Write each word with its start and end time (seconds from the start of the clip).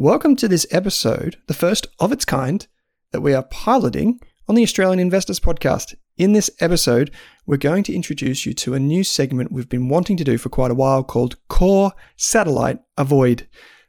Welcome 0.00 0.34
to 0.36 0.48
this 0.48 0.66
episode, 0.70 1.36
the 1.46 1.52
first 1.52 1.86
of 1.98 2.10
its 2.10 2.24
kind 2.24 2.66
that 3.12 3.20
we 3.20 3.34
are 3.34 3.42
piloting 3.42 4.18
on 4.48 4.54
the 4.54 4.62
Australian 4.62 4.98
Investors 4.98 5.38
Podcast. 5.38 5.94
In 6.16 6.32
this 6.32 6.48
episode, 6.58 7.10
we're 7.44 7.58
going 7.58 7.82
to 7.82 7.94
introduce 7.94 8.46
you 8.46 8.54
to 8.54 8.72
a 8.72 8.80
new 8.80 9.04
segment 9.04 9.52
we've 9.52 9.68
been 9.68 9.90
wanting 9.90 10.16
to 10.16 10.24
do 10.24 10.38
for 10.38 10.48
quite 10.48 10.70
a 10.70 10.74
while 10.74 11.04
called 11.04 11.36
Core 11.48 11.92
Satellite 12.16 12.78
Avoid. 12.96 13.46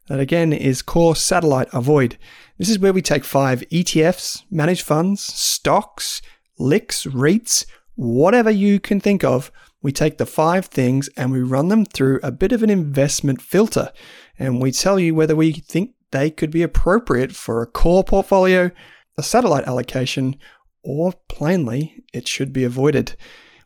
That 0.10 0.20
again 0.20 0.52
is 0.52 0.82
Core 0.82 1.16
Satellite 1.16 1.70
Avoid. 1.72 2.18
This 2.58 2.68
is 2.68 2.78
where 2.78 2.92
we 2.92 3.02
take 3.02 3.24
five 3.24 3.62
ETFs, 3.72 4.44
managed 4.52 4.82
funds, 4.82 5.22
stocks, 5.22 6.22
LICs, 6.60 7.08
REITs, 7.10 7.66
whatever 7.96 8.52
you 8.52 8.82
can 8.82 9.00
think 9.00 9.24
of. 9.24 9.50
We 9.82 9.94
take 9.94 10.18
the 10.18 10.26
five 10.26 10.66
things 10.66 11.10
and 11.16 11.32
we 11.32 11.40
run 11.40 11.70
them 11.70 11.86
through 11.86 12.20
a 12.22 12.34
bit 12.34 12.52
of 12.52 12.64
an 12.64 12.70
investment 12.70 13.42
filter. 13.42 13.94
And 14.38 14.62
we 14.62 14.74
tell 14.74 15.00
you 15.00 15.16
whether 15.16 15.38
we 15.38 15.54
think 15.54 15.94
they 16.12 16.30
could 16.30 16.52
be 16.52 16.62
appropriate 16.62 17.34
for 17.36 17.62
a 17.62 17.68
core 17.68 18.04
portfolio, 18.04 18.72
a 19.18 19.24
satellite 19.24 19.66
allocation, 19.66 20.36
or 20.84 21.14
plainly, 21.28 22.04
it 22.14 22.28
should 22.28 22.52
be 22.52 22.64
avoided. 22.64 23.16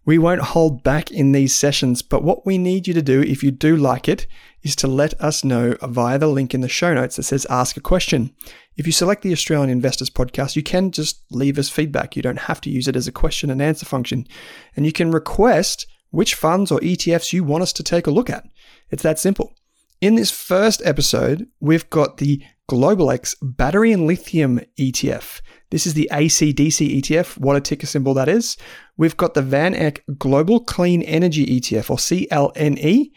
We 0.05 0.19
won't 0.19 0.41
hold 0.41 0.83
back 0.83 1.09
in 1.09 1.31
these 1.31 1.55
sessions, 1.55 2.03
but 2.03 2.23
what 2.23 2.45
we 2.45 2.59
need 2.59 2.87
you 2.87 2.93
to 2.93 3.01
do 3.01 3.21
if 3.21 3.43
you 3.43 3.49
do 3.49 3.75
like 3.75 4.07
it 4.07 4.27
is 4.61 4.75
to 4.77 4.87
let 4.87 5.19
us 5.19 5.43
know 5.43 5.75
via 5.81 6.19
the 6.19 6.27
link 6.27 6.53
in 6.53 6.61
the 6.61 6.69
show 6.69 6.93
notes 6.93 7.15
that 7.15 7.23
says 7.23 7.47
ask 7.49 7.75
a 7.75 7.81
question. 7.81 8.31
If 8.77 8.85
you 8.85 8.91
select 8.91 9.23
the 9.23 9.31
Australian 9.31 9.69
Investors 9.69 10.11
podcast, 10.11 10.55
you 10.55 10.61
can 10.61 10.91
just 10.91 11.23
leave 11.31 11.57
us 11.57 11.69
feedback. 11.69 12.15
You 12.15 12.21
don't 12.21 12.39
have 12.39 12.61
to 12.61 12.69
use 12.69 12.87
it 12.87 12.95
as 12.95 13.07
a 13.07 13.11
question 13.11 13.49
and 13.49 13.61
answer 13.61 13.85
function. 13.85 14.27
And 14.75 14.85
you 14.85 14.91
can 14.91 15.11
request 15.11 15.87
which 16.11 16.35
funds 16.35 16.71
or 16.71 16.79
ETFs 16.81 17.33
you 17.33 17.43
want 17.43 17.63
us 17.63 17.73
to 17.73 17.83
take 17.83 18.05
a 18.05 18.11
look 18.11 18.29
at. 18.29 18.45
It's 18.91 19.03
that 19.03 19.17
simple. 19.17 19.55
In 20.01 20.15
this 20.15 20.29
first 20.29 20.81
episode, 20.83 21.47
we've 21.61 21.89
got 21.89 22.17
the 22.17 22.43
Global 22.67 23.11
X 23.11 23.33
Battery 23.41 23.93
and 23.93 24.05
Lithium 24.05 24.59
ETF. 24.77 25.39
This 25.69 25.87
is 25.87 25.93
the 25.93 26.09
ACDC 26.11 26.99
ETF, 26.99 27.37
what 27.37 27.55
a 27.55 27.61
ticker 27.61 27.87
symbol 27.87 28.13
that 28.15 28.27
is. 28.27 28.57
We've 28.97 29.15
got 29.15 29.35
the 29.35 29.41
VanEck 29.41 29.99
Global 30.17 30.59
Clean 30.59 31.01
Energy 31.01 31.45
ETF, 31.45 31.89
or 31.89 31.97
CLNE, 31.97 33.11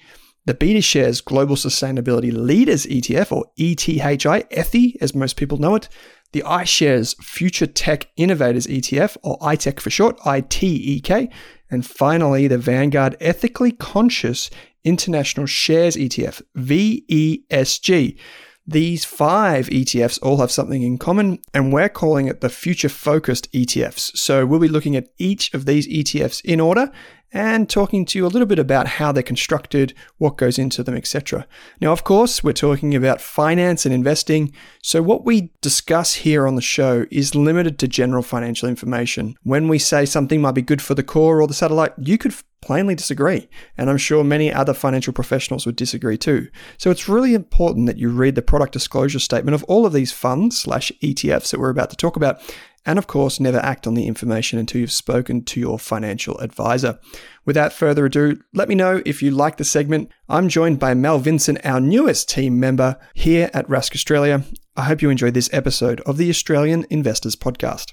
the 0.44 0.54
BetaShares 0.54 1.24
Global 1.24 1.56
Sustainability 1.56 2.32
Leaders 2.32 2.86
ETF, 2.86 3.32
or 3.32 3.46
ETHI, 3.58 4.48
ETHI, 4.48 4.96
as 5.00 5.14
most 5.14 5.36
people 5.36 5.58
know 5.58 5.74
it, 5.74 5.88
the 6.32 6.42
iShares 6.42 7.16
Future 7.22 7.66
Tech 7.66 8.08
Innovators 8.16 8.66
ETF, 8.66 9.16
or 9.22 9.36
ITEC 9.40 9.80
for 9.80 9.90
short, 9.90 10.16
ITEK, 10.20 11.32
and 11.70 11.84
finally 11.84 12.46
the 12.46 12.58
Vanguard 12.58 13.16
Ethically 13.20 13.72
Conscious 13.72 14.48
International 14.84 15.46
Shares 15.46 15.96
ETF, 15.96 16.42
VESG. 16.56 18.18
These 18.66 19.04
five 19.06 19.68
ETFs 19.68 20.18
all 20.22 20.36
have 20.38 20.50
something 20.50 20.82
in 20.82 20.98
common, 20.98 21.38
and 21.54 21.72
we're 21.72 21.88
calling 21.88 22.28
it 22.28 22.42
the 22.42 22.50
future 22.50 22.90
focused 22.90 23.50
ETFs. 23.52 24.14
So 24.16 24.44
we'll 24.44 24.60
be 24.60 24.68
looking 24.68 24.94
at 24.94 25.08
each 25.16 25.54
of 25.54 25.64
these 25.64 25.88
ETFs 25.88 26.44
in 26.44 26.60
order 26.60 26.92
and 27.32 27.68
talking 27.68 28.04
to 28.06 28.18
you 28.18 28.26
a 28.26 28.28
little 28.28 28.46
bit 28.46 28.58
about 28.58 28.86
how 28.86 29.12
they're 29.12 29.22
constructed, 29.22 29.94
what 30.16 30.36
goes 30.36 30.58
into 30.58 30.82
them, 30.82 30.96
etc. 30.96 31.46
Now, 31.80 31.92
of 31.92 32.04
course, 32.04 32.42
we're 32.42 32.52
talking 32.52 32.94
about 32.94 33.20
finance 33.20 33.84
and 33.84 33.94
investing, 33.94 34.52
so 34.82 35.02
what 35.02 35.24
we 35.24 35.52
discuss 35.60 36.14
here 36.14 36.46
on 36.46 36.54
the 36.54 36.62
show 36.62 37.06
is 37.10 37.34
limited 37.34 37.78
to 37.78 37.88
general 37.88 38.22
financial 38.22 38.68
information. 38.68 39.36
When 39.42 39.68
we 39.68 39.78
say 39.78 40.04
something 40.06 40.40
might 40.40 40.52
be 40.52 40.62
good 40.62 40.82
for 40.82 40.94
the 40.94 41.02
core 41.02 41.40
or 41.40 41.46
the 41.46 41.54
satellite, 41.54 41.92
you 41.98 42.18
could 42.18 42.34
plainly 42.60 42.94
disagree, 42.94 43.48
and 43.76 43.88
I'm 43.88 43.98
sure 43.98 44.24
many 44.24 44.52
other 44.52 44.74
financial 44.74 45.12
professionals 45.12 45.64
would 45.64 45.76
disagree 45.76 46.18
too. 46.18 46.48
So 46.76 46.90
it's 46.90 47.08
really 47.08 47.34
important 47.34 47.86
that 47.86 47.98
you 47.98 48.08
read 48.10 48.34
the 48.34 48.42
product 48.42 48.72
disclosure 48.72 49.20
statement 49.20 49.54
of 49.54 49.64
all 49.64 49.86
of 49.86 49.92
these 49.92 50.12
funds 50.12 50.58
slash 50.58 50.90
ETFs 51.02 51.50
that 51.50 51.60
we're 51.60 51.70
about 51.70 51.90
to 51.90 51.96
talk 51.96 52.16
about 52.16 52.40
and 52.88 52.98
of 52.98 53.06
course, 53.06 53.38
never 53.38 53.58
act 53.58 53.86
on 53.86 53.92
the 53.92 54.06
information 54.06 54.58
until 54.58 54.80
you've 54.80 54.90
spoken 54.90 55.44
to 55.44 55.60
your 55.60 55.78
financial 55.78 56.38
advisor. 56.38 56.98
Without 57.44 57.70
further 57.70 58.06
ado, 58.06 58.40
let 58.54 58.66
me 58.66 58.74
know 58.74 59.02
if 59.04 59.22
you 59.22 59.30
like 59.30 59.58
the 59.58 59.64
segment. 59.64 60.10
I'm 60.26 60.48
joined 60.48 60.78
by 60.78 60.94
Mel 60.94 61.18
Vincent, 61.18 61.58
our 61.66 61.80
newest 61.80 62.30
team 62.30 62.58
member 62.58 62.98
here 63.12 63.50
at 63.52 63.68
Rask 63.68 63.94
Australia. 63.94 64.42
I 64.74 64.84
hope 64.84 65.02
you 65.02 65.10
enjoyed 65.10 65.34
this 65.34 65.50
episode 65.52 66.00
of 66.06 66.16
the 66.16 66.30
Australian 66.30 66.86
Investors 66.88 67.36
Podcast. 67.36 67.92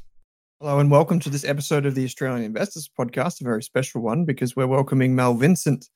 Hello 0.62 0.80
and 0.80 0.90
welcome 0.90 1.20
to 1.20 1.30
this 1.30 1.44
episode 1.44 1.86
of 1.86 1.94
the 1.94 2.06
Australian 2.06 2.46
Investors 2.46 2.90
Podcast, 2.98 3.42
a 3.42 3.44
very 3.44 3.64
special 3.64 4.02
one 4.02 4.24
because 4.24 4.56
we're 4.56 4.66
welcoming 4.66 5.14
Mel 5.14 5.34
Vincent 5.34 5.90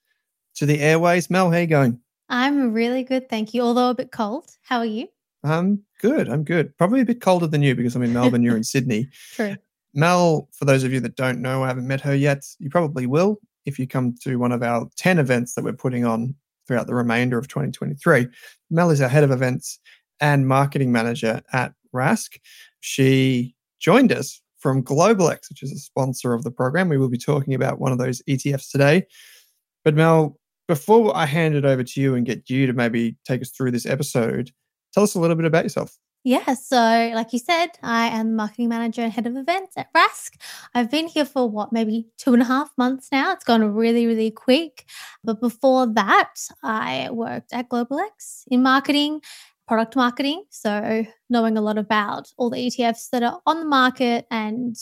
to 0.56 0.66
the 0.66 0.82
airways. 0.82 1.30
Mel, 1.30 1.52
how 1.52 1.58
are 1.58 1.62
you 1.62 1.68
going? 1.68 2.02
I'm 2.28 2.74
really 2.74 3.06
good, 3.06 3.30
thank 3.30 3.54
you. 3.54 3.62
Although 3.62 3.92
a 3.92 3.96
bit 3.96 4.12
cold. 4.12 4.50
How 4.62 4.80
are 4.80 4.86
you? 4.86 5.08
I'm 5.44 5.84
good. 6.00 6.28
I'm 6.30 6.44
good. 6.44 6.78
Probably 6.78 7.02
a 7.02 7.06
bit 7.06 7.22
colder 7.22 7.48
than 7.48 7.62
you 7.62 7.76
because 7.76 7.96
I'm 7.96 8.04
in 8.04 8.14
Melbourne. 8.14 8.44
you're 8.44 8.58
in 8.58 8.64
Sydney. 8.76 9.10
True. 9.34 9.56
Mel, 9.94 10.50
for 10.54 10.66
those 10.66 10.84
of 10.84 10.92
you 10.92 11.00
that 11.00 11.16
don't 11.16 11.42
know, 11.42 11.64
I 11.64 11.68
haven't 11.68 11.88
met 11.88 12.02
her 12.02 12.14
yet. 12.16 12.44
You 12.60 12.70
probably 12.70 13.08
will 13.08 13.40
if 13.66 13.80
you 13.80 13.88
come 13.88 14.16
to 14.24 14.38
one 14.38 14.52
of 14.52 14.62
our 14.64 14.90
10 14.98 15.20
events 15.20 15.54
that 15.56 15.64
we're 15.64 15.74
putting 15.74 16.06
on 16.06 16.36
throughout 16.68 16.88
the 16.88 16.96
remainder 16.96 17.38
of 17.38 17.48
2023. 17.48 18.28
Mel 18.70 18.92
is 18.92 19.02
our 19.02 19.10
head 19.10 19.24
of 19.24 19.32
events 19.32 19.80
and 20.20 20.48
marketing 20.48 20.92
manager 20.92 21.42
at 21.54 21.74
Rask. 21.94 22.38
She 22.82 23.56
joined 23.80 24.12
us 24.12 24.42
from 24.60 24.84
GlobalX, 24.84 25.50
which 25.50 25.64
is 25.64 25.72
a 25.72 25.78
sponsor 25.78 26.34
of 26.34 26.44
the 26.44 26.52
program. 26.52 26.90
We 26.90 26.98
will 26.98 27.10
be 27.10 27.18
talking 27.18 27.54
about 27.54 27.80
one 27.80 27.92
of 27.92 27.98
those 27.98 28.22
ETFs 28.30 28.70
today. 28.70 29.06
But 29.84 29.96
Mel, 29.96 30.38
before 30.68 31.16
I 31.16 31.26
hand 31.26 31.56
it 31.56 31.66
over 31.66 31.84
to 31.84 32.02
you 32.02 32.14
and 32.14 32.26
get 32.26 32.50
you 32.50 32.68
to 32.68 32.74
maybe 32.74 33.16
take 33.26 33.42
us 33.42 33.50
through 33.50 33.72
this 33.72 33.86
episode, 33.86 34.52
Tell 34.94 35.04
us 35.04 35.16
a 35.16 35.20
little 35.20 35.36
bit 35.36 35.46
about 35.46 35.64
yourself. 35.64 35.98
Yeah, 36.26 36.54
so 36.54 36.76
like 37.16 37.32
you 37.32 37.40
said, 37.40 37.70
I 37.82 38.08
am 38.08 38.28
the 38.28 38.36
marketing 38.36 38.68
manager 38.68 39.02
and 39.02 39.12
head 39.12 39.26
of 39.26 39.38
events 39.38 39.78
at 39.78 39.88
Rask. 39.94 40.34
I've 40.76 40.92
been 40.92 41.08
here 41.08 41.24
for 41.24 41.50
what, 41.50 41.72
maybe 41.72 42.08
two 42.18 42.34
and 42.34 42.42
a 42.42 42.46
half 42.46 42.72
months 42.78 43.08
now. 43.10 43.32
It's 43.32 43.46
gone 43.46 43.74
really, 43.74 44.06
really 44.06 44.30
quick. 44.30 44.86
But 45.24 45.40
before 45.40 45.88
that, 45.94 46.34
I 46.62 47.10
worked 47.12 47.54
at 47.54 47.70
GlobalX 47.70 48.44
in 48.52 48.62
marketing, 48.62 49.22
product 49.66 49.96
marketing. 49.96 50.44
So 50.50 51.06
knowing 51.30 51.58
a 51.58 51.62
lot 51.62 51.78
about 51.78 52.28
all 52.38 52.50
the 52.50 52.68
ETFs 52.68 53.10
that 53.12 53.24
are 53.24 53.40
on 53.46 53.62
the 53.62 53.66
market 53.66 54.26
and 54.30 54.76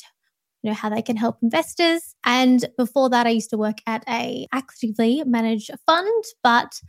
you 0.64 0.72
know 0.72 0.76
how 0.76 0.90
they 0.90 1.04
can 1.04 1.18
help 1.18 1.38
investors. 1.44 2.16
And 2.26 2.66
before 2.78 3.10
that, 3.12 3.28
I 3.28 3.30
used 3.30 3.52
to 3.52 3.58
work 3.58 3.78
at 3.86 4.04
a 4.10 4.48
actively 4.52 5.24
managed 5.24 5.70
fund, 5.86 6.24
but 6.42 6.82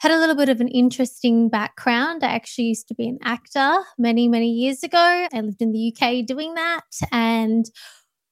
had 0.00 0.12
a 0.12 0.18
little 0.18 0.34
bit 0.34 0.48
of 0.48 0.60
an 0.62 0.68
interesting 0.68 1.50
background. 1.50 2.24
I 2.24 2.28
actually 2.28 2.64
used 2.64 2.88
to 2.88 2.94
be 2.94 3.06
an 3.06 3.18
actor 3.22 3.80
many, 3.98 4.28
many 4.28 4.50
years 4.50 4.82
ago. 4.82 4.98
I 4.98 5.40
lived 5.40 5.60
in 5.60 5.72
the 5.72 5.94
UK 5.94 6.24
doing 6.24 6.54
that. 6.54 6.84
And 7.12 7.66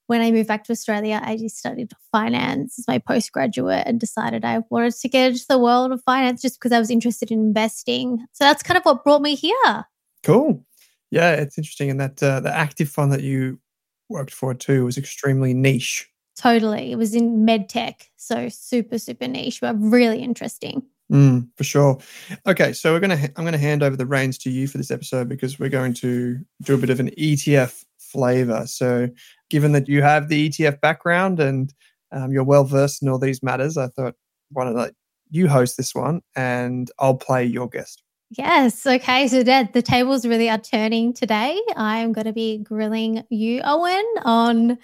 when 0.06 0.22
I 0.22 0.30
moved 0.30 0.48
back 0.48 0.64
to 0.64 0.72
Australia, 0.72 1.20
I 1.22 1.36
just 1.36 1.58
studied 1.58 1.92
finance 2.10 2.78
as 2.78 2.88
my 2.88 2.96
postgraduate 2.98 3.82
and 3.86 4.00
decided 4.00 4.46
I 4.46 4.62
wanted 4.70 4.94
to 4.94 5.08
get 5.08 5.32
into 5.32 5.44
the 5.46 5.58
world 5.58 5.92
of 5.92 6.02
finance 6.04 6.40
just 6.40 6.58
because 6.58 6.72
I 6.72 6.78
was 6.78 6.90
interested 6.90 7.30
in 7.30 7.38
investing. 7.38 8.26
So 8.32 8.44
that's 8.44 8.62
kind 8.62 8.78
of 8.78 8.84
what 8.84 9.04
brought 9.04 9.20
me 9.20 9.34
here. 9.34 9.84
Cool. 10.22 10.64
Yeah, 11.10 11.32
it's 11.32 11.58
interesting. 11.58 11.90
And 11.90 12.00
that 12.00 12.22
uh, 12.22 12.40
the 12.40 12.54
active 12.54 12.88
fund 12.88 13.12
that 13.12 13.22
you 13.22 13.60
worked 14.08 14.32
for 14.32 14.54
too 14.54 14.86
was 14.86 14.96
extremely 14.96 15.52
niche. 15.52 16.08
Totally. 16.34 16.92
It 16.92 16.96
was 16.96 17.14
in 17.14 17.44
medtech. 17.44 18.04
So 18.16 18.48
super, 18.48 18.96
super 18.96 19.28
niche, 19.28 19.60
but 19.60 19.76
really 19.78 20.22
interesting. 20.22 20.82
Mm, 21.10 21.48
for 21.56 21.64
sure. 21.64 21.98
Okay, 22.46 22.72
so 22.72 22.92
we're 22.92 23.00
gonna 23.00 23.30
I'm 23.36 23.44
gonna 23.44 23.56
hand 23.56 23.82
over 23.82 23.96
the 23.96 24.06
reins 24.06 24.36
to 24.38 24.50
you 24.50 24.66
for 24.66 24.76
this 24.76 24.90
episode 24.90 25.28
because 25.28 25.58
we're 25.58 25.70
going 25.70 25.94
to 25.94 26.38
do 26.62 26.74
a 26.74 26.78
bit 26.78 26.90
of 26.90 27.00
an 27.00 27.10
ETF 27.18 27.84
flavor. 27.98 28.66
So, 28.66 29.08
given 29.48 29.72
that 29.72 29.88
you 29.88 30.02
have 30.02 30.28
the 30.28 30.48
ETF 30.48 30.80
background 30.80 31.40
and 31.40 31.72
um, 32.12 32.30
you're 32.32 32.44
well 32.44 32.64
versed 32.64 33.02
in 33.02 33.08
all 33.08 33.18
these 33.18 33.42
matters, 33.42 33.78
I 33.78 33.88
thought 33.88 34.14
why 34.50 34.64
don't 34.64 34.94
you 35.30 35.48
host 35.48 35.76
this 35.76 35.94
one 35.94 36.22
and 36.36 36.90
I'll 36.98 37.16
play 37.16 37.44
your 37.44 37.68
guest. 37.68 38.02
Yes. 38.30 38.86
Okay. 38.86 39.28
So 39.28 39.42
Dad, 39.42 39.72
the 39.72 39.82
tables 39.82 40.26
really 40.26 40.50
are 40.50 40.58
turning 40.58 41.14
today. 41.14 41.58
I'm 41.76 42.12
going 42.12 42.26
to 42.26 42.32
be 42.32 42.58
grilling 42.58 43.24
you, 43.30 43.62
Owen, 43.64 44.04
on 44.22 44.78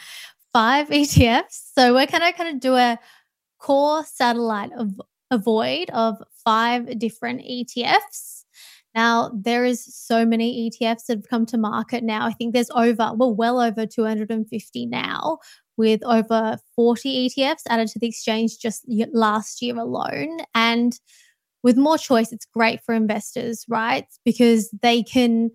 five 0.52 0.88
ETFs. 0.88 1.72
So 1.74 1.92
we're 1.92 2.06
going 2.06 2.22
to 2.22 2.32
kind 2.32 2.54
of 2.54 2.60
do 2.60 2.74
a 2.74 2.98
core 3.58 4.04
satellite 4.04 4.72
of 4.72 5.00
avoid 5.34 5.90
of 5.90 6.16
five 6.44 6.98
different 6.98 7.42
ETFs. 7.42 8.44
Now, 8.94 9.30
there 9.34 9.64
is 9.64 9.84
so 9.92 10.24
many 10.24 10.70
ETFs 10.70 11.06
that 11.06 11.18
have 11.18 11.28
come 11.28 11.46
to 11.46 11.58
market 11.58 12.04
now. 12.04 12.26
I 12.26 12.32
think 12.32 12.54
there's 12.54 12.70
over, 12.70 13.12
well, 13.14 13.34
well 13.34 13.60
over 13.60 13.86
250 13.86 14.86
now, 14.86 15.38
with 15.76 16.02
over 16.04 16.58
40 16.76 17.28
ETFs 17.28 17.62
added 17.68 17.88
to 17.88 17.98
the 17.98 18.06
exchange 18.06 18.58
just 18.58 18.84
last 19.12 19.60
year 19.60 19.76
alone. 19.76 20.38
And 20.54 20.98
with 21.64 21.76
more 21.76 21.98
choice, 21.98 22.30
it's 22.30 22.46
great 22.46 22.82
for 22.82 22.94
investors, 22.94 23.64
right? 23.68 24.06
Because 24.24 24.70
they 24.80 25.02
can 25.02 25.50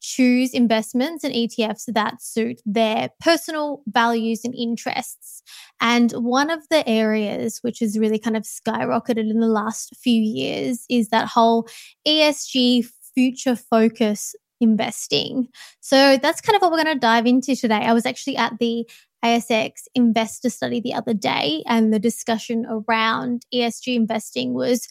choose 0.00 0.52
investments 0.52 1.24
and 1.24 1.34
ETFs 1.34 1.84
that 1.92 2.22
suit 2.22 2.60
their 2.64 3.10
personal 3.20 3.82
values 3.86 4.40
and 4.44 4.54
interests. 4.54 5.42
And 5.80 6.12
one 6.12 6.50
of 6.50 6.66
the 6.70 6.86
areas 6.88 7.58
which 7.62 7.80
has 7.80 7.98
really 7.98 8.18
kind 8.18 8.36
of 8.36 8.44
skyrocketed 8.44 9.30
in 9.30 9.40
the 9.40 9.46
last 9.46 9.94
few 9.96 10.20
years 10.20 10.84
is 10.88 11.08
that 11.08 11.28
whole 11.28 11.68
ESG 12.06 12.86
future 13.14 13.56
focus 13.56 14.34
investing. 14.60 15.48
So 15.80 16.18
that's 16.18 16.40
kind 16.40 16.56
of 16.56 16.62
what 16.62 16.70
we're 16.70 16.82
going 16.82 16.94
to 16.94 17.00
dive 17.00 17.26
into 17.26 17.56
today. 17.56 17.82
I 17.82 17.92
was 17.92 18.06
actually 18.06 18.36
at 18.36 18.58
the 18.58 18.88
ASX 19.24 19.72
investor 19.94 20.50
study 20.50 20.80
the 20.80 20.94
other 20.94 21.14
day, 21.14 21.62
and 21.66 21.92
the 21.92 21.98
discussion 21.98 22.66
around 22.68 23.44
ESG 23.52 23.94
investing 23.94 24.54
was 24.54 24.88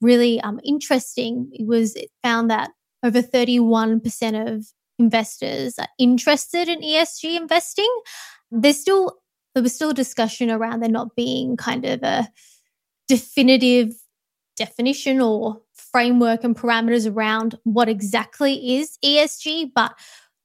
really 0.00 0.40
um, 0.42 0.60
interesting 0.64 1.50
it 1.52 1.66
was 1.66 1.96
it 1.96 2.08
found 2.22 2.50
that 2.50 2.70
over 3.02 3.22
31% 3.22 4.56
of 4.56 4.66
investors 4.98 5.78
are 5.78 5.88
interested 5.98 6.68
in 6.68 6.80
ESG 6.80 7.36
investing. 7.36 7.90
There's 8.50 8.80
still 8.80 9.16
there 9.54 9.62
was 9.62 9.74
still 9.74 9.92
discussion 9.92 10.50
around 10.50 10.80
there 10.80 10.90
not 10.90 11.16
being 11.16 11.56
kind 11.56 11.84
of 11.84 12.02
a 12.02 12.28
definitive 13.08 13.92
definition 14.56 15.20
or 15.20 15.60
framework 15.74 16.44
and 16.44 16.56
parameters 16.56 17.10
around 17.10 17.58
what 17.64 17.88
exactly 17.88 18.76
is 18.76 18.98
ESG, 19.04 19.70
but 19.74 19.92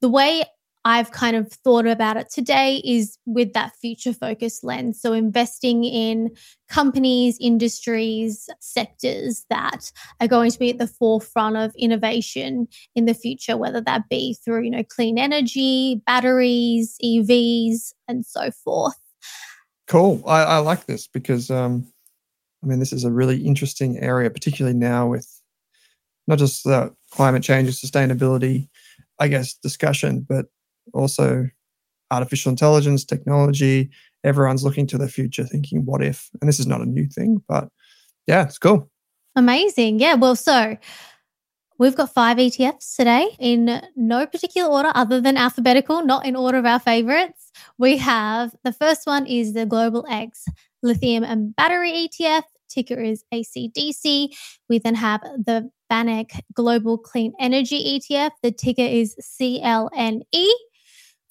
the 0.00 0.08
way 0.08 0.44
I've 0.86 1.12
kind 1.12 1.34
of 1.34 1.50
thought 1.50 1.86
about 1.86 2.18
it 2.18 2.30
today 2.30 2.82
is 2.84 3.16
with 3.24 3.54
that 3.54 3.74
future 3.80 4.12
focused 4.12 4.62
lens. 4.62 5.00
So, 5.00 5.14
investing 5.14 5.84
in 5.84 6.30
companies, 6.68 7.38
industries, 7.40 8.48
sectors 8.60 9.46
that 9.48 9.90
are 10.20 10.28
going 10.28 10.50
to 10.50 10.58
be 10.58 10.70
at 10.70 10.78
the 10.78 10.86
forefront 10.86 11.56
of 11.56 11.74
innovation 11.76 12.68
in 12.94 13.06
the 13.06 13.14
future, 13.14 13.56
whether 13.56 13.80
that 13.80 14.08
be 14.10 14.36
through, 14.44 14.64
you 14.64 14.70
know, 14.70 14.84
clean 14.84 15.18
energy, 15.18 16.02
batteries, 16.06 16.96
EVs, 17.02 17.94
and 18.06 18.26
so 18.26 18.50
forth. 18.50 18.98
Cool. 19.86 20.22
I, 20.26 20.42
I 20.42 20.58
like 20.58 20.86
this 20.86 21.06
because, 21.06 21.50
um, 21.50 21.86
I 22.62 22.66
mean, 22.66 22.78
this 22.78 22.92
is 22.92 23.04
a 23.04 23.10
really 23.10 23.46
interesting 23.46 23.98
area, 23.98 24.30
particularly 24.30 24.76
now 24.76 25.06
with 25.06 25.28
not 26.26 26.38
just 26.38 26.64
the 26.64 26.94
climate 27.10 27.42
change 27.42 27.68
and 27.68 27.76
sustainability, 27.76 28.68
I 29.18 29.28
guess, 29.28 29.54
discussion, 29.54 30.26
but 30.26 30.46
also 30.92 31.48
artificial 32.10 32.50
intelligence, 32.50 33.04
technology. 33.04 33.90
Everyone's 34.24 34.64
looking 34.64 34.86
to 34.88 34.98
the 34.98 35.08
future 35.08 35.44
thinking, 35.44 35.84
what 35.84 36.02
if? 36.02 36.30
And 36.40 36.48
this 36.48 36.60
is 36.60 36.66
not 36.66 36.80
a 36.80 36.86
new 36.86 37.06
thing, 37.06 37.42
but 37.48 37.68
yeah, 38.26 38.44
it's 38.44 38.58
cool. 38.58 38.90
Amazing. 39.36 40.00
Yeah. 40.00 40.14
Well, 40.14 40.36
so 40.36 40.76
we've 41.78 41.96
got 41.96 42.14
five 42.14 42.36
ETFs 42.36 42.96
today 42.96 43.36
in 43.38 43.82
no 43.96 44.26
particular 44.26 44.70
order 44.70 44.92
other 44.94 45.20
than 45.20 45.36
alphabetical, 45.36 46.04
not 46.04 46.24
in 46.24 46.36
order 46.36 46.58
of 46.58 46.66
our 46.66 46.78
favorites. 46.78 47.50
We 47.78 47.98
have 47.98 48.54
the 48.64 48.72
first 48.72 49.06
one 49.06 49.26
is 49.26 49.52
the 49.52 49.66
Global 49.66 50.06
X 50.08 50.44
Lithium 50.82 51.24
and 51.24 51.54
Battery 51.56 52.08
ETF. 52.08 52.42
Ticker 52.68 53.00
is 53.00 53.24
ACDC. 53.32 54.34
We 54.68 54.78
then 54.78 54.94
have 54.94 55.20
the 55.22 55.70
VanEck 55.90 56.40
Global 56.54 56.98
Clean 56.98 57.32
Energy 57.38 58.00
ETF. 58.00 58.30
The 58.42 58.52
ticker 58.52 58.82
is 58.82 59.16
CLNE 59.40 60.46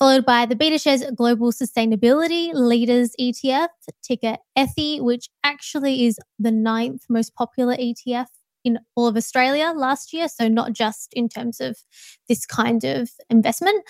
followed 0.04 0.26
by 0.26 0.46
the 0.46 0.54
BetaShares 0.54 1.16
Global 1.16 1.54
Sustainability 1.54 2.54
Leaders 2.54 3.16
ETF, 3.18 3.70
ticker 4.02 4.36
ETHI, 4.58 5.00
which 5.02 5.30
actually 5.46 6.06
is 6.06 6.20
the 6.38 6.52
ninth 6.52 7.06
most 7.08 7.34
popular 7.36 7.78
ETF 7.78 8.26
in 8.66 8.80
all 8.98 9.08
of 9.08 9.16
Australia 9.16 9.72
last 9.74 10.12
year. 10.12 10.28
So, 10.28 10.50
not 10.50 10.74
just 10.74 11.14
in 11.14 11.30
terms 11.30 11.62
of 11.62 11.78
this 12.28 12.46
kind 12.46 12.84
of 12.84 13.12
investment. 13.30 13.82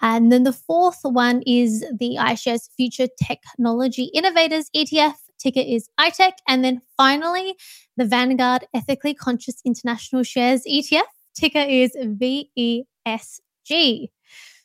And 0.00 0.30
then 0.30 0.44
the 0.44 0.52
fourth 0.52 1.00
one 1.02 1.42
is 1.44 1.80
the 1.80 2.18
iShares 2.20 2.68
Future 2.76 3.08
Technology 3.20 4.12
Innovators 4.14 4.70
ETF, 4.76 5.14
ticker 5.40 5.64
is 5.66 5.88
iTech. 5.98 6.34
And 6.46 6.64
then 6.64 6.82
finally, 6.96 7.56
the 7.96 8.04
Vanguard 8.04 8.64
Ethically 8.74 9.12
Conscious 9.12 9.60
International 9.64 10.22
Shares 10.22 10.62
ETF, 10.70 11.08
ticker 11.34 11.66
is 11.68 11.96
VESG. 11.96 12.84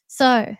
So, 0.05 0.55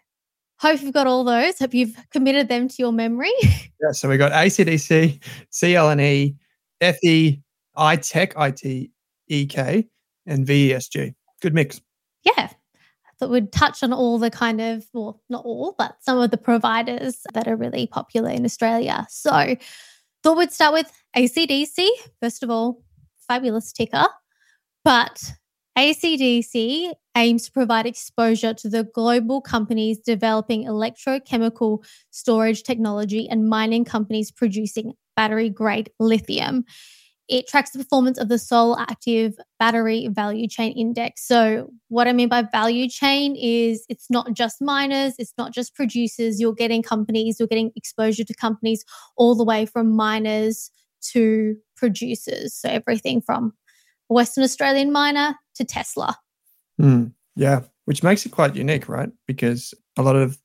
Hope 0.63 0.81
you've 0.81 0.93
got 0.93 1.07
all 1.07 1.25
those. 1.25 1.59
Hope 1.59 1.73
you've 1.73 1.97
committed 2.09 2.47
them 2.47 2.69
to 2.69 2.75
your 2.79 2.93
memory. 2.93 3.33
yeah, 3.43 3.91
so 3.91 4.07
we 4.07 4.15
got 4.15 4.31
ACDC, 4.31 5.21
CLNE, 5.51 6.37
ETHI, 6.79 7.41
iTech, 7.75 8.89
ITEK, 9.29 9.89
and 10.25 10.47
VESG. 10.47 11.15
Good 11.41 11.53
mix. 11.53 11.81
Yeah. 12.23 12.47
I 12.47 13.11
thought 13.19 13.29
we'd 13.29 13.51
touch 13.51 13.83
on 13.83 13.91
all 13.91 14.17
the 14.17 14.31
kind 14.31 14.61
of, 14.61 14.85
well, 14.93 15.21
not 15.29 15.43
all, 15.43 15.75
but 15.77 15.97
some 15.99 16.17
of 16.17 16.31
the 16.31 16.37
providers 16.37 17.25
that 17.33 17.45
are 17.45 17.57
really 17.57 17.85
popular 17.85 18.29
in 18.29 18.45
Australia. 18.45 19.05
So 19.09 19.57
thought 20.23 20.37
we'd 20.37 20.53
start 20.53 20.71
with 20.71 20.89
ACDC. 21.17 21.85
First 22.21 22.41
of 22.41 22.49
all, 22.49 22.81
fabulous 23.27 23.73
ticker. 23.73 24.07
But 24.85 25.33
ACDC 25.77 26.93
aims 27.15 27.45
to 27.45 27.51
provide 27.51 27.85
exposure 27.85 28.53
to 28.53 28.69
the 28.69 28.83
global 28.83 29.41
companies 29.41 29.99
developing 29.99 30.65
electrochemical 30.65 31.83
storage 32.11 32.63
technology 32.63 33.27
and 33.29 33.47
mining 33.47 33.85
companies 33.85 34.31
producing 34.31 34.93
battery 35.15 35.49
grade 35.49 35.91
lithium. 35.99 36.65
It 37.29 37.47
tracks 37.47 37.71
the 37.71 37.79
performance 37.79 38.17
of 38.17 38.27
the 38.27 38.35
Solactive 38.35 39.35
Battery 39.57 40.09
Value 40.11 40.47
Chain 40.47 40.73
Index. 40.73 41.25
So, 41.25 41.69
what 41.87 42.07
I 42.07 42.13
mean 42.13 42.27
by 42.27 42.41
value 42.41 42.89
chain 42.89 43.37
is 43.37 43.85
it's 43.87 44.09
not 44.09 44.33
just 44.33 44.61
miners, 44.61 45.15
it's 45.17 45.33
not 45.37 45.53
just 45.53 45.73
producers. 45.73 46.41
You're 46.41 46.53
getting 46.53 46.83
companies, 46.83 47.39
you're 47.39 47.47
getting 47.47 47.71
exposure 47.77 48.25
to 48.25 48.33
companies 48.33 48.83
all 49.15 49.35
the 49.35 49.45
way 49.45 49.65
from 49.65 49.95
miners 49.95 50.69
to 51.11 51.55
producers. 51.77 52.53
So, 52.53 52.67
everything 52.67 53.21
from 53.21 53.53
Western 54.09 54.43
Australian 54.43 54.91
miner 54.91 55.35
to 55.55 55.63
Tesla. 55.63 56.17
Mm, 56.81 57.13
yeah, 57.35 57.61
which 57.85 58.03
makes 58.03 58.25
it 58.25 58.31
quite 58.31 58.55
unique, 58.55 58.89
right? 58.89 59.09
Because 59.27 59.73
a 59.97 60.01
lot 60.01 60.15
of 60.15 60.37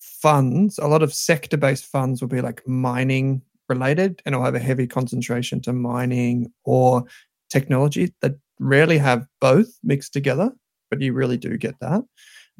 funds, 0.00 0.78
a 0.78 0.86
lot 0.86 1.02
of 1.02 1.14
sector 1.14 1.56
based 1.56 1.84
funds 1.84 2.20
will 2.20 2.28
be 2.28 2.40
like 2.40 2.66
mining 2.66 3.42
related 3.68 4.22
and 4.24 4.34
it'll 4.34 4.44
have 4.44 4.54
a 4.54 4.60
heavy 4.60 4.86
concentration 4.86 5.60
to 5.62 5.72
mining 5.72 6.50
or 6.64 7.04
technology 7.50 8.12
that 8.22 8.32
rarely 8.58 8.98
have 8.98 9.26
both 9.40 9.68
mixed 9.82 10.12
together, 10.12 10.50
but 10.90 11.00
you 11.00 11.12
really 11.12 11.36
do 11.36 11.56
get 11.56 11.78
that. 11.80 12.02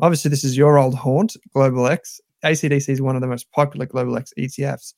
Obviously, 0.00 0.28
this 0.28 0.44
is 0.44 0.56
your 0.56 0.78
old 0.78 0.94
haunt, 0.94 1.36
Global 1.54 1.86
X. 1.88 2.20
ACDC 2.44 2.88
is 2.88 3.02
one 3.02 3.16
of 3.16 3.22
the 3.22 3.26
most 3.26 3.50
popular 3.50 3.86
Global 3.86 4.16
X 4.16 4.32
ETFs. 4.38 4.94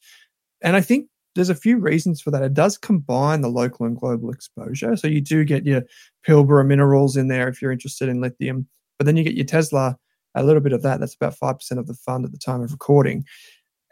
And 0.63 0.77
I 0.77 0.83
think 0.83 1.07
there's 1.35 1.51
a 1.51 1.55
few 1.55 1.79
reasons 1.79 2.21
for 2.21 2.31
that. 2.31 2.43
It 2.43 2.55
does 2.55 2.77
combine 2.77 3.41
the 3.41 3.49
local 3.49 3.87
and 3.87 3.97
global 3.97 4.31
exposure. 4.31 4.97
So 4.97 5.07
you 5.07 5.21
do 5.21 5.45
get 5.45 5.65
your 5.65 5.83
Pilbara 6.27 6.67
minerals 6.67 7.17
in 7.17 7.29
there 7.29 7.49
if 7.49 7.63
you're 7.63 7.73
interested 7.73 8.09
in 8.09 8.21
lithium, 8.21 8.67
but 8.99 9.07
then 9.07 9.17
you 9.17 9.25
get 9.25 9.35
your 9.35 9.47
Tesla, 9.47 9.97
a 10.35 10.45
little 10.45 10.63
bit 10.63 10.73
of 10.73 10.83
that. 10.83 11.01
That's 11.01 11.15
about 11.15 11.37
5% 11.37 11.79
of 11.79 11.87
the 11.87 11.95
fund 11.95 12.25
at 12.25 12.33
the 12.33 12.39
time 12.39 12.63
of 12.63 12.73
recording. 12.73 13.25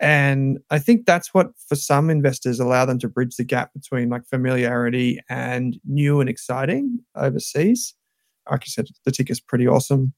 And 0.00 0.58
I 0.70 0.78
think 0.78 1.06
that's 1.06 1.34
what, 1.34 1.48
for 1.68 1.74
some 1.74 2.10
investors, 2.10 2.60
allow 2.60 2.84
them 2.84 3.00
to 3.00 3.08
bridge 3.08 3.36
the 3.36 3.44
gap 3.44 3.72
between 3.72 4.08
like 4.08 4.24
familiarity 4.26 5.18
and 5.28 5.78
new 5.84 6.20
and 6.20 6.30
exciting 6.30 7.00
overseas. 7.16 7.94
Like 8.48 8.66
you 8.66 8.70
said, 8.70 8.86
the 9.04 9.10
ticker's 9.10 9.40
pretty 9.40 9.66
awesome. 9.66 10.12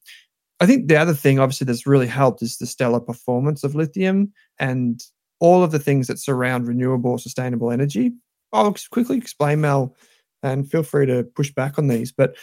I 0.60 0.66
think 0.66 0.88
the 0.88 0.96
other 0.96 1.14
thing, 1.14 1.38
obviously, 1.38 1.64
that's 1.64 1.86
really 1.86 2.06
helped 2.06 2.42
is 2.42 2.58
the 2.58 2.66
stellar 2.66 3.00
performance 3.00 3.64
of 3.64 3.74
lithium 3.74 4.32
and 4.58 5.02
all 5.40 5.62
of 5.62 5.72
the 5.72 5.78
things 5.78 6.06
that 6.06 6.18
surround 6.18 6.68
renewable, 6.68 7.18
sustainable 7.18 7.70
energy. 7.70 8.12
I'll 8.52 8.74
quickly 8.90 9.16
explain, 9.16 9.62
Mel, 9.62 9.96
and 10.42 10.70
feel 10.70 10.82
free 10.82 11.06
to 11.06 11.24
push 11.24 11.50
back 11.52 11.78
on 11.78 11.88
these, 11.88 12.12
but 12.12 12.36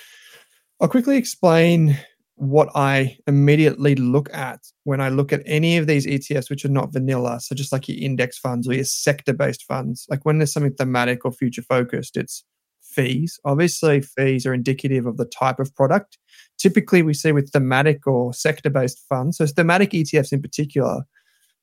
I'll 0.80 0.88
quickly 0.88 1.18
explain 1.18 1.98
what 2.36 2.70
I 2.75 3.18
immediately 3.25 3.96
look 3.96 4.32
at 4.32 4.60
when 4.84 5.01
I 5.01 5.10
look 5.10 5.34
at 5.34 5.42
any 5.46 5.77
of 5.77 5.88
these 5.88 6.06
ETFs, 6.06 6.50
which 6.50 6.66
are 6.66 6.70
not 6.70 6.94
vanilla. 6.94 7.39
So, 7.39 7.56
just 7.56 7.72
like 7.72 7.88
your 7.89 7.98
index 8.00 8.38
funds 8.38 8.68
or 8.68 8.74
your 8.74 8.84
sector 8.84 9.34
based 9.34 9.63
funds, 9.63 10.06
like 10.10 10.24
when 10.24 10.38
there's 10.38 10.54
something 10.54 10.74
thematic 10.74 11.25
or 11.25 11.32
future 11.32 11.63
focused, 11.63 12.16
it's 12.16 12.44
fees. 12.82 13.39
Obviously, 13.44 14.01
fees 14.01 14.46
are 14.46 14.54
indicative 14.54 15.08
of 15.08 15.18
the 15.18 15.25
type 15.25 15.60
of 15.60 15.74
product. 15.75 16.20
Typically, 16.60 17.01
we 17.01 17.13
see 17.13 17.32
with 17.32 17.51
thematic 17.51 18.06
or 18.06 18.34
sector 18.34 18.70
based 18.70 19.04
funds, 19.10 19.38
so 19.38 19.48
thematic 19.48 19.92
ETFs 19.92 20.32
in 20.32 20.42
particular, 20.42 21.04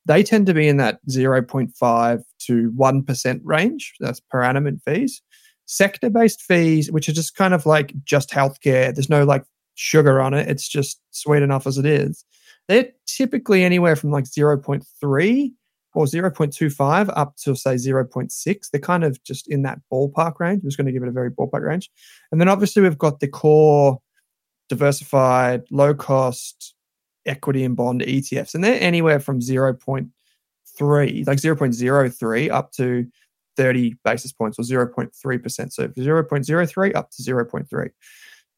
they 0.05 0.23
tend 0.23 0.45
to 0.47 0.53
be 0.53 0.67
in 0.67 0.77
that 0.77 0.99
0.5 1.09 2.23
to 2.39 2.71
1% 2.71 3.39
range. 3.43 3.93
That's 3.99 4.19
per 4.19 4.43
annum 4.43 4.67
in 4.67 4.79
fees. 4.79 5.21
Sector 5.65 6.11
based 6.11 6.41
fees, 6.41 6.91
which 6.91 7.09
are 7.09 7.13
just 7.13 7.35
kind 7.35 7.53
of 7.53 7.65
like 7.65 7.93
just 8.03 8.29
healthcare, 8.29 8.93
there's 8.93 9.09
no 9.09 9.23
like 9.23 9.43
sugar 9.73 10.21
on 10.21 10.33
it. 10.33 10.47
It's 10.47 10.67
just 10.67 11.01
sweet 11.11 11.41
enough 11.41 11.65
as 11.65 11.77
it 11.77 11.85
is. 11.85 12.23
They're 12.67 12.91
typically 13.07 13.63
anywhere 13.63 13.95
from 13.95 14.11
like 14.11 14.25
0.3 14.25 15.51
or 15.95 16.05
0.25 16.05 17.13
up 17.15 17.35
to 17.37 17.55
say 17.55 17.75
0.6. 17.75 18.69
They're 18.71 18.81
kind 18.81 19.03
of 19.03 19.23
just 19.23 19.47
in 19.47 19.63
that 19.63 19.79
ballpark 19.91 20.39
range. 20.39 20.61
I'm 20.63 20.69
just 20.69 20.77
going 20.77 20.87
to 20.87 20.91
give 20.91 21.03
it 21.03 21.09
a 21.09 21.13
very 21.13 21.31
ballpark 21.31 21.61
range. 21.61 21.89
And 22.31 22.39
then 22.39 22.49
obviously 22.49 22.81
we've 22.83 22.97
got 22.97 23.21
the 23.21 23.27
core 23.27 23.99
diversified, 24.69 25.63
low 25.71 25.93
cost 25.93 26.74
equity 27.25 27.63
and 27.63 27.75
bond 27.75 28.01
ETFs. 28.01 28.55
And 28.55 28.63
they're 28.63 28.81
anywhere 28.81 29.19
from 29.19 29.39
0.3, 29.39 31.27
like 31.27 31.37
0.03 31.37 32.51
up 32.51 32.71
to 32.73 33.07
30 33.57 33.95
basis 34.03 34.31
points 34.31 34.59
or 34.59 34.63
0.3%. 34.63 35.71
So 35.71 35.87
0.03 35.87 36.95
up 36.95 37.11
to 37.11 37.21
0.3 37.21 37.89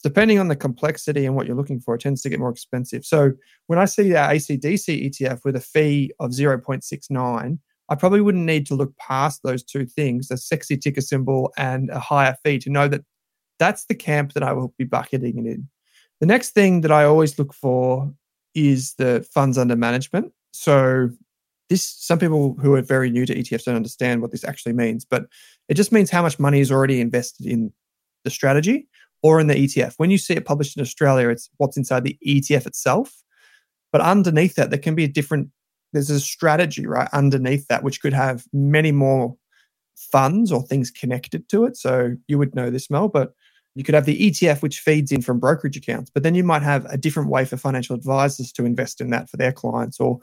depending 0.03 0.39
on 0.39 0.47
the 0.47 0.55
complexity 0.55 1.25
and 1.25 1.35
what 1.35 1.47
you're 1.47 1.55
looking 1.55 1.79
for, 1.79 1.95
it 1.95 2.01
tends 2.01 2.21
to 2.21 2.29
get 2.29 2.39
more 2.39 2.49
expensive. 2.49 3.05
So 3.05 3.31
when 3.67 3.79
I 3.79 3.85
see 3.85 4.09
that 4.11 4.31
ACDC 4.31 5.09
ETF 5.09 5.43
with 5.43 5.55
a 5.55 5.59
fee 5.59 6.11
of 6.19 6.31
0.69, 6.31 7.59
I 7.89 7.95
probably 7.95 8.21
wouldn't 8.21 8.45
need 8.45 8.65
to 8.67 8.75
look 8.75 8.95
past 8.97 9.41
those 9.43 9.63
two 9.63 9.85
things, 9.85 10.29
a 10.29 10.37
sexy 10.37 10.77
ticker 10.77 11.01
symbol 11.01 11.53
and 11.57 11.89
a 11.89 11.99
higher 11.99 12.37
fee 12.43 12.59
to 12.59 12.69
know 12.69 12.87
that 12.87 13.03
that's 13.59 13.85
the 13.85 13.95
camp 13.95 14.33
that 14.33 14.43
I 14.43 14.53
will 14.53 14.73
be 14.77 14.83
bucketing 14.83 15.39
it 15.39 15.49
in. 15.49 15.67
The 16.19 16.25
next 16.25 16.51
thing 16.51 16.81
that 16.81 16.91
I 16.91 17.05
always 17.05 17.39
look 17.39 17.53
for 17.53 18.11
is 18.57 18.95
the 18.95 19.25
funds 19.33 19.57
under 19.57 19.75
management. 19.75 20.33
So 20.51 21.09
this 21.69 21.83
some 21.83 22.17
people 22.17 22.55
who 22.59 22.73
are 22.73 22.81
very 22.81 23.09
new 23.09 23.25
to 23.25 23.35
ETFs 23.35 23.65
don't 23.65 23.75
understand 23.75 24.21
what 24.21 24.31
this 24.31 24.43
actually 24.43 24.73
means, 24.73 25.05
but 25.05 25.25
it 25.69 25.75
just 25.75 25.91
means 25.91 26.09
how 26.09 26.21
much 26.21 26.39
money 26.39 26.59
is 26.59 26.71
already 26.71 26.99
invested 26.99 27.45
in 27.45 27.71
the 28.23 28.29
strategy 28.29 28.87
or 29.21 29.39
in 29.39 29.47
the 29.47 29.55
ETF. 29.55 29.93
When 29.97 30.09
you 30.09 30.17
see 30.17 30.33
it 30.33 30.45
published 30.45 30.75
in 30.75 30.81
Australia, 30.81 31.29
it's 31.29 31.49
what's 31.57 31.77
inside 31.77 32.03
the 32.03 32.17
ETF 32.25 32.65
itself. 32.65 33.13
But 33.91 34.01
underneath 34.01 34.55
that, 34.55 34.69
there 34.69 34.79
can 34.79 34.95
be 34.95 35.03
a 35.03 35.09
different, 35.09 35.49
there's 35.93 36.09
a 36.09 36.19
strategy, 36.19 36.85
right? 36.87 37.09
Underneath 37.13 37.67
that, 37.67 37.83
which 37.83 38.01
could 38.01 38.13
have 38.13 38.45
many 38.51 38.91
more 38.91 39.35
funds 39.95 40.51
or 40.51 40.63
things 40.63 40.91
connected 40.91 41.49
to 41.49 41.65
it. 41.65 41.77
So 41.77 42.15
you 42.27 42.37
would 42.37 42.55
know 42.55 42.69
this, 42.69 42.89
Mel, 42.89 43.07
but 43.07 43.33
you 43.77 43.83
could 43.83 43.93
have 43.93 44.05
the 44.05 44.17
ETF, 44.19 44.63
which 44.63 44.79
feeds 44.79 45.11
in 45.11 45.21
from 45.21 45.39
brokerage 45.39 45.77
accounts, 45.77 46.09
but 46.09 46.23
then 46.23 46.33
you 46.33 46.43
might 46.43 46.63
have 46.63 46.85
a 46.85 46.97
different 46.97 47.29
way 47.29 47.45
for 47.45 47.57
financial 47.57 47.95
advisors 47.95 48.51
to 48.53 48.65
invest 48.65 48.99
in 48.99 49.11
that 49.11 49.29
for 49.29 49.37
their 49.37 49.51
clients 49.51 49.99
or 49.99 50.19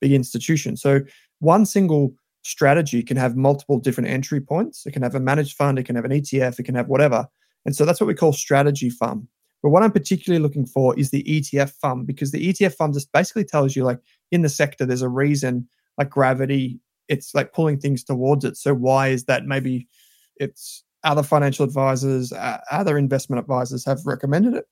big 0.00 0.12
institutions. 0.12 0.80
So 0.80 1.00
one 1.40 1.66
single 1.66 2.14
strategy 2.44 3.02
can 3.02 3.18
have 3.18 3.36
multiple 3.36 3.78
different 3.78 4.08
entry 4.08 4.40
points. 4.40 4.86
It 4.86 4.92
can 4.92 5.02
have 5.02 5.14
a 5.14 5.20
managed 5.20 5.54
fund, 5.54 5.78
it 5.78 5.82
can 5.84 5.96
have 5.96 6.06
an 6.06 6.12
ETF, 6.12 6.58
it 6.58 6.62
can 6.62 6.74
have 6.76 6.88
whatever. 6.88 7.26
And 7.66 7.76
so 7.76 7.84
that's 7.84 8.00
what 8.00 8.06
we 8.06 8.14
call 8.14 8.32
strategy 8.32 8.88
fund. 8.88 9.28
But 9.62 9.68
what 9.68 9.82
I'm 9.82 9.92
particularly 9.92 10.42
looking 10.42 10.64
for 10.64 10.98
is 10.98 11.10
the 11.10 11.24
ETF 11.24 11.72
fund 11.72 12.06
because 12.06 12.32
the 12.32 12.54
ETF 12.54 12.74
fund 12.74 12.94
just 12.94 13.12
basically 13.12 13.44
tells 13.44 13.76
you, 13.76 13.84
like, 13.84 13.98
in 14.30 14.40
the 14.40 14.48
sector, 14.48 14.86
there's 14.86 15.02
a 15.02 15.10
reason, 15.10 15.68
like 15.98 16.08
gravity, 16.08 16.80
it's 17.08 17.34
like 17.34 17.52
pulling 17.52 17.78
things 17.78 18.02
towards 18.02 18.46
it. 18.46 18.56
So 18.56 18.72
why 18.72 19.08
is 19.08 19.24
that? 19.24 19.44
Maybe 19.44 19.88
it's 20.36 20.84
other 21.04 21.22
financial 21.22 21.64
advisors, 21.64 22.32
uh, 22.32 22.58
other 22.70 22.98
investment 22.98 23.40
advisors 23.40 23.84
have 23.84 24.00
recommended 24.04 24.54
it. 24.54 24.66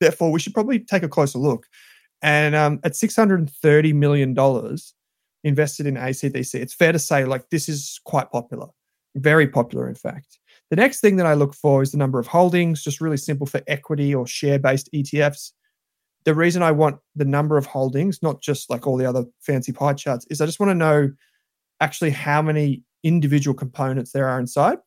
Therefore, 0.00 0.32
we 0.32 0.40
should 0.40 0.54
probably 0.54 0.80
take 0.80 1.02
a 1.02 1.08
closer 1.08 1.38
look. 1.38 1.66
And 2.22 2.54
um, 2.54 2.80
at 2.84 2.92
$630 2.92 3.94
million 3.94 4.36
invested 5.44 5.86
in 5.86 5.94
ACDC, 5.94 6.54
it's 6.54 6.74
fair 6.74 6.92
to 6.92 6.98
say, 6.98 7.24
like, 7.24 7.50
this 7.50 7.68
is 7.68 8.00
quite 8.04 8.30
popular, 8.30 8.68
very 9.16 9.48
popular, 9.48 9.88
in 9.88 9.94
fact. 9.94 10.38
The 10.70 10.76
next 10.76 11.00
thing 11.00 11.16
that 11.16 11.26
I 11.26 11.34
look 11.34 11.54
for 11.54 11.82
is 11.82 11.92
the 11.92 11.98
number 11.98 12.18
of 12.18 12.26
holdings, 12.26 12.82
just 12.82 13.00
really 13.00 13.16
simple 13.16 13.46
for 13.46 13.60
equity 13.66 14.14
or 14.14 14.26
share 14.26 14.58
based 14.58 14.88
ETFs. 14.94 15.52
The 16.24 16.34
reason 16.34 16.62
I 16.62 16.70
want 16.70 16.98
the 17.16 17.24
number 17.24 17.58
of 17.58 17.66
holdings, 17.66 18.22
not 18.22 18.40
just 18.40 18.70
like 18.70 18.86
all 18.86 18.96
the 18.96 19.04
other 19.04 19.24
fancy 19.40 19.72
pie 19.72 19.92
charts, 19.92 20.24
is 20.30 20.40
I 20.40 20.46
just 20.46 20.60
want 20.60 20.70
to 20.70 20.74
know 20.74 21.10
actually 21.80 22.10
how 22.10 22.40
many 22.40 22.82
individual 23.02 23.54
components 23.54 24.12
there 24.12 24.28
are 24.28 24.38
inside. 24.38 24.78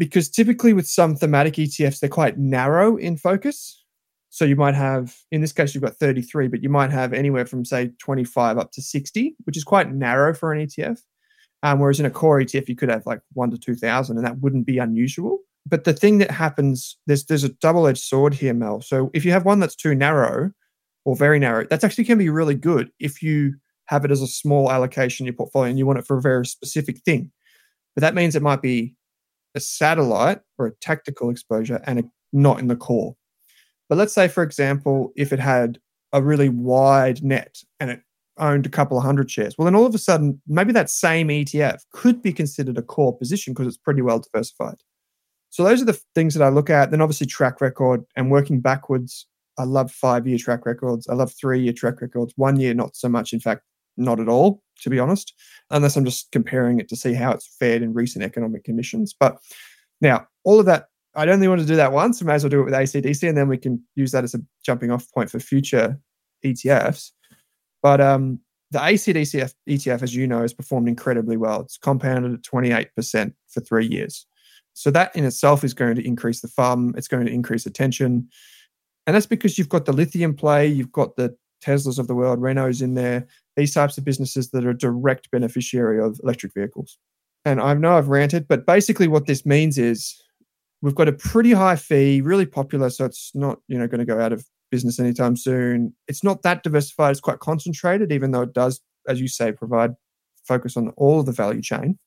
Because 0.00 0.30
typically 0.30 0.72
with 0.72 0.88
some 0.88 1.14
thematic 1.14 1.54
ETFs, 1.54 2.00
they're 2.00 2.08
quite 2.08 2.38
narrow 2.38 2.96
in 2.96 3.18
focus. 3.18 3.84
So 4.30 4.46
you 4.46 4.56
might 4.56 4.74
have, 4.74 5.14
in 5.30 5.42
this 5.42 5.52
case, 5.52 5.74
you've 5.74 5.84
got 5.84 5.96
33, 5.96 6.48
but 6.48 6.62
you 6.62 6.70
might 6.70 6.90
have 6.90 7.12
anywhere 7.12 7.44
from, 7.44 7.66
say, 7.66 7.90
25 7.98 8.56
up 8.56 8.72
to 8.72 8.80
60, 8.80 9.36
which 9.44 9.58
is 9.58 9.62
quite 9.62 9.92
narrow 9.92 10.32
for 10.32 10.54
an 10.54 10.66
ETF. 10.66 11.00
Um, 11.62 11.80
whereas 11.80 12.00
in 12.00 12.06
a 12.06 12.10
core 12.10 12.40
ETF, 12.40 12.66
you 12.66 12.76
could 12.76 12.88
have 12.88 13.04
like 13.04 13.20
one 13.34 13.50
to 13.50 13.58
2,000 13.58 14.16
and 14.16 14.24
that 14.24 14.38
wouldn't 14.38 14.64
be 14.64 14.78
unusual. 14.78 15.40
But 15.66 15.84
the 15.84 15.92
thing 15.92 16.16
that 16.18 16.30
happens, 16.30 16.96
there's, 17.06 17.26
there's 17.26 17.44
a 17.44 17.52
double 17.60 17.86
edged 17.86 18.02
sword 18.02 18.32
here, 18.32 18.54
Mel. 18.54 18.80
So 18.80 19.10
if 19.12 19.26
you 19.26 19.32
have 19.32 19.44
one 19.44 19.60
that's 19.60 19.76
too 19.76 19.94
narrow 19.94 20.50
or 21.04 21.14
very 21.14 21.38
narrow, 21.38 21.66
that's 21.68 21.84
actually 21.84 22.04
can 22.04 22.16
be 22.16 22.30
really 22.30 22.54
good 22.54 22.90
if 23.00 23.22
you 23.22 23.56
have 23.86 24.06
it 24.06 24.10
as 24.10 24.22
a 24.22 24.26
small 24.26 24.72
allocation 24.72 25.24
in 25.24 25.26
your 25.26 25.36
portfolio 25.36 25.68
and 25.68 25.78
you 25.78 25.84
want 25.84 25.98
it 25.98 26.06
for 26.06 26.16
a 26.16 26.22
very 26.22 26.46
specific 26.46 27.00
thing. 27.00 27.30
But 27.94 28.00
that 28.00 28.14
means 28.14 28.34
it 28.34 28.42
might 28.42 28.62
be 28.62 28.94
a 29.54 29.60
satellite 29.60 30.40
or 30.58 30.66
a 30.66 30.74
tactical 30.76 31.30
exposure 31.30 31.80
and 31.86 32.00
a, 32.00 32.04
not 32.32 32.58
in 32.58 32.68
the 32.68 32.76
core. 32.76 33.16
But 33.88 33.98
let's 33.98 34.14
say, 34.14 34.28
for 34.28 34.42
example, 34.42 35.12
if 35.16 35.32
it 35.32 35.40
had 35.40 35.78
a 36.12 36.22
really 36.22 36.48
wide 36.48 37.22
net 37.22 37.62
and 37.78 37.90
it 37.90 38.02
owned 38.38 38.66
a 38.66 38.70
couple 38.70 38.96
of 38.96 39.04
hundred 39.04 39.30
shares. 39.30 39.56
Well, 39.56 39.66
then 39.66 39.74
all 39.74 39.86
of 39.86 39.94
a 39.94 39.98
sudden, 39.98 40.40
maybe 40.46 40.72
that 40.72 40.90
same 40.90 41.28
ETF 41.28 41.80
could 41.92 42.22
be 42.22 42.32
considered 42.32 42.78
a 42.78 42.82
core 42.82 43.16
position 43.16 43.52
because 43.52 43.66
it's 43.66 43.76
pretty 43.76 44.02
well 44.02 44.18
diversified. 44.18 44.76
So 45.50 45.64
those 45.64 45.82
are 45.82 45.86
the 45.86 46.00
things 46.14 46.34
that 46.34 46.44
I 46.44 46.48
look 46.48 46.70
at. 46.70 46.90
Then 46.90 47.00
obviously 47.00 47.26
track 47.26 47.60
record 47.60 48.04
and 48.16 48.30
working 48.30 48.60
backwards. 48.60 49.26
I 49.58 49.64
love 49.64 49.90
five 49.90 50.26
year 50.26 50.38
track 50.38 50.64
records. 50.64 51.06
I 51.08 51.14
love 51.14 51.32
three 51.32 51.60
year 51.60 51.72
track 51.72 52.00
records. 52.00 52.32
One 52.36 52.58
year, 52.58 52.72
not 52.72 52.96
so 52.96 53.08
much. 53.08 53.32
In 53.32 53.40
fact, 53.40 53.62
not 54.00 54.20
at 54.20 54.28
all, 54.28 54.62
to 54.82 54.90
be 54.90 54.98
honest, 54.98 55.34
unless 55.70 55.96
I'm 55.96 56.04
just 56.04 56.32
comparing 56.32 56.80
it 56.80 56.88
to 56.88 56.96
see 56.96 57.14
how 57.14 57.32
it's 57.32 57.46
fared 57.58 57.82
in 57.82 57.92
recent 57.92 58.24
economic 58.24 58.64
conditions. 58.64 59.14
But 59.18 59.38
now, 60.00 60.26
all 60.44 60.58
of 60.58 60.66
that, 60.66 60.86
I'd 61.14 61.28
only 61.28 61.48
want 61.48 61.60
to 61.60 61.66
do 61.66 61.76
that 61.76 61.92
once. 61.92 62.22
I 62.22 62.24
may 62.24 62.34
as 62.34 62.44
well 62.44 62.50
do 62.50 62.60
it 62.60 62.64
with 62.64 62.74
ACDC, 62.74 63.28
and 63.28 63.36
then 63.36 63.48
we 63.48 63.58
can 63.58 63.82
use 63.94 64.12
that 64.12 64.24
as 64.24 64.34
a 64.34 64.40
jumping 64.64 64.90
off 64.90 65.10
point 65.12 65.30
for 65.30 65.40
future 65.40 65.98
ETFs. 66.44 67.10
But 67.82 68.00
um, 68.00 68.40
the 68.70 68.78
ACDC 68.78 69.52
ETF, 69.68 70.02
as 70.02 70.14
you 70.14 70.26
know, 70.26 70.42
has 70.42 70.54
performed 70.54 70.88
incredibly 70.88 71.36
well. 71.36 71.60
It's 71.60 71.78
compounded 71.78 72.32
at 72.32 72.42
28% 72.42 73.32
for 73.48 73.60
three 73.60 73.86
years. 73.86 74.26
So 74.74 74.90
that 74.92 75.14
in 75.16 75.24
itself 75.24 75.64
is 75.64 75.74
going 75.74 75.96
to 75.96 76.06
increase 76.06 76.40
the 76.40 76.48
FUM. 76.48 76.96
It's 76.96 77.08
going 77.08 77.26
to 77.26 77.32
increase 77.32 77.66
attention. 77.66 78.28
And 79.06 79.16
that's 79.16 79.26
because 79.26 79.58
you've 79.58 79.68
got 79.68 79.86
the 79.86 79.92
lithium 79.92 80.34
play, 80.34 80.68
you've 80.68 80.92
got 80.92 81.16
the 81.16 81.36
Teslas 81.64 81.98
of 81.98 82.06
the 82.06 82.14
world, 82.14 82.40
Renault's 82.40 82.80
in 82.80 82.94
there, 82.94 83.26
these 83.60 83.74
types 83.74 83.98
of 83.98 84.04
businesses 84.04 84.50
that 84.50 84.64
are 84.64 84.72
direct 84.72 85.30
beneficiary 85.30 86.00
of 86.02 86.18
electric 86.22 86.54
vehicles. 86.54 86.98
And 87.44 87.60
I 87.60 87.74
know 87.74 87.96
I've 87.96 88.08
ranted, 88.08 88.48
but 88.48 88.66
basically 88.66 89.06
what 89.06 89.26
this 89.26 89.44
means 89.44 89.78
is 89.78 90.20
we've 90.82 90.94
got 90.94 91.08
a 91.08 91.12
pretty 91.12 91.52
high 91.52 91.76
fee, 91.76 92.20
really 92.20 92.46
popular, 92.46 92.90
so 92.90 93.04
it's 93.04 93.30
not, 93.34 93.58
you 93.68 93.78
know, 93.78 93.86
going 93.86 94.00
to 94.00 94.04
go 94.04 94.20
out 94.20 94.32
of 94.32 94.46
business 94.70 94.98
anytime 94.98 95.36
soon. 95.36 95.94
It's 96.08 96.24
not 96.24 96.42
that 96.42 96.62
diversified, 96.62 97.10
it's 97.10 97.20
quite 97.20 97.40
concentrated, 97.40 98.12
even 98.12 98.30
though 98.30 98.42
it 98.42 98.54
does, 98.54 98.80
as 99.06 99.20
you 99.20 99.28
say, 99.28 99.52
provide 99.52 99.92
focus 100.46 100.76
on 100.76 100.88
all 100.96 101.20
of 101.20 101.26
the 101.26 101.32
value 101.32 101.62
chain. 101.62 101.98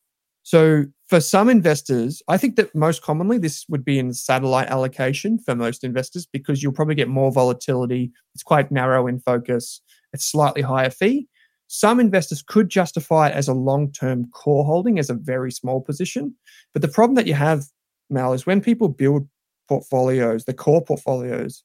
So 0.43 0.83
for 1.07 1.21
some 1.21 1.49
investors, 1.49 2.21
I 2.27 2.37
think 2.37 2.57
that 2.57 2.75
most 2.75 3.01
commonly 3.01 3.37
this 3.37 3.65
would 3.69 3.85
be 3.85 3.97
in 3.97 4.13
satellite 4.13 4.67
allocation 4.67 5.39
for 5.39 5.55
most 5.55 5.83
investors 5.83 6.25
because 6.25 6.61
you'll 6.61 6.73
probably 6.73 6.95
get 6.95 7.07
more 7.07 7.31
volatility. 7.31 8.11
It's 8.33 8.43
quite 8.43 8.71
narrow 8.71 9.07
in 9.07 9.19
focus. 9.19 9.81
It's 10.11 10.25
slightly 10.25 10.61
higher 10.61 10.89
fee. 10.89 11.29
Some 11.75 11.99
investors 11.99 12.43
could 12.43 12.69
justify 12.69 13.29
it 13.29 13.33
as 13.33 13.47
a 13.47 13.53
long-term 13.55 14.29
core 14.29 14.63
holding 14.63 14.99
as 14.99 15.09
a 15.09 15.15
very 15.15 15.51
small 15.51 15.81
position. 15.81 16.35
But 16.71 16.83
the 16.83 16.87
problem 16.87 17.15
that 17.15 17.25
you 17.25 17.33
have, 17.33 17.65
Mal, 18.11 18.33
is 18.33 18.45
when 18.45 18.61
people 18.61 18.89
build 18.89 19.27
portfolios, 19.67 20.45
the 20.45 20.53
core 20.53 20.85
portfolios, 20.85 21.63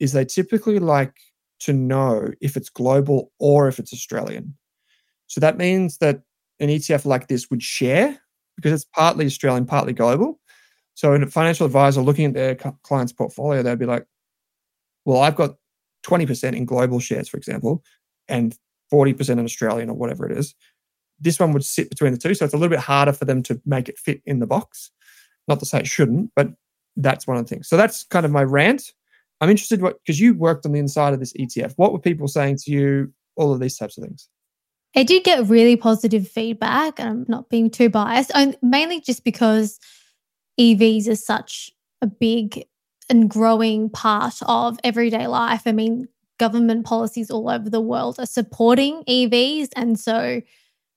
is 0.00 0.14
they 0.14 0.24
typically 0.24 0.78
like 0.78 1.12
to 1.60 1.74
know 1.74 2.30
if 2.40 2.56
it's 2.56 2.70
global 2.70 3.30
or 3.38 3.68
if 3.68 3.78
it's 3.78 3.92
Australian. 3.92 4.56
So 5.26 5.38
that 5.42 5.58
means 5.58 5.98
that 5.98 6.22
an 6.58 6.70
ETF 6.70 7.04
like 7.04 7.28
this 7.28 7.50
would 7.50 7.62
share 7.62 8.18
because 8.56 8.72
it's 8.72 8.90
partly 8.94 9.26
Australian, 9.26 9.66
partly 9.66 9.92
global. 9.92 10.40
So, 10.94 11.12
in 11.12 11.22
a 11.22 11.26
financial 11.26 11.66
advisor 11.66 12.00
looking 12.00 12.24
at 12.24 12.32
their 12.32 12.54
client's 12.54 13.12
portfolio, 13.12 13.62
they'd 13.62 13.78
be 13.78 13.84
like, 13.84 14.06
well, 15.04 15.20
I've 15.20 15.36
got 15.36 15.56
20% 16.06 16.56
in 16.56 16.64
global 16.64 17.00
shares, 17.00 17.28
for 17.28 17.36
example, 17.36 17.84
and 18.28 18.56
40% 18.92 19.30
in 19.30 19.44
Australian 19.44 19.90
or 19.90 19.94
whatever 19.94 20.28
it 20.28 20.36
is. 20.36 20.54
This 21.20 21.38
one 21.38 21.52
would 21.52 21.64
sit 21.64 21.88
between 21.88 22.12
the 22.12 22.18
two. 22.18 22.34
So, 22.34 22.44
it's 22.44 22.54
a 22.54 22.56
little 22.56 22.74
bit 22.74 22.80
harder 22.80 23.12
for 23.12 23.24
them 23.24 23.42
to 23.44 23.60
make 23.64 23.88
it 23.88 23.98
fit 23.98 24.22
in 24.26 24.40
the 24.40 24.46
box. 24.46 24.90
Not 25.48 25.60
to 25.60 25.66
say 25.66 25.80
it 25.80 25.86
shouldn't, 25.86 26.30
but 26.36 26.48
that's 26.96 27.26
one 27.26 27.36
of 27.36 27.44
the 27.44 27.48
things. 27.48 27.68
So, 27.68 27.76
that's 27.76 28.04
kind 28.04 28.26
of 28.26 28.32
my 28.32 28.42
rant. 28.42 28.92
I'm 29.40 29.50
interested 29.50 29.82
what 29.82 29.98
because 30.04 30.20
you 30.20 30.34
worked 30.34 30.66
on 30.66 30.72
the 30.72 30.78
inside 30.78 31.14
of 31.14 31.20
this 31.20 31.32
ETF. 31.32 31.74
What 31.76 31.92
were 31.92 31.98
people 31.98 32.28
saying 32.28 32.58
to 32.64 32.70
you? 32.70 33.12
All 33.36 33.52
of 33.52 33.60
these 33.60 33.78
types 33.78 33.96
of 33.96 34.04
things. 34.04 34.28
I 34.94 35.04
did 35.04 35.24
get 35.24 35.48
really 35.48 35.76
positive 35.76 36.28
feedback, 36.28 37.00
I'm 37.00 37.24
not 37.28 37.48
being 37.48 37.70
too 37.70 37.88
biased, 37.88 38.30
mainly 38.60 39.00
just 39.00 39.24
because 39.24 39.80
EVs 40.60 41.08
are 41.08 41.16
such 41.16 41.70
a 42.02 42.06
big 42.06 42.64
and 43.08 43.28
growing 43.28 43.88
part 43.88 44.34
of 44.42 44.78
everyday 44.84 45.26
life. 45.26 45.62
I 45.66 45.72
mean, 45.72 46.08
government 46.42 46.84
policies 46.84 47.30
all 47.30 47.48
over 47.48 47.70
the 47.70 47.80
world 47.80 48.18
are 48.18 48.26
supporting 48.26 49.04
EVs. 49.08 49.68
And 49.76 49.96
so 49.96 50.42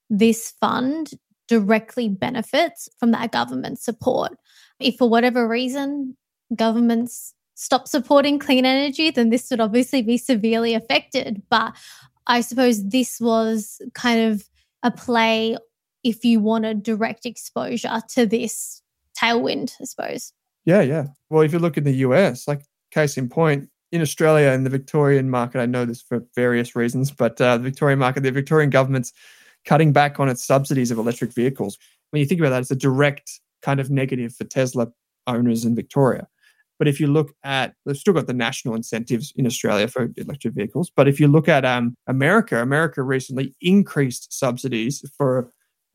this 0.10 0.56
fund 0.60 1.12
directly 1.48 2.10
benefits 2.10 2.90
from 3.00 3.12
that 3.12 3.32
government 3.32 3.78
support. 3.78 4.32
If 4.80 4.96
for 4.96 5.08
whatever 5.08 5.48
reason 5.48 6.18
governments 6.56 7.36
stop 7.54 7.88
supporting 7.88 8.40
clean 8.40 8.66
energy, 8.66 9.12
then 9.12 9.30
this 9.30 9.52
would 9.52 9.62
obviously 9.62 10.02
be 10.02 10.18
severely 10.18 10.74
affected. 10.74 11.44
But 11.52 11.76
I 12.26 12.42
suppose 12.42 12.84
this 12.84 13.22
was 13.22 13.80
kind 13.94 14.22
of 14.22 14.50
a 14.82 14.90
play 14.90 15.58
if 16.04 16.26
you 16.26 16.40
wanted 16.40 16.82
direct 16.82 17.28
exposure 17.28 18.02
to 18.16 18.26
this 18.26 18.82
tailwind, 19.16 19.74
I 19.80 19.84
suppose. 19.84 20.34
Yeah, 20.66 20.82
yeah. 20.82 21.06
Well, 21.30 21.44
if 21.44 21.54
you 21.54 21.60
look 21.60 21.78
in 21.78 21.84
the 21.84 21.98
US, 21.98 22.48
like 22.48 22.64
case 22.90 23.16
in 23.16 23.30
point, 23.30 23.70
in 23.92 24.02
Australia 24.02 24.50
and 24.50 24.66
the 24.66 24.70
Victorian 24.70 25.30
market, 25.30 25.60
I 25.60 25.66
know 25.66 25.86
this 25.86 26.02
for 26.02 26.24
various 26.36 26.76
reasons, 26.76 27.12
but 27.12 27.40
uh, 27.40 27.58
the 27.58 27.64
Victorian 27.64 28.00
market, 28.00 28.24
the 28.24 28.32
Victorian 28.32 28.70
government's 28.70 29.14
cutting 29.66 29.94
back 29.94 30.20
on 30.20 30.30
its 30.30 30.44
subsidies 30.44 30.92
of 30.92 30.98
electric 30.98 31.34
vehicles. 31.34 31.78
When 32.12 32.20
you 32.20 32.26
think 32.26 32.40
about 32.40 32.52
that, 32.52 32.62
it's 32.62 32.72
a 32.72 32.76
direct 32.76 33.40
kind 33.62 33.80
of 33.80 33.90
negative 33.90 34.36
for 34.36 34.44
Tesla 34.44 34.88
owners 35.28 35.66
in 35.66 35.76
Victoria. 35.76 36.28
But 36.78 36.88
if 36.88 37.00
you 37.00 37.08
look 37.08 37.34
at, 37.44 37.74
they've 37.86 37.98
still 37.98 38.14
got 38.14 38.28
the 38.28 38.34
national 38.34 38.76
incentives 38.76 39.32
in 39.36 39.48
Australia 39.48 39.88
for 39.88 40.10
electric 40.18 40.54
vehicles. 40.54 40.92
But 40.96 41.08
if 41.08 41.20
you 41.20 41.28
look 41.28 41.48
at 41.48 41.64
um, 41.64 41.96
America, 42.08 42.62
America 42.62 43.02
recently 43.02 43.56
increased 43.62 44.34
subsidies 44.34 45.04
for 45.18 45.50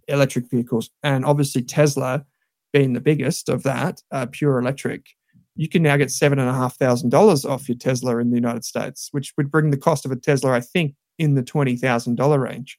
electric 0.09 0.51
vehicles. 0.51 0.91
And 1.03 1.25
obviously, 1.25 1.63
Tesla 1.63 2.25
being 2.73 2.93
the 2.93 3.01
biggest 3.01 3.49
of 3.49 3.63
that, 3.65 4.03
uh, 4.11 4.27
pure 4.31 4.59
electric, 4.59 5.07
you 5.61 5.69
can 5.69 5.83
now 5.83 5.95
get 5.99 6.09
$7,500 6.09 7.45
off 7.45 7.69
your 7.69 7.77
Tesla 7.77 8.17
in 8.17 8.31
the 8.31 8.37
United 8.37 8.65
States, 8.65 9.11
which 9.11 9.35
would 9.37 9.51
bring 9.51 9.69
the 9.69 9.77
cost 9.77 10.07
of 10.07 10.11
a 10.11 10.17
Tesla, 10.17 10.53
I 10.53 10.61
think, 10.61 10.95
in 11.19 11.35
the 11.35 11.43
$20,000 11.43 12.43
range. 12.43 12.79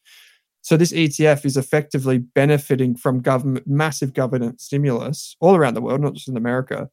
So 0.63 0.77
this 0.77 0.91
ETF 0.91 1.45
is 1.45 1.57
effectively 1.57 2.17
benefiting 2.17 2.95
from 2.95 3.21
government, 3.21 3.67
massive 3.67 4.15
government 4.15 4.61
stimulus 4.61 5.35
all 5.39 5.55
around 5.55 5.75
the 5.75 5.81
world, 5.81 6.01
not 6.01 6.15
just 6.15 6.27
in 6.27 6.35
America, 6.35 6.89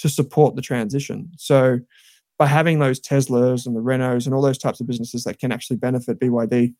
to 0.00 0.10
support 0.10 0.54
the 0.54 0.60
transition. 0.60 1.30
So 1.38 1.78
by 2.38 2.44
having 2.46 2.78
those 2.78 3.00
Teslas 3.00 3.64
and 3.64 3.74
the 3.74 3.80
Renaults 3.80 4.26
and 4.26 4.34
all 4.34 4.42
those 4.42 4.58
types 4.58 4.80
of 4.80 4.86
businesses 4.86 5.24
that 5.24 5.38
can 5.38 5.50
actually 5.50 5.78
benefit 5.78 6.20
BYD, 6.20 6.74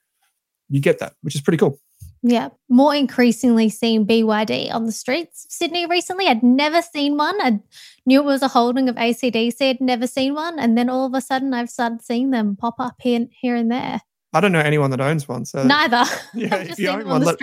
you 0.68 0.81
get 0.83 0.98
that, 0.98 1.14
which 1.22 1.35
is 1.35 1.40
pretty 1.40 1.57
cool. 1.57 1.81
Yeah, 2.24 2.50
more 2.68 2.94
increasingly 2.94 3.68
seeing 3.68 4.06
BYD 4.06 4.72
on 4.72 4.85
the 4.85 4.92
streets 4.92 5.44
of 5.44 5.50
Sydney 5.50 5.87
recently. 5.87 6.28
I'd 6.28 6.42
never 6.42 6.80
seen 6.80 7.16
one. 7.16 7.40
I 7.40 7.58
knew 8.06 8.20
it 8.20 8.24
was 8.24 8.42
a 8.42 8.48
holding 8.48 8.88
of 8.88 8.94
ACDC. 8.94 9.61
I'd 9.61 9.80
never 9.80 10.06
seen 10.06 10.35
one, 10.35 10.58
and 10.58 10.78
then 10.78 10.88
all 10.88 11.06
of 11.06 11.14
a 11.14 11.20
sudden, 11.20 11.52
I've 11.52 11.70
started 11.70 12.00
seeing 12.02 12.30
them 12.30 12.54
pop 12.54 12.76
up 12.78 12.94
here, 13.00 13.26
here 13.32 13.56
and 13.56 13.70
there. 13.72 14.00
I 14.32 14.40
don't 14.40 14.52
know 14.52 14.61
anyone 14.61 14.90
that 14.92 15.00
owns 15.00 15.28
one, 15.28 15.44
so 15.44 15.64
neither. 15.64 16.04
Yeah, 16.35 16.56
if 16.56 16.78
you 16.78 16.88
own 16.88 17.08
one, 17.08 17.22
let, 17.22 17.38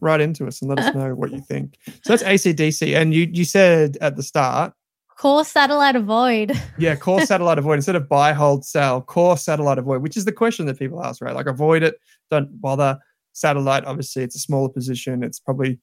write 0.00 0.20
into 0.20 0.46
us 0.46 0.62
and 0.62 0.68
let 0.68 0.78
us 0.78 0.94
know 0.94 1.14
what 1.14 1.32
you 1.32 1.40
think. 1.40 1.76
So 2.04 2.16
that's 2.16 2.22
ACDC, 2.22 2.96
and 2.96 3.12
you 3.12 3.28
you 3.32 3.44
said 3.44 3.98
at 4.00 4.16
the 4.16 4.22
start 4.22 4.72
Core 5.20 5.44
satellite 5.44 5.96
avoid. 5.96 6.58
yeah, 6.78 6.96
core 6.96 7.20
satellite 7.20 7.58
avoid. 7.58 7.74
Instead 7.74 7.94
of 7.94 8.08
buy, 8.08 8.32
hold, 8.32 8.64
sell, 8.64 9.02
core 9.02 9.36
satellite 9.36 9.76
avoid, 9.76 10.00
which 10.00 10.16
is 10.16 10.24
the 10.24 10.32
question 10.32 10.64
that 10.64 10.78
people 10.78 11.04
ask, 11.04 11.20
right? 11.20 11.34
Like 11.34 11.44
avoid 11.44 11.82
it, 11.82 11.96
don't 12.30 12.58
bother. 12.58 12.98
Satellite, 13.32 13.84
obviously, 13.84 14.22
it's 14.22 14.36
a 14.36 14.40
smaller 14.40 14.68
position. 14.68 15.22
It's 15.22 15.40
probably 15.40 15.78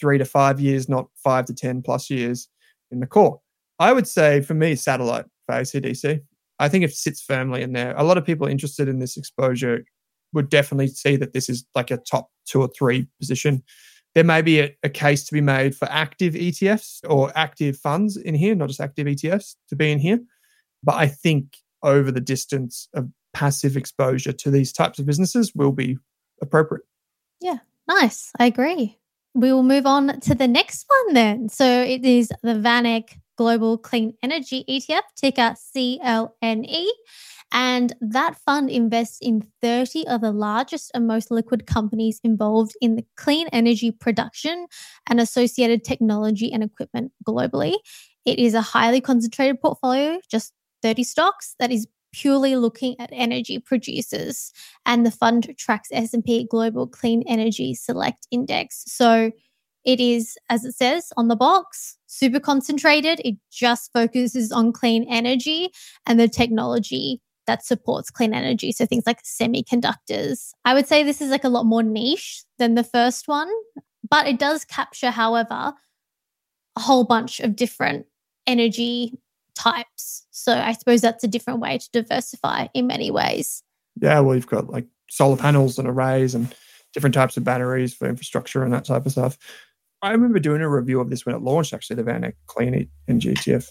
three 0.00 0.18
to 0.18 0.24
five 0.24 0.60
years, 0.60 0.88
not 0.88 1.08
five 1.16 1.44
to 1.46 1.54
10 1.54 1.82
plus 1.82 2.10
years 2.10 2.48
in 2.90 3.00
the 3.00 3.06
core. 3.06 3.40
I 3.78 3.92
would 3.92 4.06
say 4.06 4.40
for 4.40 4.54
me, 4.54 4.74
satellite 4.74 5.26
for 5.46 5.54
ACDC. 5.54 6.20
I 6.58 6.68
think 6.68 6.84
it 6.84 6.92
sits 6.92 7.22
firmly 7.22 7.62
in 7.62 7.72
there. 7.72 7.94
A 7.96 8.04
lot 8.04 8.18
of 8.18 8.24
people 8.24 8.46
interested 8.46 8.88
in 8.88 8.98
this 8.98 9.16
exposure 9.16 9.84
would 10.32 10.50
definitely 10.50 10.88
see 10.88 11.16
that 11.16 11.32
this 11.32 11.48
is 11.48 11.64
like 11.74 11.90
a 11.90 11.96
top 11.96 12.30
two 12.46 12.60
or 12.60 12.68
three 12.68 13.08
position 13.18 13.62
there 14.14 14.24
may 14.24 14.42
be 14.42 14.60
a, 14.60 14.76
a, 14.82 14.88
case 14.88 15.24
to 15.24 15.32
be 15.32 15.40
made 15.40 15.76
for 15.76 15.88
active 15.90 16.34
ETFs 16.34 17.00
or 17.08 17.32
active 17.36 17.76
funds 17.76 18.16
in 18.16 18.34
here, 18.34 18.54
not 18.54 18.68
just 18.68 18.80
active 18.80 19.06
ETFs 19.06 19.54
to 19.68 19.76
be 19.76 19.90
in 19.90 19.98
here. 19.98 20.20
But 20.82 20.96
I 20.96 21.06
think 21.06 21.56
over 21.82 22.10
the 22.10 22.20
distance 22.20 22.88
of 22.94 23.08
passive 23.32 23.76
exposure 23.76 24.32
to 24.32 24.50
these 24.50 24.72
types 24.72 24.98
of 24.98 25.06
businesses 25.06 25.54
will 25.54 25.72
be 25.72 25.98
appropriate. 26.40 26.84
Yeah, 27.40 27.58
nice. 27.88 28.30
I 28.38 28.46
agree. 28.46 28.98
We 29.34 29.52
will 29.52 29.62
move 29.62 29.86
on 29.86 30.20
to 30.20 30.34
the 30.34 30.48
next 30.48 30.86
one 30.88 31.14
then. 31.14 31.48
So 31.48 31.64
it 31.64 32.04
is 32.04 32.28
the 32.42 32.54
VanEck 32.54 33.18
Global 33.36 33.78
Clean 33.78 34.12
Energy 34.22 34.64
ETF, 34.68 35.02
ticker 35.16 35.54
CLNE. 35.74 36.86
And 37.52 37.94
that 38.00 38.36
fund 38.36 38.70
invests 38.70 39.18
in 39.20 39.46
30 39.60 40.06
of 40.06 40.20
the 40.20 40.30
largest 40.30 40.90
and 40.94 41.06
most 41.06 41.30
liquid 41.30 41.66
companies 41.66 42.20
involved 42.22 42.76
in 42.80 42.94
the 42.94 43.04
clean 43.16 43.48
energy 43.48 43.90
production 43.90 44.66
and 45.08 45.20
associated 45.20 45.84
technology 45.84 46.52
and 46.52 46.62
equipment 46.62 47.12
globally. 47.26 47.74
It 48.24 48.38
is 48.38 48.54
a 48.54 48.60
highly 48.60 49.00
concentrated 49.00 49.60
portfolio, 49.60 50.20
just 50.30 50.52
30 50.82 51.02
stocks, 51.02 51.56
that 51.58 51.72
is 51.72 51.86
purely 52.12 52.56
looking 52.56 52.98
at 52.98 53.10
energy 53.12 53.58
producers 53.58 54.52
and 54.86 55.04
the 55.04 55.10
fund 55.10 55.54
tracks 55.56 55.88
S&P 55.92 56.46
Global 56.50 56.86
Clean 56.86 57.22
Energy 57.26 57.74
Select 57.74 58.26
Index. 58.30 58.84
So 58.86 59.30
it 59.84 60.00
is 60.00 60.36
as 60.48 60.64
it 60.64 60.72
says 60.72 61.12
on 61.16 61.28
the 61.28 61.36
box, 61.36 61.96
super 62.06 62.40
concentrated. 62.40 63.20
It 63.24 63.36
just 63.50 63.92
focuses 63.92 64.52
on 64.52 64.72
clean 64.72 65.06
energy 65.08 65.70
and 66.06 66.20
the 66.20 66.28
technology 66.28 67.20
that 67.46 67.64
supports 67.64 68.10
clean 68.10 68.34
energy. 68.34 68.72
So 68.72 68.86
things 68.86 69.04
like 69.06 69.22
semiconductors. 69.22 70.50
I 70.64 70.74
would 70.74 70.86
say 70.86 71.02
this 71.02 71.20
is 71.20 71.30
like 71.30 71.44
a 71.44 71.48
lot 71.48 71.66
more 71.66 71.82
niche 71.82 72.44
than 72.58 72.74
the 72.74 72.84
first 72.84 73.26
one, 73.26 73.50
but 74.08 74.26
it 74.26 74.38
does 74.38 74.64
capture, 74.64 75.10
however, 75.10 75.72
a 76.76 76.80
whole 76.80 77.04
bunch 77.04 77.40
of 77.40 77.56
different 77.56 78.06
energy 78.46 79.18
types. 79.60 80.26
So 80.30 80.54
I 80.54 80.72
suppose 80.72 81.00
that's 81.00 81.24
a 81.24 81.28
different 81.28 81.60
way 81.60 81.78
to 81.78 81.88
diversify 81.92 82.68
in 82.74 82.86
many 82.86 83.10
ways. 83.10 83.62
Yeah, 84.00 84.20
well, 84.20 84.34
you've 84.34 84.46
got 84.46 84.70
like 84.70 84.86
solar 85.10 85.36
panels 85.36 85.78
and 85.78 85.88
arrays 85.88 86.34
and 86.34 86.54
different 86.94 87.14
types 87.14 87.36
of 87.36 87.44
batteries 87.44 87.94
for 87.94 88.08
infrastructure 88.08 88.62
and 88.62 88.72
that 88.72 88.84
type 88.84 89.06
of 89.06 89.12
stuff. 89.12 89.38
I 90.02 90.12
remember 90.12 90.38
doing 90.38 90.62
a 90.62 90.68
review 90.68 91.00
of 91.00 91.10
this 91.10 91.26
when 91.26 91.34
it 91.34 91.42
launched, 91.42 91.74
actually, 91.74 91.96
the 91.96 92.04
VanEck 92.04 92.32
Clean 92.46 92.88
Energy 93.06 93.34
ETF. 93.34 93.68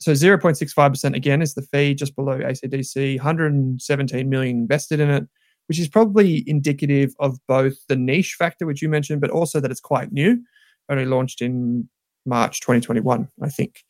So 0.00 0.12
0.65% 0.12 1.14
again 1.14 1.42
is 1.42 1.54
the 1.54 1.62
fee 1.62 1.94
just 1.94 2.16
below 2.16 2.38
ACDC, 2.38 3.16
117 3.16 4.30
million 4.30 4.56
invested 4.56 5.00
in 5.00 5.10
it, 5.10 5.28
which 5.66 5.78
is 5.78 5.88
probably 5.88 6.44
indicative 6.48 7.14
of 7.18 7.38
both 7.46 7.74
the 7.88 7.96
niche 7.96 8.36
factor, 8.38 8.64
which 8.64 8.80
you 8.80 8.88
mentioned, 8.88 9.20
but 9.20 9.30
also 9.30 9.60
that 9.60 9.70
it's 9.70 9.80
quite 9.80 10.12
new, 10.12 10.40
only 10.88 11.04
launched 11.04 11.42
in 11.42 11.88
March 12.24 12.60
2021, 12.60 13.28
I 13.42 13.48
think. 13.48 13.82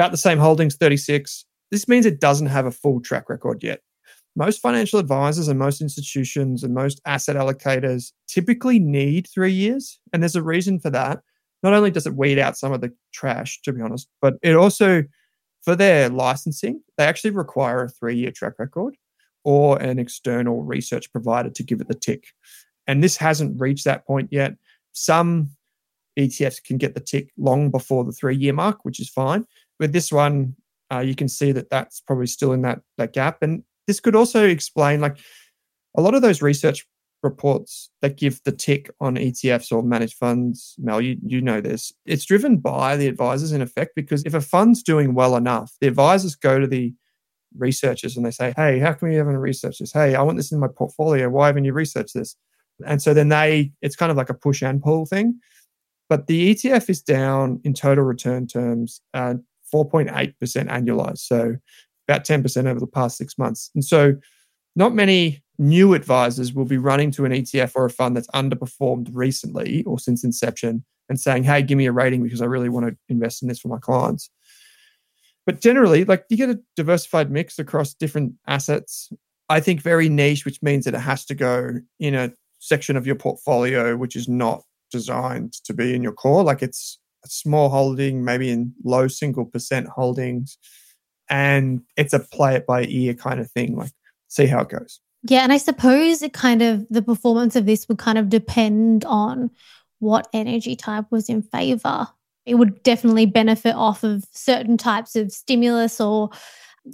About 0.00 0.12
the 0.12 0.16
same 0.16 0.38
holdings, 0.38 0.76
36. 0.76 1.44
This 1.70 1.86
means 1.86 2.06
it 2.06 2.20
doesn't 2.20 2.46
have 2.46 2.64
a 2.64 2.70
full 2.70 3.02
track 3.02 3.28
record 3.28 3.62
yet. 3.62 3.82
most 4.34 4.62
financial 4.62 4.98
advisors 4.98 5.46
and 5.46 5.58
most 5.58 5.82
institutions 5.82 6.64
and 6.64 6.72
most 6.72 7.02
asset 7.04 7.36
allocators 7.36 8.12
typically 8.26 8.78
need 8.78 9.28
three 9.28 9.52
years. 9.52 10.00
And 10.10 10.22
there's 10.22 10.36
a 10.36 10.42
reason 10.42 10.80
for 10.80 10.88
that. 10.88 11.20
Not 11.62 11.74
only 11.74 11.90
does 11.90 12.06
it 12.06 12.16
weed 12.16 12.38
out 12.38 12.56
some 12.56 12.72
of 12.72 12.80
the 12.80 12.94
trash, 13.12 13.60
to 13.60 13.74
be 13.74 13.82
honest, 13.82 14.08
but 14.22 14.36
it 14.40 14.56
also, 14.56 15.04
for 15.60 15.76
their 15.76 16.08
licensing, 16.08 16.80
they 16.96 17.04
actually 17.04 17.32
require 17.32 17.84
a 17.84 17.90
three 17.90 18.16
year 18.16 18.30
track 18.30 18.54
record 18.58 18.96
or 19.44 19.76
an 19.82 19.98
external 19.98 20.62
research 20.62 21.12
provider 21.12 21.50
to 21.50 21.62
give 21.62 21.82
it 21.82 21.88
the 21.88 21.94
tick. 21.94 22.28
And 22.86 23.04
this 23.04 23.18
hasn't 23.18 23.60
reached 23.60 23.84
that 23.84 24.06
point 24.06 24.30
yet. 24.32 24.54
Some 24.92 25.50
ETFs 26.18 26.64
can 26.64 26.78
get 26.78 26.94
the 26.94 27.00
tick 27.00 27.32
long 27.36 27.70
before 27.70 28.04
the 28.04 28.12
three 28.12 28.36
year 28.36 28.54
mark, 28.54 28.82
which 28.86 28.98
is 28.98 29.10
fine. 29.10 29.44
With 29.80 29.92
this 29.92 30.12
one, 30.12 30.54
uh, 30.92 31.00
you 31.00 31.16
can 31.16 31.28
see 31.28 31.50
that 31.52 31.70
that's 31.70 32.00
probably 32.00 32.28
still 32.28 32.52
in 32.52 32.62
that 32.62 32.80
that 32.98 33.12
gap. 33.12 33.42
And 33.42 33.64
this 33.88 33.98
could 33.98 34.14
also 34.14 34.46
explain 34.46 35.00
like 35.00 35.16
a 35.96 36.00
lot 36.00 36.14
of 36.14 36.22
those 36.22 36.42
research 36.42 36.86
reports 37.22 37.90
that 38.00 38.16
give 38.16 38.40
the 38.44 38.52
tick 38.52 38.90
on 39.00 39.16
ETFs 39.16 39.72
or 39.72 39.82
managed 39.82 40.14
funds, 40.14 40.74
Mel, 40.78 41.00
you, 41.00 41.16
you 41.22 41.40
know 41.40 41.60
this. 41.60 41.92
It's 42.06 42.24
driven 42.24 42.58
by 42.58 42.96
the 42.96 43.08
advisors 43.08 43.52
in 43.52 43.60
effect 43.60 43.94
because 43.94 44.22
if 44.24 44.34
a 44.34 44.40
fund's 44.40 44.82
doing 44.82 45.14
well 45.14 45.36
enough, 45.36 45.74
the 45.80 45.88
advisors 45.88 46.34
go 46.34 46.58
to 46.58 46.66
the 46.66 46.94
researchers 47.58 48.16
and 48.16 48.24
they 48.24 48.30
say, 48.30 48.52
Hey, 48.56 48.78
how 48.78 48.92
come 48.92 49.10
you 49.10 49.18
haven't 49.18 49.36
researched 49.36 49.80
this? 49.80 49.92
Hey, 49.92 50.14
I 50.14 50.22
want 50.22 50.36
this 50.36 50.52
in 50.52 50.60
my 50.60 50.68
portfolio. 50.68 51.28
Why 51.28 51.48
haven't 51.48 51.64
you 51.64 51.72
researched 51.72 52.14
this? 52.14 52.36
And 52.86 53.02
so 53.02 53.12
then 53.12 53.28
they, 53.28 53.72
it's 53.82 53.96
kind 53.96 54.10
of 54.10 54.16
like 54.16 54.30
a 54.30 54.34
push 54.34 54.62
and 54.62 54.82
pull 54.82 55.04
thing. 55.04 55.38
But 56.08 56.26
the 56.26 56.54
ETF 56.54 56.88
is 56.88 57.02
down 57.02 57.60
in 57.64 57.74
total 57.74 58.04
return 58.04 58.46
terms, 58.46 59.00
uh, 59.14 59.34
4.8% 59.72 60.34
annualized. 60.36 61.18
So 61.18 61.56
about 62.08 62.24
10% 62.24 62.66
over 62.66 62.80
the 62.80 62.86
past 62.86 63.16
six 63.16 63.38
months. 63.38 63.70
And 63.74 63.84
so 63.84 64.16
not 64.76 64.94
many 64.94 65.42
new 65.58 65.94
advisors 65.94 66.52
will 66.52 66.64
be 66.64 66.78
running 66.78 67.10
to 67.12 67.24
an 67.24 67.32
ETF 67.32 67.72
or 67.74 67.84
a 67.84 67.90
fund 67.90 68.16
that's 68.16 68.30
underperformed 68.30 69.08
recently 69.12 69.84
or 69.84 69.98
since 69.98 70.24
inception 70.24 70.84
and 71.08 71.20
saying, 71.20 71.44
hey, 71.44 71.62
give 71.62 71.76
me 71.76 71.86
a 71.86 71.92
rating 71.92 72.22
because 72.22 72.40
I 72.40 72.46
really 72.46 72.68
want 72.68 72.86
to 72.86 72.96
invest 73.08 73.42
in 73.42 73.48
this 73.48 73.60
for 73.60 73.68
my 73.68 73.78
clients. 73.78 74.30
But 75.46 75.60
generally, 75.60 76.04
like 76.04 76.24
you 76.28 76.36
get 76.36 76.50
a 76.50 76.60
diversified 76.76 77.30
mix 77.30 77.58
across 77.58 77.94
different 77.94 78.34
assets. 78.46 79.10
I 79.48 79.60
think 79.60 79.80
very 79.80 80.08
niche, 80.08 80.44
which 80.44 80.62
means 80.62 80.84
that 80.84 80.94
it 80.94 81.00
has 81.00 81.24
to 81.26 81.34
go 81.34 81.72
in 81.98 82.14
a 82.14 82.32
section 82.60 82.96
of 82.96 83.06
your 83.06 83.16
portfolio 83.16 83.96
which 83.96 84.14
is 84.14 84.28
not 84.28 84.62
designed 84.90 85.54
to 85.64 85.72
be 85.72 85.94
in 85.94 86.02
your 86.02 86.12
core. 86.12 86.44
Like 86.44 86.62
it's 86.62 86.98
small 87.26 87.68
holding, 87.68 88.24
maybe 88.24 88.50
in 88.50 88.74
low 88.84 89.08
single 89.08 89.44
percent 89.44 89.88
holdings, 89.88 90.58
and 91.28 91.82
it's 91.96 92.12
a 92.12 92.20
play 92.20 92.54
it 92.56 92.66
by 92.66 92.84
ear 92.84 93.14
kind 93.14 93.40
of 93.40 93.50
thing. 93.50 93.76
Like 93.76 93.92
see 94.28 94.46
how 94.46 94.60
it 94.60 94.68
goes. 94.68 95.00
Yeah, 95.22 95.40
and 95.40 95.52
I 95.52 95.58
suppose 95.58 96.22
it 96.22 96.32
kind 96.32 96.62
of 96.62 96.86
the 96.88 97.02
performance 97.02 97.56
of 97.56 97.66
this 97.66 97.88
would 97.88 97.98
kind 97.98 98.18
of 98.18 98.28
depend 98.28 99.04
on 99.04 99.50
what 99.98 100.28
energy 100.32 100.76
type 100.76 101.06
was 101.10 101.28
in 101.28 101.42
favor. 101.42 102.08
It 102.46 102.54
would 102.54 102.82
definitely 102.82 103.26
benefit 103.26 103.74
off 103.74 104.02
of 104.02 104.24
certain 104.32 104.78
types 104.78 105.14
of 105.14 105.30
stimulus 105.30 106.00
or 106.00 106.30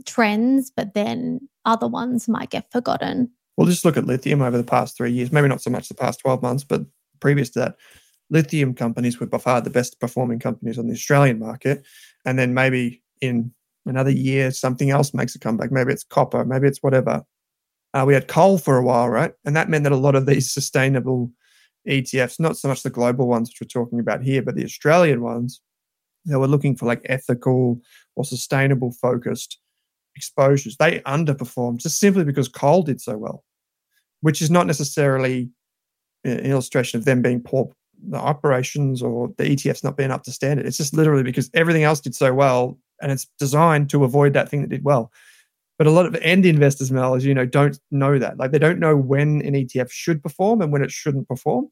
trends, 0.05 0.73
but 0.75 0.95
then 0.95 1.49
other 1.65 1.87
ones 1.87 2.29
might 2.29 2.51
get 2.51 2.71
forgotten. 2.73 3.31
We'll 3.57 3.69
just 3.69 3.85
look 3.85 3.97
at 3.97 4.07
lithium 4.07 4.43
over 4.43 4.57
the 4.57 4.65
past 4.65 4.97
three 4.97 5.13
years, 5.13 5.33
maybe 5.33 5.49
not 5.49 5.63
so 5.63 5.71
much 5.71 5.89
the 5.89 5.95
past 5.95 6.21
12 6.21 6.43
months, 6.43 6.65
but 6.65 6.83
previous 7.21 7.51
to 7.51 7.61
that, 7.61 7.77
lithium 8.31 8.75
companies 8.75 9.21
were 9.21 9.27
by 9.27 9.39
far 9.39 9.61
the 9.61 9.71
best 9.71 10.01
performing 10.01 10.39
companies 10.39 10.79
on 10.79 10.87
the 10.87 10.95
Australian 10.95 11.39
market. 11.39 11.85
And 12.25 12.39
then 12.39 12.55
maybe 12.55 13.03
in 13.21 13.53
another 13.85 14.11
year, 14.11 14.51
something 14.51 14.91
else 14.91 15.15
makes 15.15 15.35
a 15.35 15.39
comeback. 15.39 15.71
Maybe 15.71 15.93
it's 15.93 16.05
copper, 16.05 16.45
maybe 16.45 16.67
it's 16.67 16.83
whatever. 16.83 17.25
Uh, 17.95 18.05
we 18.07 18.15
had 18.15 18.29
coal 18.29 18.59
for 18.59 18.77
a 18.77 18.83
while, 18.83 19.09
right? 19.09 19.33
And 19.45 19.57
that 19.57 19.69
meant 19.69 19.85
that 19.85 19.93
a 19.93 19.97
lot 19.97 20.15
of 20.15 20.27
these 20.27 20.53
sustainable 20.53 21.31
ETFs, 21.89 22.41
not 22.41 22.57
so 22.57 22.69
much 22.69 22.83
the 22.83 22.91
global 22.91 23.29
ones 23.29 23.49
which 23.49 23.61
we're 23.61 23.83
talking 23.83 24.01
about 24.01 24.23
here, 24.23 24.43
but 24.43 24.57
the 24.57 24.65
Australian 24.65 25.23
ones, 25.23 25.61
they 26.25 26.37
were 26.37 26.49
looking 26.49 26.77
for 26.77 26.87
like 26.87 27.01
ethical 27.05 27.81
or 28.17 28.25
sustainable 28.25 28.93
focused 28.93 29.59
exposures. 30.17 30.77
They 30.77 31.01
underperformed 31.01 31.79
just 31.79 32.01
simply 32.01 32.25
because 32.25 32.49
coal 32.49 32.83
did 32.83 33.01
so 33.01 33.17
well, 33.17 33.45
which 34.21 34.43
is 34.43 34.51
not 34.51 34.67
necessarily 34.67 35.51
an 36.25 36.41
illustration 36.41 36.99
of 36.99 37.05
them 37.05 37.23
being 37.23 37.41
poor 37.41 37.71
the 38.09 38.19
operations 38.19 39.03
or 39.03 39.29
the 39.37 39.45
ETFs 39.45 39.85
not 39.85 39.97
being 39.97 40.11
up 40.11 40.23
to 40.25 40.33
standard. 40.33 40.67
It's 40.67 40.77
just 40.77 40.95
literally 40.95 41.23
because 41.23 41.51
everything 41.55 41.85
else 41.85 42.01
did 42.01 42.15
so 42.15 42.33
well 42.33 42.79
and 43.01 43.13
it's 43.13 43.27
designed 43.39 43.91
to 43.91 44.05
avoid 44.05 44.33
that 44.35 44.49
thing 44.49 44.63
that 44.63 44.71
did 44.71 44.85
well. 44.85 45.13
But 45.79 45.87
a 45.87 45.91
lot 45.91 46.07
of 46.07 46.15
end 46.17 46.47
investors, 46.47 46.91
Mel, 46.91 47.15
as 47.15 47.25
you 47.25 47.35
know, 47.35 47.45
don't 47.45 47.79
know 47.91 48.19
that. 48.19 48.39
Like 48.39 48.51
they 48.51 48.59
don't 48.59 48.79
know 48.79 48.97
when 48.97 49.43
an 49.43 49.55
ETF 49.55 49.91
should 49.91 50.23
perform 50.23 50.63
and 50.63 50.73
when 50.73 50.83
it 50.83 50.91
shouldn't 50.91 51.29
perform. 51.29 51.71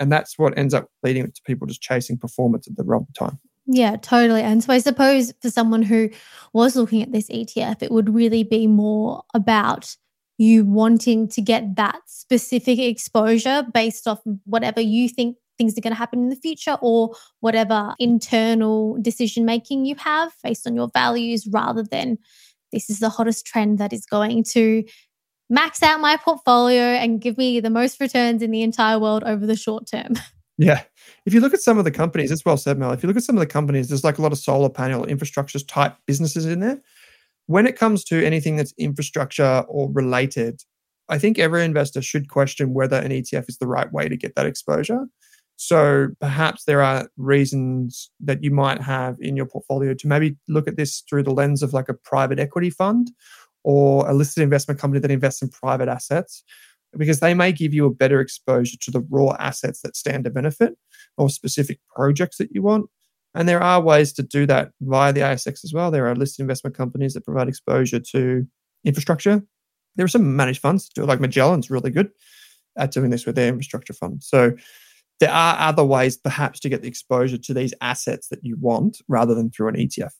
And 0.00 0.10
that's 0.10 0.38
what 0.38 0.56
ends 0.58 0.74
up 0.74 0.88
leading 1.02 1.30
to 1.30 1.42
people 1.46 1.66
just 1.66 1.82
chasing 1.82 2.18
performance 2.18 2.66
at 2.66 2.76
the 2.76 2.84
wrong 2.84 3.06
time. 3.16 3.38
Yeah, 3.66 3.96
totally. 3.96 4.42
And 4.42 4.62
so 4.62 4.72
I 4.72 4.78
suppose 4.78 5.32
for 5.40 5.50
someone 5.50 5.82
who 5.82 6.10
was 6.52 6.76
looking 6.76 7.02
at 7.02 7.12
this 7.12 7.28
ETF, 7.28 7.82
it 7.82 7.90
would 7.90 8.14
really 8.14 8.44
be 8.44 8.66
more 8.66 9.22
about 9.32 9.96
you 10.36 10.64
wanting 10.64 11.28
to 11.28 11.40
get 11.40 11.76
that 11.76 12.00
specific 12.06 12.78
exposure 12.78 13.64
based 13.72 14.08
off 14.08 14.20
whatever 14.44 14.80
you 14.80 15.08
think 15.08 15.36
things 15.58 15.76
are 15.76 15.80
going 15.80 15.92
to 15.92 15.98
happen 15.98 16.20
in 16.20 16.28
the 16.28 16.36
future 16.36 16.76
or 16.80 17.14
whatever 17.40 17.94
internal 17.98 18.96
decision 19.00 19.44
making 19.44 19.84
you 19.84 19.94
have 19.96 20.32
based 20.42 20.66
on 20.66 20.74
your 20.74 20.90
values 20.92 21.46
rather 21.46 21.82
than 21.82 22.18
this 22.72 22.90
is 22.90 22.98
the 22.98 23.08
hottest 23.08 23.46
trend 23.46 23.78
that 23.78 23.92
is 23.92 24.04
going 24.04 24.44
to 24.44 24.84
max 25.48 25.82
out 25.82 26.00
my 26.00 26.16
portfolio 26.16 26.82
and 26.82 27.20
give 27.20 27.38
me 27.38 27.60
the 27.60 27.70
most 27.70 28.00
returns 28.00 28.42
in 28.42 28.50
the 28.50 28.62
entire 28.62 28.98
world 28.98 29.22
over 29.24 29.46
the 29.46 29.56
short 29.56 29.86
term. 29.86 30.14
Yeah. 30.56 30.82
If 31.26 31.34
you 31.34 31.40
look 31.40 31.54
at 31.54 31.60
some 31.60 31.78
of 31.78 31.84
the 31.84 31.90
companies, 31.90 32.30
as 32.30 32.44
well 32.44 32.56
said, 32.56 32.78
Mel, 32.78 32.92
if 32.92 33.02
you 33.02 33.08
look 33.08 33.16
at 33.16 33.24
some 33.24 33.36
of 33.36 33.40
the 33.40 33.46
companies, 33.46 33.88
there's 33.88 34.04
like 34.04 34.18
a 34.18 34.22
lot 34.22 34.30
of 34.30 34.38
solar 34.38 34.68
panel 34.68 35.04
infrastructures 35.04 35.66
type 35.66 35.96
businesses 36.06 36.46
in 36.46 36.60
there. 36.60 36.80
When 37.46 37.66
it 37.66 37.76
comes 37.76 38.04
to 38.04 38.24
anything 38.24 38.56
that's 38.56 38.72
infrastructure 38.78 39.64
or 39.66 39.90
related, 39.90 40.62
I 41.08 41.18
think 41.18 41.38
every 41.38 41.64
investor 41.64 42.00
should 42.00 42.28
question 42.28 42.72
whether 42.72 42.96
an 42.96 43.10
ETF 43.10 43.48
is 43.48 43.58
the 43.58 43.66
right 43.66 43.92
way 43.92 44.08
to 44.08 44.16
get 44.16 44.36
that 44.36 44.46
exposure. 44.46 45.06
So 45.56 46.08
perhaps 46.20 46.64
there 46.64 46.82
are 46.82 47.08
reasons 47.16 48.10
that 48.20 48.42
you 48.42 48.50
might 48.50 48.80
have 48.82 49.16
in 49.20 49.36
your 49.36 49.46
portfolio 49.46 49.94
to 49.94 50.08
maybe 50.08 50.36
look 50.48 50.66
at 50.66 50.76
this 50.76 51.02
through 51.08 51.22
the 51.22 51.32
lens 51.32 51.62
of 51.62 51.72
like 51.72 51.88
a 51.88 51.94
private 51.94 52.38
equity 52.38 52.70
fund 52.70 53.10
or 53.62 54.08
a 54.08 54.12
listed 54.12 54.42
investment 54.42 54.80
company 54.80 55.00
that 55.00 55.10
invests 55.10 55.42
in 55.42 55.48
private 55.48 55.88
assets, 55.88 56.42
because 56.96 57.20
they 57.20 57.34
may 57.34 57.50
give 57.52 57.72
you 57.72 57.86
a 57.86 57.94
better 57.94 58.20
exposure 58.20 58.76
to 58.80 58.90
the 58.90 59.00
raw 59.10 59.34
assets 59.38 59.80
that 59.82 59.96
stand 59.96 60.24
to 60.24 60.30
benefit 60.30 60.76
or 61.16 61.30
specific 61.30 61.80
projects 61.94 62.36
that 62.36 62.50
you 62.52 62.60
want. 62.60 62.90
And 63.34 63.48
there 63.48 63.62
are 63.62 63.80
ways 63.80 64.12
to 64.14 64.22
do 64.22 64.46
that 64.46 64.70
via 64.80 65.12
the 65.12 65.20
ASX 65.20 65.64
as 65.64 65.72
well. 65.72 65.90
There 65.90 66.06
are 66.06 66.14
listed 66.14 66.40
investment 66.40 66.76
companies 66.76 67.14
that 67.14 67.24
provide 67.24 67.48
exposure 67.48 68.00
to 68.00 68.46
infrastructure. 68.84 69.42
There 69.96 70.04
are 70.04 70.08
some 70.08 70.36
managed 70.36 70.60
funds, 70.60 70.90
like 70.96 71.20
Magellan's 71.20 71.70
really 71.70 71.90
good 71.90 72.10
at 72.76 72.90
doing 72.90 73.10
this 73.10 73.24
with 73.26 73.34
their 73.36 73.48
infrastructure 73.48 73.92
fund. 73.92 74.22
So 74.22 74.52
there 75.20 75.30
are 75.30 75.56
other 75.58 75.84
ways 75.84 76.16
perhaps 76.16 76.60
to 76.60 76.68
get 76.68 76.82
the 76.82 76.88
exposure 76.88 77.38
to 77.38 77.54
these 77.54 77.74
assets 77.80 78.28
that 78.28 78.40
you 78.42 78.56
want 78.60 79.00
rather 79.08 79.34
than 79.34 79.50
through 79.50 79.68
an 79.68 79.76
ETF. 79.76 80.12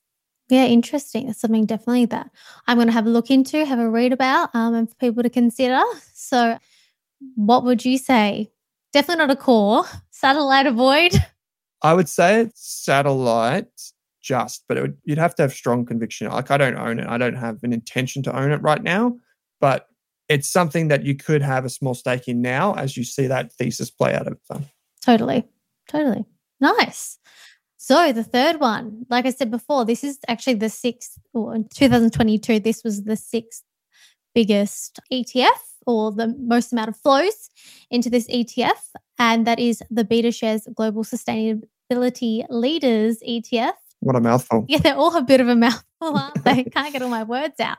Yeah, 0.48 0.66
interesting. 0.66 1.26
That's 1.26 1.40
something 1.40 1.66
definitely 1.66 2.06
that 2.06 2.30
I'm 2.66 2.76
going 2.76 2.88
to 2.88 2.92
have 2.92 3.06
a 3.06 3.10
look 3.10 3.30
into, 3.30 3.64
have 3.64 3.78
a 3.78 3.88
read 3.88 4.12
about, 4.12 4.54
um, 4.54 4.74
and 4.74 4.88
for 4.88 4.94
people 4.96 5.22
to 5.22 5.30
consider. 5.30 5.80
So, 6.12 6.58
what 7.34 7.64
would 7.64 7.84
you 7.84 7.96
say? 7.96 8.50
Definitely 8.92 9.26
not 9.26 9.30
a 9.30 9.36
core. 9.36 9.84
Satellite 10.10 10.66
avoid. 10.66 11.12
I 11.82 11.94
would 11.94 12.08
say 12.08 12.42
it's 12.42 12.84
satellite 12.84 13.68
just, 14.22 14.64
but 14.68 14.80
would, 14.80 14.96
you'd 15.04 15.18
have 15.18 15.34
to 15.36 15.42
have 15.42 15.52
strong 15.52 15.84
conviction. 15.84 16.28
Like 16.28 16.50
I 16.50 16.56
don't 16.56 16.76
own 16.76 16.98
it. 16.98 17.06
I 17.06 17.18
don't 17.18 17.36
have 17.36 17.62
an 17.62 17.72
intention 17.72 18.22
to 18.24 18.36
own 18.36 18.50
it 18.52 18.62
right 18.62 18.82
now, 18.82 19.18
but 19.60 19.86
it's 20.28 20.48
something 20.48 20.88
that 20.88 21.04
you 21.04 21.14
could 21.14 21.42
have 21.42 21.64
a 21.64 21.70
small 21.70 21.94
stake 21.94 22.26
in 22.26 22.40
now 22.40 22.72
as 22.74 22.96
you 22.96 23.04
see 23.04 23.26
that 23.26 23.52
thesis 23.52 23.90
play 23.90 24.14
out 24.14 24.26
over 24.26 24.40
time. 24.50 24.66
Totally. 25.04 25.44
Totally. 25.88 26.24
Nice. 26.60 27.18
So 27.76 28.12
the 28.12 28.24
third 28.24 28.60
one, 28.60 29.04
like 29.10 29.26
I 29.26 29.30
said 29.30 29.50
before, 29.50 29.84
this 29.84 30.02
is 30.02 30.18
actually 30.26 30.54
the 30.54 30.70
sixth, 30.70 31.18
or 31.34 31.54
in 31.54 31.68
2022, 31.68 32.60
this 32.60 32.82
was 32.82 33.04
the 33.04 33.16
sixth 33.16 33.62
biggest 34.34 35.00
ETF 35.12 35.60
or 35.86 36.10
the 36.10 36.34
most 36.38 36.72
amount 36.72 36.88
of 36.88 36.96
flows 36.96 37.50
into 37.90 38.08
this 38.08 38.26
ETF. 38.28 38.80
And 39.18 39.46
that 39.46 39.60
is 39.60 39.82
the 39.90 40.04
BetaShares 40.04 40.72
Global 40.74 41.04
Sustainability 41.04 42.46
Leaders 42.48 43.18
ETF. 43.28 43.74
What 44.00 44.16
a 44.16 44.20
mouthful. 44.20 44.64
Yeah, 44.68 44.78
they're 44.78 44.96
all 44.96 45.14
a 45.16 45.22
bit 45.22 45.40
of 45.40 45.48
a 45.48 45.56
mouthful, 45.56 45.84
aren't 46.00 46.42
they? 46.42 46.64
Can't 46.72 46.92
get 46.92 47.02
all 47.02 47.10
my 47.10 47.22
words 47.22 47.60
out. 47.60 47.78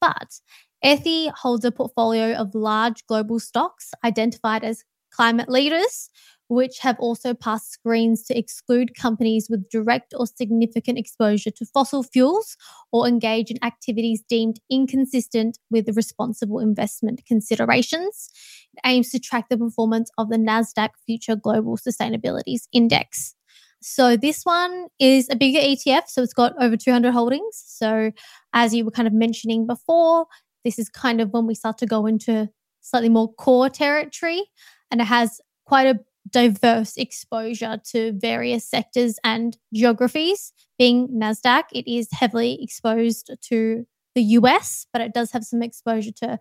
But 0.00 0.40
ETHI 0.84 1.30
holds 1.32 1.64
a 1.64 1.70
portfolio 1.70 2.32
of 2.32 2.54
large 2.54 3.06
global 3.06 3.38
stocks 3.38 3.92
identified 4.02 4.64
as 4.64 4.84
climate 5.12 5.48
leaders 5.48 6.08
which 6.52 6.80
have 6.80 6.98
also 6.98 7.32
passed 7.32 7.72
screens 7.72 8.22
to 8.24 8.38
exclude 8.38 8.94
companies 8.94 9.48
with 9.48 9.70
direct 9.70 10.12
or 10.14 10.26
significant 10.26 10.98
exposure 10.98 11.50
to 11.50 11.64
fossil 11.64 12.02
fuels 12.02 12.58
or 12.92 13.08
engage 13.08 13.50
in 13.50 13.56
activities 13.64 14.22
deemed 14.28 14.60
inconsistent 14.70 15.58
with 15.70 15.96
responsible 15.96 16.58
investment 16.58 17.22
considerations. 17.26 18.28
It 18.74 18.80
aims 18.84 19.10
to 19.12 19.18
track 19.18 19.48
the 19.48 19.56
performance 19.56 20.10
of 20.18 20.28
the 20.28 20.36
NASDAQ 20.36 20.90
Future 21.06 21.36
Global 21.36 21.78
Sustainabilities 21.78 22.64
Index. 22.70 23.34
So 23.80 24.18
this 24.18 24.42
one 24.44 24.88
is 24.98 25.28
a 25.30 25.36
bigger 25.36 25.58
ETF, 25.58 26.08
so 26.08 26.22
it's 26.22 26.34
got 26.34 26.52
over 26.62 26.76
200 26.76 27.12
holdings. 27.12 27.62
So 27.64 28.12
as 28.52 28.74
you 28.74 28.84
were 28.84 28.90
kind 28.90 29.08
of 29.08 29.14
mentioning 29.14 29.66
before, 29.66 30.26
this 30.66 30.78
is 30.78 30.90
kind 30.90 31.22
of 31.22 31.30
when 31.30 31.46
we 31.46 31.54
start 31.54 31.78
to 31.78 31.86
go 31.86 32.04
into 32.04 32.50
slightly 32.82 33.08
more 33.08 33.32
core 33.32 33.70
territory 33.70 34.42
and 34.90 35.00
it 35.00 35.04
has 35.04 35.40
quite 35.64 35.86
a 35.86 35.98
diverse 36.30 36.96
exposure 36.96 37.80
to 37.90 38.12
various 38.12 38.68
sectors 38.68 39.18
and 39.24 39.56
geographies. 39.74 40.52
Being 40.78 41.08
NASDAQ, 41.08 41.64
it 41.72 41.90
is 41.90 42.08
heavily 42.12 42.62
exposed 42.62 43.30
to 43.48 43.86
the 44.14 44.22
US, 44.22 44.86
but 44.92 45.02
it 45.02 45.14
does 45.14 45.32
have 45.32 45.44
some 45.44 45.62
exposure 45.62 46.12
to 46.12 46.38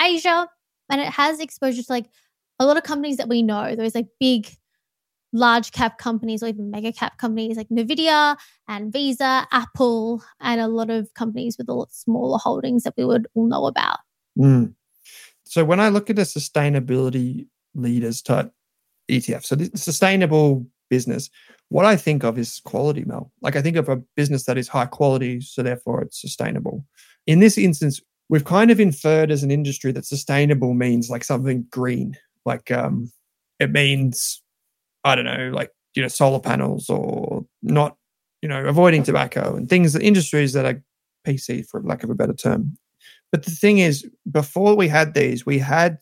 Asia 0.00 0.48
and 0.90 1.00
it 1.00 1.08
has 1.08 1.40
exposure 1.40 1.82
to 1.82 1.92
like 1.92 2.06
a 2.58 2.66
lot 2.66 2.76
of 2.76 2.82
companies 2.82 3.16
that 3.16 3.28
we 3.28 3.42
know. 3.42 3.74
There's 3.74 3.94
like 3.94 4.08
big 4.20 4.48
large 5.32 5.72
cap 5.72 5.98
companies 5.98 6.42
or 6.42 6.46
even 6.46 6.70
mega 6.70 6.92
cap 6.92 7.18
companies 7.18 7.56
like 7.56 7.68
Nvidia 7.68 8.36
and 8.68 8.92
Visa, 8.92 9.46
Apple, 9.50 10.22
and 10.40 10.60
a 10.60 10.68
lot 10.68 10.90
of 10.90 11.12
companies 11.14 11.58
with 11.58 11.68
a 11.68 11.74
lot 11.74 11.92
smaller 11.92 12.38
holdings 12.38 12.84
that 12.84 12.94
we 12.96 13.04
would 13.04 13.26
all 13.34 13.46
know 13.46 13.66
about. 13.66 13.98
Mm. 14.38 14.74
So 15.44 15.64
when 15.64 15.80
I 15.80 15.88
look 15.88 16.08
at 16.08 16.18
a 16.18 16.22
sustainability 16.22 17.48
leaders 17.74 18.22
type 18.22 18.52
ETF, 19.10 19.44
so 19.44 19.56
sustainable 19.74 20.66
business, 20.90 21.30
what 21.68 21.84
I 21.84 21.96
think 21.96 22.24
of 22.24 22.38
is 22.38 22.60
quality, 22.64 23.04
Mel. 23.04 23.32
Like 23.40 23.56
I 23.56 23.62
think 23.62 23.76
of 23.76 23.88
a 23.88 23.96
business 24.16 24.44
that 24.44 24.58
is 24.58 24.68
high 24.68 24.86
quality, 24.86 25.40
so 25.40 25.62
therefore 25.62 26.02
it's 26.02 26.20
sustainable. 26.20 26.84
In 27.26 27.40
this 27.40 27.58
instance, 27.58 28.00
we've 28.28 28.44
kind 28.44 28.70
of 28.70 28.80
inferred 28.80 29.30
as 29.30 29.42
an 29.42 29.50
industry 29.50 29.92
that 29.92 30.06
sustainable 30.06 30.74
means 30.74 31.10
like 31.10 31.24
something 31.24 31.66
green, 31.70 32.16
like 32.44 32.70
um, 32.70 33.10
it 33.58 33.70
means 33.70 34.42
I 35.04 35.14
don't 35.14 35.26
know, 35.26 35.50
like, 35.52 35.70
you 35.94 36.02
know, 36.02 36.08
solar 36.08 36.40
panels 36.40 36.88
or 36.88 37.44
not, 37.62 37.96
you 38.42 38.48
know, 38.48 38.64
avoiding 38.64 39.02
tobacco 39.02 39.54
and 39.54 39.68
things, 39.68 39.92
that 39.92 40.02
industries 40.02 40.54
that 40.54 40.64
are 40.64 40.82
PC, 41.26 41.66
for 41.68 41.82
lack 41.82 42.02
of 42.02 42.10
a 42.10 42.14
better 42.14 42.32
term. 42.32 42.76
But 43.30 43.44
the 43.44 43.50
thing 43.50 43.78
is, 43.78 44.08
before 44.30 44.74
we 44.74 44.88
had 44.88 45.14
these, 45.14 45.44
we 45.44 45.58
had 45.58 45.98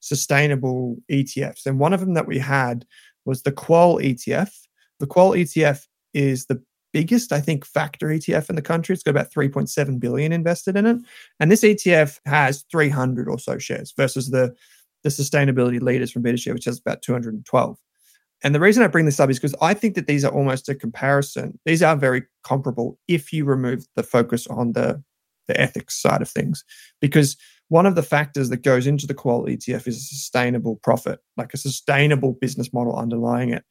sustainable 0.00 0.96
ETFs. 1.10 1.66
And 1.66 1.78
one 1.78 1.92
of 1.92 2.00
them 2.00 2.14
that 2.14 2.26
we 2.26 2.38
had 2.38 2.84
was 3.24 3.42
the 3.42 3.52
Qual 3.52 3.98
ETF. 3.98 4.52
The 4.98 5.06
Qual 5.06 5.32
ETF 5.32 5.86
is 6.14 6.46
the 6.46 6.62
biggest, 6.92 7.32
I 7.32 7.40
think, 7.40 7.64
factor 7.64 8.08
ETF 8.08 8.50
in 8.50 8.56
the 8.56 8.62
country. 8.62 8.94
It's 8.94 9.02
got 9.02 9.12
about 9.12 9.30
3.7 9.30 10.00
billion 10.00 10.32
invested 10.32 10.76
in 10.76 10.86
it. 10.86 10.98
And 11.38 11.50
this 11.50 11.62
ETF 11.62 12.18
has 12.26 12.64
300 12.70 13.28
or 13.28 13.38
so 13.38 13.58
shares 13.58 13.92
versus 13.96 14.30
the, 14.30 14.54
the 15.04 15.10
sustainability 15.10 15.80
leaders 15.80 16.10
from 16.10 16.22
BetaShare, 16.22 16.54
which 16.54 16.64
has 16.64 16.78
about 16.78 17.02
212. 17.02 17.78
And 18.42 18.54
the 18.54 18.60
reason 18.60 18.82
I 18.82 18.88
bring 18.88 19.04
this 19.04 19.20
up 19.20 19.30
is 19.30 19.38
because 19.38 19.54
I 19.60 19.74
think 19.74 19.94
that 19.94 20.06
these 20.06 20.24
are 20.24 20.32
almost 20.32 20.68
a 20.68 20.74
comparison. 20.74 21.58
These 21.66 21.82
are 21.82 21.94
very 21.94 22.22
comparable 22.42 22.98
if 23.06 23.32
you 23.32 23.44
remove 23.44 23.86
the 23.96 24.02
focus 24.02 24.46
on 24.46 24.72
the, 24.72 25.02
the 25.46 25.60
ethics 25.60 26.00
side 26.00 26.22
of 26.22 26.30
things. 26.30 26.64
Because 27.00 27.36
one 27.70 27.86
of 27.86 27.94
the 27.94 28.02
factors 28.02 28.48
that 28.48 28.64
goes 28.64 28.86
into 28.88 29.06
the 29.06 29.14
Qual 29.14 29.46
ETF 29.46 29.86
is 29.86 29.96
a 29.96 30.00
sustainable 30.00 30.76
profit, 30.82 31.20
like 31.36 31.54
a 31.54 31.56
sustainable 31.56 32.32
business 32.40 32.72
model 32.72 32.96
underlying 32.96 33.50
it. 33.50 33.64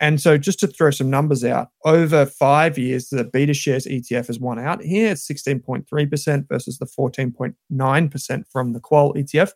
And 0.00 0.20
so, 0.20 0.38
just 0.38 0.58
to 0.60 0.66
throw 0.66 0.90
some 0.90 1.10
numbers 1.10 1.44
out, 1.44 1.68
over 1.84 2.24
five 2.24 2.78
years, 2.78 3.10
the 3.10 3.26
BetaShares 3.26 3.86
ETF 3.86 4.28
has 4.28 4.40
won 4.40 4.58
out 4.58 4.82
here. 4.82 5.12
It's 5.12 5.28
16.3% 5.28 6.48
versus 6.48 6.78
the 6.78 6.86
14.9% 6.86 8.44
from 8.50 8.72
the 8.72 8.80
Qual 8.80 9.12
ETF. 9.14 9.52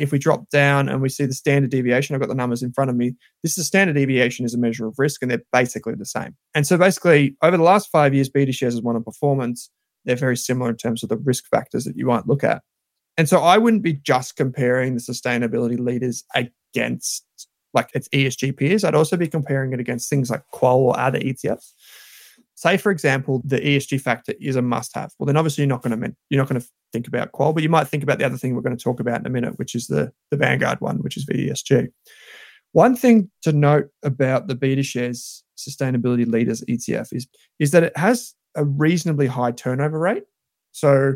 If 0.00 0.10
we 0.10 0.18
drop 0.18 0.50
down 0.50 0.88
and 0.88 1.00
we 1.00 1.08
see 1.08 1.24
the 1.24 1.32
standard 1.32 1.70
deviation, 1.70 2.14
I've 2.14 2.20
got 2.20 2.28
the 2.28 2.34
numbers 2.34 2.64
in 2.64 2.72
front 2.72 2.90
of 2.90 2.96
me. 2.96 3.14
This 3.44 3.56
is 3.56 3.66
standard 3.68 3.94
deviation 3.94 4.44
is 4.44 4.54
a 4.54 4.58
measure 4.58 4.88
of 4.88 4.98
risk, 4.98 5.22
and 5.22 5.30
they're 5.30 5.42
basically 5.52 5.94
the 5.94 6.04
same. 6.04 6.36
And 6.52 6.66
so 6.66 6.76
basically, 6.76 7.36
over 7.42 7.56
the 7.56 7.62
last 7.62 7.90
five 7.90 8.12
years, 8.12 8.28
BetaShares 8.28 8.72
has 8.72 8.82
won 8.82 8.96
on 8.96 9.04
performance. 9.04 9.70
They're 10.04 10.16
very 10.16 10.36
similar 10.36 10.70
in 10.70 10.76
terms 10.76 11.04
of 11.04 11.10
the 11.10 11.16
risk 11.16 11.44
factors 11.48 11.84
that 11.84 11.96
you 11.96 12.06
might 12.06 12.26
look 12.26 12.42
at. 12.42 12.62
And 13.18 13.28
so 13.28 13.40
I 13.40 13.58
wouldn't 13.58 13.82
be 13.82 13.94
just 13.94 14.36
comparing 14.36 14.94
the 14.94 15.00
sustainability 15.00 15.78
leaders 15.78 16.24
against 16.34 17.24
like 17.72 17.90
its 17.94 18.08
ESG 18.08 18.56
peers. 18.56 18.84
I'd 18.84 18.94
also 18.94 19.16
be 19.16 19.28
comparing 19.28 19.72
it 19.72 19.80
against 19.80 20.08
things 20.08 20.30
like 20.30 20.42
Qual 20.52 20.80
or 20.80 20.98
other 20.98 21.18
ETFs 21.18 21.72
say 22.58 22.78
for 22.78 22.90
example 22.90 23.42
the 23.44 23.60
esg 23.60 24.00
factor 24.00 24.32
is 24.40 24.56
a 24.56 24.62
must 24.62 24.94
have 24.94 25.12
well 25.18 25.26
then 25.26 25.36
obviously 25.36 25.60
you're 25.60 25.68
not 25.68 25.82
going 25.82 26.00
to 26.00 26.16
you're 26.30 26.40
not 26.40 26.48
going 26.48 26.58
to 26.58 26.66
think 26.90 27.06
about 27.06 27.30
qual 27.32 27.52
but 27.52 27.62
you 27.62 27.68
might 27.68 27.86
think 27.86 28.02
about 28.02 28.18
the 28.18 28.24
other 28.24 28.38
thing 28.38 28.54
we're 28.54 28.62
going 28.62 28.74
to 28.74 28.82
talk 28.82 28.98
about 28.98 29.20
in 29.20 29.26
a 29.26 29.30
minute 29.30 29.58
which 29.58 29.74
is 29.74 29.88
the 29.88 30.10
the 30.30 30.38
vanguard 30.38 30.80
one 30.80 30.96
which 31.02 31.18
is 31.18 31.26
vesg 31.26 31.88
one 32.72 32.96
thing 32.96 33.30
to 33.42 33.52
note 33.52 33.88
about 34.02 34.48
the 34.48 34.56
BetaShares 34.56 35.42
sustainability 35.58 36.26
leaders 36.26 36.62
etf 36.62 37.12
is 37.12 37.28
is 37.58 37.72
that 37.72 37.82
it 37.82 37.94
has 37.94 38.34
a 38.56 38.64
reasonably 38.64 39.26
high 39.26 39.52
turnover 39.52 39.98
rate. 39.98 40.24
So 40.72 41.14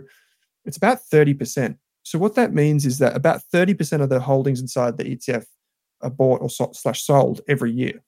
it's 0.64 0.76
about 0.76 1.00
30% 1.12 1.76
so 2.02 2.18
what 2.18 2.34
that 2.34 2.54
means 2.54 2.86
is 2.86 2.98
that 2.98 3.16
about 3.16 3.42
30% 3.52 4.02
of 4.02 4.08
the 4.08 4.20
holdings 4.20 4.60
inside 4.60 4.96
the 4.96 5.04
etf 5.04 5.44
are 6.02 6.10
bought 6.10 6.40
or 6.40 6.48
slash 6.50 7.02
sold 7.02 7.40
every 7.48 7.72
year 7.72 8.02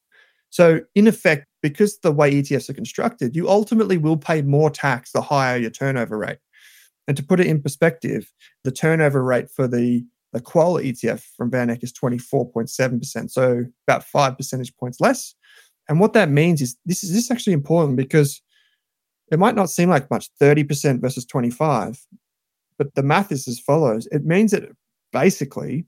so, 0.52 0.80
in 0.94 1.06
effect, 1.06 1.46
because 1.62 1.98
the 2.00 2.12
way 2.12 2.30
ETFs 2.30 2.68
are 2.68 2.74
constructed, 2.74 3.34
you 3.34 3.48
ultimately 3.48 3.96
will 3.96 4.18
pay 4.18 4.42
more 4.42 4.68
tax 4.68 5.10
the 5.10 5.22
higher 5.22 5.56
your 5.56 5.70
turnover 5.70 6.18
rate. 6.18 6.36
And 7.08 7.16
to 7.16 7.22
put 7.22 7.40
it 7.40 7.46
in 7.46 7.62
perspective, 7.62 8.30
the 8.62 8.70
turnover 8.70 9.24
rate 9.24 9.50
for 9.50 9.66
the, 9.66 10.04
the 10.34 10.42
Qual 10.42 10.74
ETF 10.74 11.22
from 11.38 11.50
VanEck 11.50 11.82
is 11.82 11.90
24.7%, 11.94 13.30
so 13.30 13.64
about 13.88 14.04
five 14.04 14.36
percentage 14.36 14.76
points 14.76 15.00
less. 15.00 15.34
And 15.88 15.98
what 15.98 16.12
that 16.12 16.28
means 16.28 16.60
is 16.60 16.76
this 16.84 17.02
is 17.02 17.14
this 17.14 17.24
is 17.24 17.30
actually 17.30 17.54
important 17.54 17.96
because 17.96 18.42
it 19.30 19.38
might 19.38 19.54
not 19.54 19.70
seem 19.70 19.88
like 19.88 20.10
much, 20.10 20.28
30% 20.38 21.00
versus 21.00 21.24
25, 21.24 21.98
but 22.78 22.94
the 22.94 23.02
math 23.02 23.32
is 23.32 23.46
as 23.48 23.58
follows. 23.60 24.06
It 24.12 24.24
means 24.24 24.52
that 24.52 24.70
basically 25.12 25.86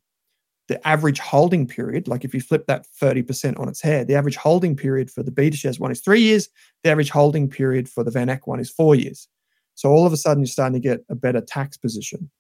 the 0.69 0.87
average 0.87 1.19
holding 1.19 1.67
period, 1.67 2.09
like 2.09 2.25
if 2.25 2.33
you 2.33 2.41
flip 2.41 2.67
that 2.67 2.87
30% 3.01 3.59
on 3.59 3.69
its 3.69 3.83
head, 3.83 4.09
the 4.09 4.15
average 4.15 4.37
holding 4.37 4.77
period 4.77 5.11
for 5.11 5.23
the 5.23 5.31
BetaShares 5.31 5.79
one 5.79 5.91
is 5.91 6.01
three 6.01 6.21
years. 6.21 6.49
The 6.83 6.91
average 6.91 7.11
holding 7.11 7.49
period 7.49 7.89
for 7.89 8.03
the 8.03 8.11
VanEck 8.11 8.41
one 8.45 8.61
is 8.61 8.71
four 8.71 8.95
years. 8.95 9.29
So 9.75 9.91
all 9.91 10.07
of 10.07 10.13
a 10.13 10.17
sudden, 10.17 10.43
you're 10.43 10.49
starting 10.49 10.81
to 10.81 10.89
get 10.89 11.05
a 11.11 11.15
better 11.15 11.41
tax 11.41 11.77
position. 11.77 12.31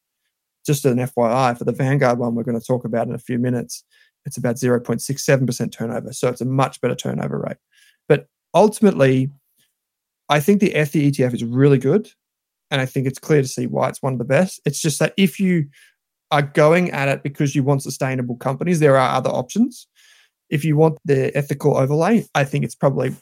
Just 0.64 0.85
an 0.85 0.96
FYI, 0.96 1.59
for 1.59 1.64
the 1.64 1.72
Vanguard 1.72 2.18
one, 2.18 2.35
we're 2.35 2.44
going 2.44 2.59
to 2.59 2.66
talk 2.66 2.85
about 2.85 3.09
in 3.09 3.14
a 3.14 3.18
few 3.18 3.38
minutes, 3.38 3.85
it's 4.24 4.38
about 4.38 4.57
0.67% 4.57 5.72
turnover. 5.72 6.12
So 6.12 6.28
it's 6.28 6.40
a 6.40 6.46
much 6.46 6.80
better 6.80 6.94
turnover 6.94 7.38
rate. 7.38 7.59
But 8.09 8.28
ultimately, 8.54 9.30
I 10.28 10.40
think 10.40 10.61
the 10.61 10.70
ETHI 10.70 11.11
ETF 11.11 11.35
is 11.35 11.44
really 11.44 11.78
good. 11.78 12.11
And 12.75 12.81
I 12.81 12.87
think 12.87 13.07
it's 13.07 13.21
clear 13.21 13.41
to 13.41 13.47
see 13.47 13.69
why 13.69 13.89
it's 13.89 14.03
one 14.03 14.15
of 14.15 14.19
the 14.19 14.25
best. 14.25 14.61
It's 14.65 14.81
just 14.81 14.99
that 14.99 15.15
if 15.17 15.39
you 15.39 15.67
are 16.33 16.43
going 16.43 16.91
at 16.91 17.07
it 17.07 17.23
because 17.23 17.55
you 17.55 17.63
want 17.63 17.85
sustainable 17.85 18.35
companies, 18.35 18.81
there 18.81 18.97
are 18.97 19.15
other 19.15 19.31
options. 19.31 19.87
If 20.51 20.65
you 20.65 20.77
want 20.77 20.99
the 21.05 21.31
ethical 21.37 21.77
overlay, 21.77 22.27
I 22.35 22.43
think 22.43 22.65
it's 22.65 22.75
probably 22.75 23.15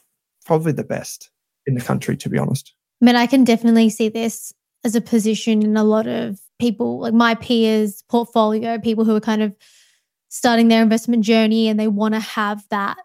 probably 0.47 0.71
the 0.71 0.83
best 0.83 1.29
in 1.67 1.75
the 1.75 1.81
country, 1.81 2.17
to 2.17 2.29
be 2.29 2.39
honest. 2.39 2.73
I 2.99 3.05
mean, 3.05 3.15
I 3.15 3.27
can 3.27 3.43
definitely 3.43 3.91
see 3.91 4.09
this 4.09 4.51
as 4.83 4.95
a 4.95 5.01
position 5.01 5.61
in 5.61 5.77
a 5.77 5.83
lot 5.83 6.07
of 6.07 6.39
people, 6.59 7.01
like 7.01 7.13
my 7.13 7.35
peers' 7.35 8.03
portfolio, 8.09 8.79
people 8.79 9.05
who 9.05 9.15
are 9.15 9.21
kind 9.21 9.43
of 9.43 9.55
starting 10.29 10.69
their 10.69 10.81
investment 10.81 11.23
journey 11.23 11.67
and 11.67 11.79
they 11.79 11.87
want 11.87 12.15
to 12.15 12.19
have 12.19 12.65
that 12.71 12.97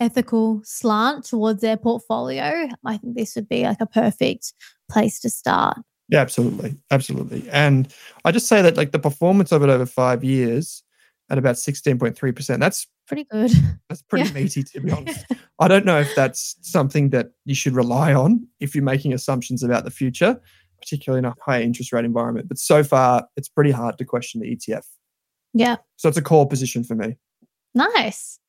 ethical 0.00 0.62
slant 0.64 1.26
towards 1.26 1.60
their 1.60 1.76
portfolio. 1.76 2.70
I 2.86 2.96
think 2.96 3.16
this 3.16 3.36
would 3.36 3.50
be 3.50 3.64
like 3.64 3.82
a 3.82 3.86
perfect 3.86 4.54
place 4.90 5.20
to 5.20 5.28
start. 5.28 5.76
Yeah, 6.10 6.20
absolutely. 6.20 6.76
Absolutely. 6.90 7.48
And 7.50 7.92
I 8.24 8.32
just 8.32 8.48
say 8.48 8.62
that 8.62 8.76
like 8.76 8.92
the 8.92 8.98
performance 8.98 9.52
of 9.52 9.62
it 9.62 9.68
over 9.68 9.86
five 9.86 10.24
years 10.24 10.82
at 11.30 11.38
about 11.38 11.54
16.3%, 11.54 12.58
that's 12.58 12.88
pretty 13.06 13.24
good. 13.30 13.52
That's 13.88 14.02
pretty 14.02 14.28
yeah. 14.28 14.34
meaty, 14.34 14.64
to 14.64 14.80
be 14.80 14.90
honest. 14.92 15.24
I 15.60 15.68
don't 15.68 15.84
know 15.84 16.00
if 16.00 16.12
that's 16.16 16.56
something 16.62 17.10
that 17.10 17.30
you 17.44 17.54
should 17.54 17.74
rely 17.74 18.12
on 18.12 18.46
if 18.58 18.74
you're 18.74 18.84
making 18.84 19.12
assumptions 19.12 19.62
about 19.62 19.84
the 19.84 19.90
future, 19.90 20.40
particularly 20.80 21.20
in 21.20 21.24
a 21.24 21.34
high 21.40 21.62
interest 21.62 21.92
rate 21.92 22.04
environment. 22.04 22.48
But 22.48 22.58
so 22.58 22.82
far, 22.82 23.28
it's 23.36 23.48
pretty 23.48 23.70
hard 23.70 23.96
to 23.98 24.04
question 24.04 24.40
the 24.40 24.56
ETF. 24.56 24.84
Yeah. 25.54 25.76
So 25.96 26.08
it's 26.08 26.18
a 26.18 26.22
core 26.22 26.48
position 26.48 26.82
for 26.82 26.96
me. 26.96 27.16
Nice. 27.74 28.40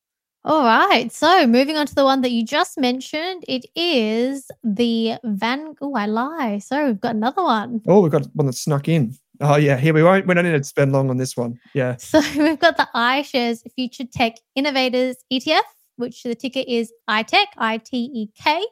All 0.44 0.64
right. 0.64 1.12
So 1.12 1.46
moving 1.46 1.78
on 1.78 1.86
to 1.86 1.94
the 1.94 2.04
one 2.04 2.22
that 2.22 2.32
you 2.32 2.44
just 2.44 2.80
mentioned, 2.80 3.44
it 3.48 3.66
is 3.76 4.50
the 4.64 5.16
Van. 5.24 5.76
Oh, 5.82 5.94
I 5.94 6.08
lie. 6.08 6.58
So 6.58 6.88
we've 6.88 7.00
got 7.00 7.16
another 7.16 7.44
one. 7.44 7.82
Oh, 7.88 8.02
we've 8.02 8.12
got 8.12 8.26
one 8.34 8.48
that 8.48 8.54
snuck 8.54 8.88
in. 8.88 9.16
Oh 9.40 9.56
yeah, 9.56 9.78
here 9.78 9.94
we 9.94 10.04
won't. 10.04 10.28
We 10.28 10.34
don't 10.34 10.46
need 10.46 10.58
to 10.58 10.64
spend 10.64 10.94
long 10.94 11.10
on 11.10 11.18
this 11.18 11.38
one. 11.38 11.60
Yeah. 11.74 11.98
So 11.98 12.22
we've 12.38 12.60
got 12.60 12.78
the 12.78 12.88
iShares 12.96 13.62
Future 13.76 14.06
Tech 14.06 14.38
Innovators 14.56 15.18
ETF. 15.32 15.62
which 15.98 16.24
the 16.24 16.36
ticker 16.36 16.64
is 16.68 16.92
ITEK, 17.10 17.46
I 17.58 17.78
T 17.78 18.10
E 18.14 18.28
K. 18.36 18.66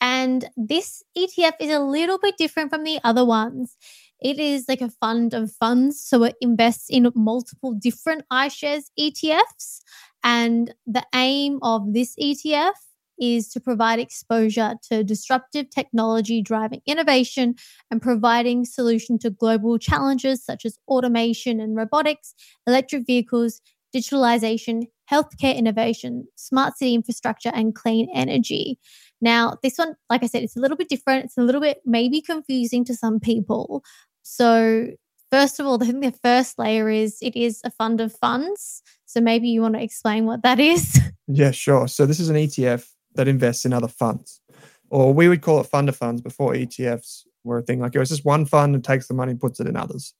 And 0.00 0.48
this 0.56 1.02
ETF 1.18 1.54
is 1.60 1.70
a 1.70 1.80
little 1.80 2.18
bit 2.18 2.36
different 2.38 2.70
from 2.70 2.84
the 2.84 2.98
other 3.04 3.24
ones. 3.24 3.76
It 4.20 4.38
is 4.38 4.66
like 4.68 4.80
a 4.80 4.90
fund 4.90 5.34
of 5.34 5.52
funds. 5.52 6.00
So 6.00 6.24
it 6.24 6.36
invests 6.40 6.88
in 6.88 7.10
multiple 7.14 7.74
different 7.74 8.24
iShares 8.32 8.84
ETFs. 8.98 9.80
And 10.22 10.74
the 10.86 11.04
aim 11.14 11.58
of 11.62 11.92
this 11.92 12.14
ETF 12.20 12.72
is 13.20 13.48
to 13.50 13.60
provide 13.60 13.98
exposure 13.98 14.74
to 14.90 15.04
disruptive 15.04 15.68
technology 15.70 16.40
driving 16.40 16.80
innovation 16.86 17.54
and 17.90 18.00
providing 18.00 18.64
solution 18.64 19.18
to 19.18 19.30
global 19.30 19.78
challenges 19.78 20.44
such 20.44 20.64
as 20.64 20.78
automation 20.88 21.60
and 21.60 21.76
robotics, 21.76 22.34
electric 22.66 23.06
vehicles, 23.06 23.60
digitalization, 23.94 24.84
healthcare 25.10 25.56
innovation, 25.56 26.26
smart 26.36 26.78
city 26.78 26.94
infrastructure, 26.94 27.50
and 27.52 27.74
clean 27.74 28.08
energy. 28.14 28.78
Now, 29.20 29.56
this 29.62 29.76
one, 29.76 29.96
like 30.08 30.22
I 30.22 30.26
said, 30.26 30.42
it's 30.42 30.56
a 30.56 30.60
little 30.60 30.76
bit 30.76 30.88
different. 30.88 31.26
It's 31.26 31.36
a 31.36 31.42
little 31.42 31.60
bit 31.60 31.80
maybe 31.84 32.22
confusing 32.22 32.84
to 32.86 32.94
some 32.94 33.20
people. 33.20 33.82
So, 34.22 34.88
first 35.30 35.60
of 35.60 35.66
all, 35.66 35.74
I 35.82 35.86
think 35.86 36.04
the 36.04 36.18
first 36.22 36.58
layer 36.58 36.88
is 36.88 37.18
it 37.20 37.36
is 37.36 37.60
a 37.64 37.70
fund 37.70 38.00
of 38.00 38.14
funds. 38.14 38.82
So, 39.10 39.20
maybe 39.20 39.48
you 39.48 39.60
want 39.60 39.74
to 39.74 39.82
explain 39.82 40.24
what 40.24 40.42
that 40.42 40.60
is. 40.60 41.00
Yeah, 41.32 41.52
sure. 41.52 41.86
So, 41.86 42.06
this 42.06 42.18
is 42.18 42.28
an 42.28 42.34
ETF 42.34 42.88
that 43.14 43.28
invests 43.28 43.64
in 43.64 43.72
other 43.72 43.86
funds, 43.86 44.40
or 44.88 45.14
we 45.14 45.28
would 45.28 45.42
call 45.42 45.60
it 45.60 45.66
fund 45.66 45.88
of 45.88 45.94
funds 45.94 46.20
before 46.20 46.54
ETFs 46.54 47.22
were 47.44 47.58
a 47.58 47.62
thing. 47.62 47.78
Like 47.78 47.94
it 47.94 48.00
was 48.00 48.08
just 48.08 48.24
one 48.24 48.46
fund 48.46 48.74
and 48.74 48.82
takes 48.82 49.06
the 49.06 49.14
money 49.14 49.30
and 49.30 49.40
puts 49.40 49.60
it 49.60 49.68
in 49.68 49.76
others. 49.76 50.12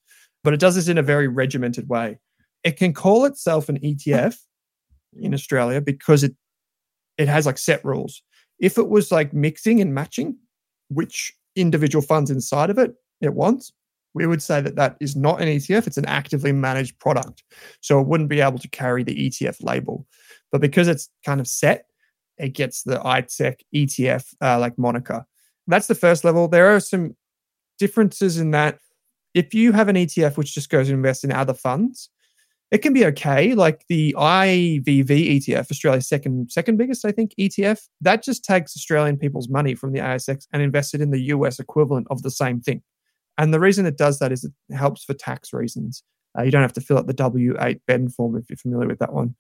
But 0.45 0.55
it 0.55 0.61
does 0.61 0.77
this 0.77 0.87
in 0.87 0.99
a 0.99 1.03
very 1.03 1.27
regimented 1.27 1.89
way. 1.89 2.21
It 2.63 2.77
can 2.77 2.93
call 2.93 3.25
itself 3.25 3.69
an 3.69 3.79
ETF 3.81 4.37
in 5.19 5.35
Australia 5.35 5.81
because 5.81 6.23
it 6.23 6.35
it 7.19 7.29
has 7.29 7.45
like 7.47 7.59
set 7.59 7.85
rules. 7.85 8.23
If 8.61 8.79
it 8.79 8.89
was 8.89 9.11
like 9.11 9.33
mixing 9.33 9.81
and 9.81 9.93
matching 9.93 10.37
which 10.89 11.33
individual 11.57 12.03
funds 12.03 12.31
inside 12.31 12.71
of 12.71 12.79
it 12.79 12.95
it 13.21 13.35
wants, 13.35 13.73
we 14.15 14.27
would 14.27 14.43
say 14.43 14.61
that 14.61 14.77
that 14.77 14.97
is 15.01 15.17
not 15.17 15.41
an 15.41 15.49
ETF. 15.49 15.87
It's 15.87 15.97
an 15.97 16.07
actively 16.07 16.53
managed 16.53 16.99
product. 16.99 17.45
So 17.81 18.01
it 18.01 18.07
wouldn't 18.07 18.29
be 18.29 18.41
able 18.41 18.59
to 18.59 18.69
carry 18.69 19.03
the 19.03 19.29
ETF 19.29 19.63
label. 19.63 20.07
But 20.51 20.61
because 20.61 20.89
it's 20.89 21.09
kind 21.25 21.41
of 21.41 21.47
set, 21.47 21.85
it 22.39 22.55
gets 22.55 22.83
the 22.83 22.99
ITEK 22.99 23.61
ETF 23.75 24.25
uh, 24.43 24.59
like 24.59 24.79
moniker. 24.79 25.27
That's 25.67 25.87
the 25.87 25.95
first 25.95 26.25
level. 26.25 26.49
There 26.49 26.75
are 26.75 26.81
some 26.81 27.17
differences 27.79 28.39
in 28.39 28.51
that. 28.53 28.79
If 29.35 29.55
you 29.55 29.73
have 29.73 29.89
an 29.89 29.97
ETF 29.97 30.37
which 30.37 30.55
just 30.55 30.71
goes 30.71 30.89
and 30.89 30.97
invests 30.97 31.23
in 31.23 31.31
other 31.31 31.55
funds, 31.55 32.11
it 32.71 32.79
can 32.79 32.93
be 32.93 33.05
okay. 33.07 33.55
Like 33.55 33.85
the 33.89 34.15
IVV 34.19 35.07
ETF, 35.07 35.71
Australia's 35.71 36.09
second 36.09 36.51
second 36.51 36.77
biggest, 36.77 37.05
I 37.05 37.13
think, 37.13 37.33
ETF, 37.39 37.81
that 38.01 38.23
just 38.23 38.45
takes 38.45 38.77
Australian 38.77 39.19
people's 39.19 39.49
money 39.49 39.75
from 39.75 39.93
the 39.93 40.01
ASX 40.01 40.47
and 40.53 40.63
invests 40.63 40.95
it 40.95 41.01
in 41.01 41.11
the 41.11 41.21
US 41.35 41.61
equivalent 41.61 42.07
of 42.11 42.23
the 42.23 42.31
same 42.31 42.61
thing. 42.61 42.83
And 43.41 43.55
the 43.55 43.61
reason 43.61 43.87
it 43.87 43.97
does 43.97 44.19
that 44.19 44.33
is 44.33 44.45
it 44.45 44.53
helps 44.75 45.03
for 45.03 45.15
tax 45.15 45.55
reasons. 45.55 46.03
Uh, 46.39 46.43
you 46.43 46.51
don't 46.51 46.61
have 46.61 46.75
to 46.75 46.81
fill 46.83 46.99
out 46.99 47.07
the 47.07 47.15
W-8BEN 47.15 48.15
form 48.15 48.37
if 48.37 48.51
you're 48.51 48.59
familiar 48.59 48.87
with 48.87 48.99
that 48.99 49.15
one. 49.15 49.35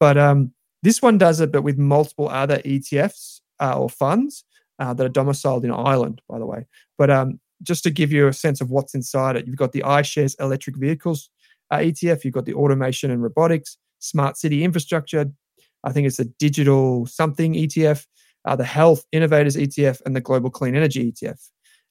But 0.00 0.16
um, 0.16 0.54
this 0.82 1.02
one 1.02 1.18
does 1.18 1.38
it, 1.38 1.52
but 1.52 1.60
with 1.60 1.76
multiple 1.76 2.30
other 2.30 2.60
ETFs 2.60 3.40
uh, 3.60 3.78
or 3.78 3.90
funds 3.90 4.44
uh, 4.78 4.94
that 4.94 5.04
are 5.04 5.10
domiciled 5.10 5.66
in 5.66 5.70
Ireland, 5.70 6.22
by 6.30 6.38
the 6.38 6.46
way. 6.46 6.64
But 6.96 7.10
um, 7.10 7.40
just 7.62 7.82
to 7.82 7.90
give 7.90 8.10
you 8.10 8.26
a 8.26 8.32
sense 8.32 8.62
of 8.62 8.70
what's 8.70 8.94
inside 8.94 9.36
it, 9.36 9.46
you've 9.46 9.56
got 9.56 9.72
the 9.72 9.82
iShares 9.82 10.34
electric 10.40 10.76
vehicles 10.76 11.28
uh, 11.70 11.76
ETF. 11.76 12.24
You've 12.24 12.34
got 12.34 12.46
the 12.46 12.54
automation 12.54 13.10
and 13.10 13.22
robotics, 13.22 13.76
smart 13.98 14.38
city 14.38 14.64
infrastructure. 14.64 15.26
I 15.84 15.92
think 15.92 16.06
it's 16.06 16.18
a 16.18 16.24
digital 16.24 17.04
something 17.04 17.52
ETF, 17.52 18.06
uh, 18.46 18.56
the 18.56 18.64
health 18.64 19.04
innovators 19.12 19.56
ETF, 19.56 20.00
and 20.06 20.16
the 20.16 20.22
global 20.22 20.48
clean 20.48 20.74
energy 20.74 21.12
ETF. 21.12 21.50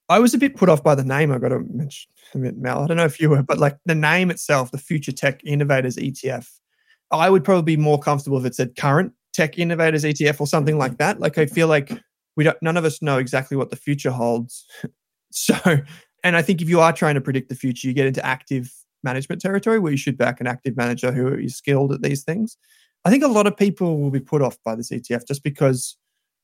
I 0.10 0.20
was 0.20 0.34
a 0.34 0.38
bit 0.38 0.56
put 0.56 0.70
off 0.70 0.84
by 0.84 0.96
the 0.96 1.04
name. 1.04 1.32
I 1.32 1.38
got 1.38 1.50
to 1.50 1.60
mention, 1.60 2.10
Mel. 2.34 2.84
I 2.84 2.88
don't 2.88 2.98
know 2.98 3.06
if 3.06 3.20
you 3.20 3.30
were, 3.30 3.44
but 3.44 3.60
like 3.60 3.78
the 3.86 3.96
name 3.96 4.30
itself, 4.30 4.72
the 4.72 4.78
Future 4.78 5.12
Tech 5.12 5.42
Innovators 5.46 5.96
ETF. 5.96 6.48
I 7.12 7.30
would 7.30 7.44
probably 7.44 7.76
be 7.76 7.82
more 7.82 8.00
comfortable 8.00 8.38
if 8.38 8.46
it 8.46 8.56
said 8.56 8.76
Current 8.76 9.14
Tech 9.34 9.58
Innovators 9.58 10.04
ETF 10.04 10.42
or 10.42 10.48
something 10.48 10.78
like 10.78 10.98
that. 10.98 11.20
Like 11.20 11.38
I 11.38 11.46
feel 11.46 11.68
like 11.68 11.92
we 12.36 12.44
don't. 12.44 12.58
None 12.62 12.78
of 12.78 12.86
us 12.86 13.02
know 13.02 13.18
exactly 13.18 13.58
what 13.58 13.70
the 13.70 13.76
future 13.76 14.12
holds. 14.12 14.66
so, 15.32 15.56
and 16.24 16.36
I 16.36 16.42
think 16.42 16.62
if 16.62 16.70
you 16.70 16.80
are 16.80 16.94
trying 16.94 17.16
to 17.16 17.22
predict 17.22 17.50
the 17.50 17.56
future, 17.56 17.88
you 17.88 17.94
get 17.94 18.08
into 18.08 18.26
active 18.26 18.72
management 19.04 19.42
territory 19.42 19.80
where 19.80 19.92
you 19.92 19.98
should 19.98 20.18
back 20.18 20.40
an 20.40 20.48
active 20.48 20.78
manager 20.78 21.12
who 21.12 21.34
is 21.34 21.56
skilled 21.56 21.92
at 21.92 22.02
these 22.02 22.24
things. 22.24 22.58
I 23.04 23.10
think 23.10 23.24
a 23.24 23.28
lot 23.28 23.48
of 23.48 23.58
people 23.58 24.00
will 24.00 24.12
be 24.12 24.20
put 24.20 24.42
off 24.42 24.58
by 24.64 24.76
this 24.76 24.92
ETF 24.92 25.28
just 25.28 25.44
because 25.44 25.98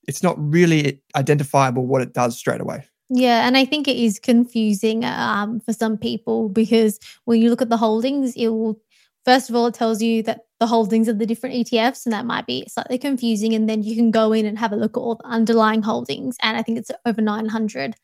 it's 0.08 0.24
not 0.24 0.36
really 0.40 1.02
identifiable 1.16 1.86
what 1.86 2.02
it 2.02 2.14
does 2.14 2.38
straight 2.38 2.62
away. 2.62 2.86
Yeah, 3.10 3.48
and 3.48 3.56
I 3.56 3.66
think 3.66 3.88
it 3.88 3.96
is 3.96 4.20
confusing 4.20 5.06
um, 5.06 5.60
for 5.62 5.74
some 5.74 5.98
people 5.98 6.50
because 6.50 7.00
when 7.26 7.42
you 7.42 7.50
look 7.50 7.62
at 7.62 7.70
the 7.70 7.78
holdings, 7.78 8.36
it 8.36 8.48
will 8.50 8.80
first 9.24 9.50
of 9.50 9.56
all 9.56 9.68
it 9.68 9.74
tells 9.74 10.02
you 10.02 10.24
that 10.24 10.42
the 10.60 10.68
holdings 10.68 11.08
of 11.08 11.20
the 11.20 11.26
different 11.26 11.56
ETFs, 11.56 12.06
and 12.06 12.14
that 12.14 12.26
might 12.26 12.46
be 12.46 12.66
slightly 12.68 12.98
confusing. 12.98 13.54
And 13.54 13.70
then 13.70 13.84
you 13.84 13.96
can 13.96 14.12
go 14.12 14.34
in 14.34 14.46
and 14.46 14.58
have 14.58 14.74
a 14.74 14.78
look 14.78 14.98
at 14.98 15.00
all 15.00 15.16
the 15.16 15.28
underlying 15.28 15.82
holdings, 15.84 16.36
and 16.42 16.58
I 16.58 16.64
think 16.64 16.80
it's 16.80 16.92
over 17.06 17.22
nine 17.22 17.48
hundred 17.48 17.96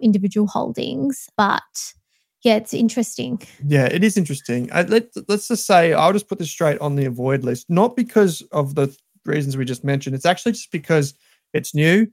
individual 0.00 0.46
holdings. 0.46 1.28
But 1.36 1.62
yeah, 2.42 2.56
it's 2.56 2.72
interesting. 2.72 3.42
Yeah, 3.66 3.86
it 3.86 4.04
is 4.04 4.16
interesting. 4.16 4.70
Uh, 4.70 4.84
let, 4.88 5.08
let's 5.28 5.48
just 5.48 5.66
say 5.66 5.92
I'll 5.92 6.12
just 6.12 6.28
put 6.28 6.38
this 6.38 6.50
straight 6.50 6.78
on 6.78 6.94
the 6.94 7.06
avoid 7.06 7.44
list, 7.44 7.66
not 7.68 7.96
because 7.96 8.40
of 8.52 8.74
the 8.74 8.96
reasons 9.24 9.56
we 9.56 9.64
just 9.64 9.84
mentioned. 9.84 10.14
It's 10.14 10.26
actually 10.26 10.52
just 10.52 10.70
because 10.70 11.14
it's 11.52 11.74
new. 11.74 12.06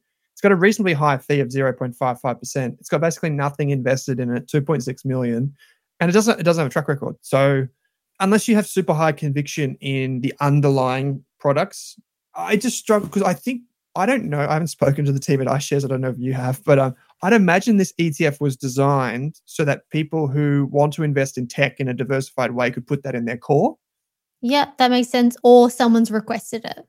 Got 0.43 0.51
a 0.51 0.57
reasonably 0.57 0.93
high 0.93 1.17
fee 1.17 1.39
of 1.39 1.47
0.55%. 1.47 2.79
It's 2.79 2.89
got 2.89 2.99
basically 2.99 3.29
nothing 3.29 3.69
invested 3.69 4.19
in 4.19 4.29
it, 4.35 4.45
2.6 4.47 5.05
million, 5.05 5.55
and 6.01 6.09
it 6.09 6.13
doesn't 6.13 6.37
it 6.37 6.43
doesn't 6.43 6.61
have 6.61 6.69
a 6.69 6.73
track 6.73 6.89
record. 6.89 7.15
So 7.21 7.65
unless 8.19 8.49
you 8.49 8.55
have 8.55 8.67
super 8.67 8.93
high 8.93 9.13
conviction 9.13 9.77
in 9.79 10.19
the 10.19 10.33
underlying 10.41 11.23
products, 11.39 11.97
I 12.35 12.57
just 12.57 12.77
struggle 12.77 13.07
because 13.07 13.23
I 13.23 13.33
think 13.33 13.61
I 13.95 14.05
don't 14.05 14.25
know. 14.25 14.39
I 14.39 14.53
haven't 14.53 14.67
spoken 14.67 15.05
to 15.05 15.13
the 15.13 15.19
team 15.19 15.39
at 15.41 15.47
iShares. 15.47 15.85
I 15.85 15.87
don't 15.87 16.01
know 16.01 16.09
if 16.09 16.19
you 16.19 16.33
have, 16.33 16.61
but 16.65 16.77
um, 16.77 16.95
I'd 17.21 17.31
imagine 17.31 17.77
this 17.77 17.93
ETF 17.93 18.41
was 18.41 18.57
designed 18.57 19.39
so 19.45 19.63
that 19.63 19.89
people 19.91 20.27
who 20.27 20.67
want 20.71 20.91
to 20.93 21.03
invest 21.03 21.37
in 21.37 21.47
tech 21.47 21.79
in 21.79 21.87
a 21.87 21.93
diversified 21.93 22.51
way 22.51 22.69
could 22.69 22.85
put 22.85 23.03
that 23.03 23.15
in 23.15 23.23
their 23.23 23.37
core. 23.37 23.77
Yeah, 24.41 24.71
that 24.77 24.91
makes 24.91 25.09
sense. 25.09 25.37
Or 25.41 25.69
someone's 25.69 26.11
requested 26.11 26.65
it. 26.65 26.85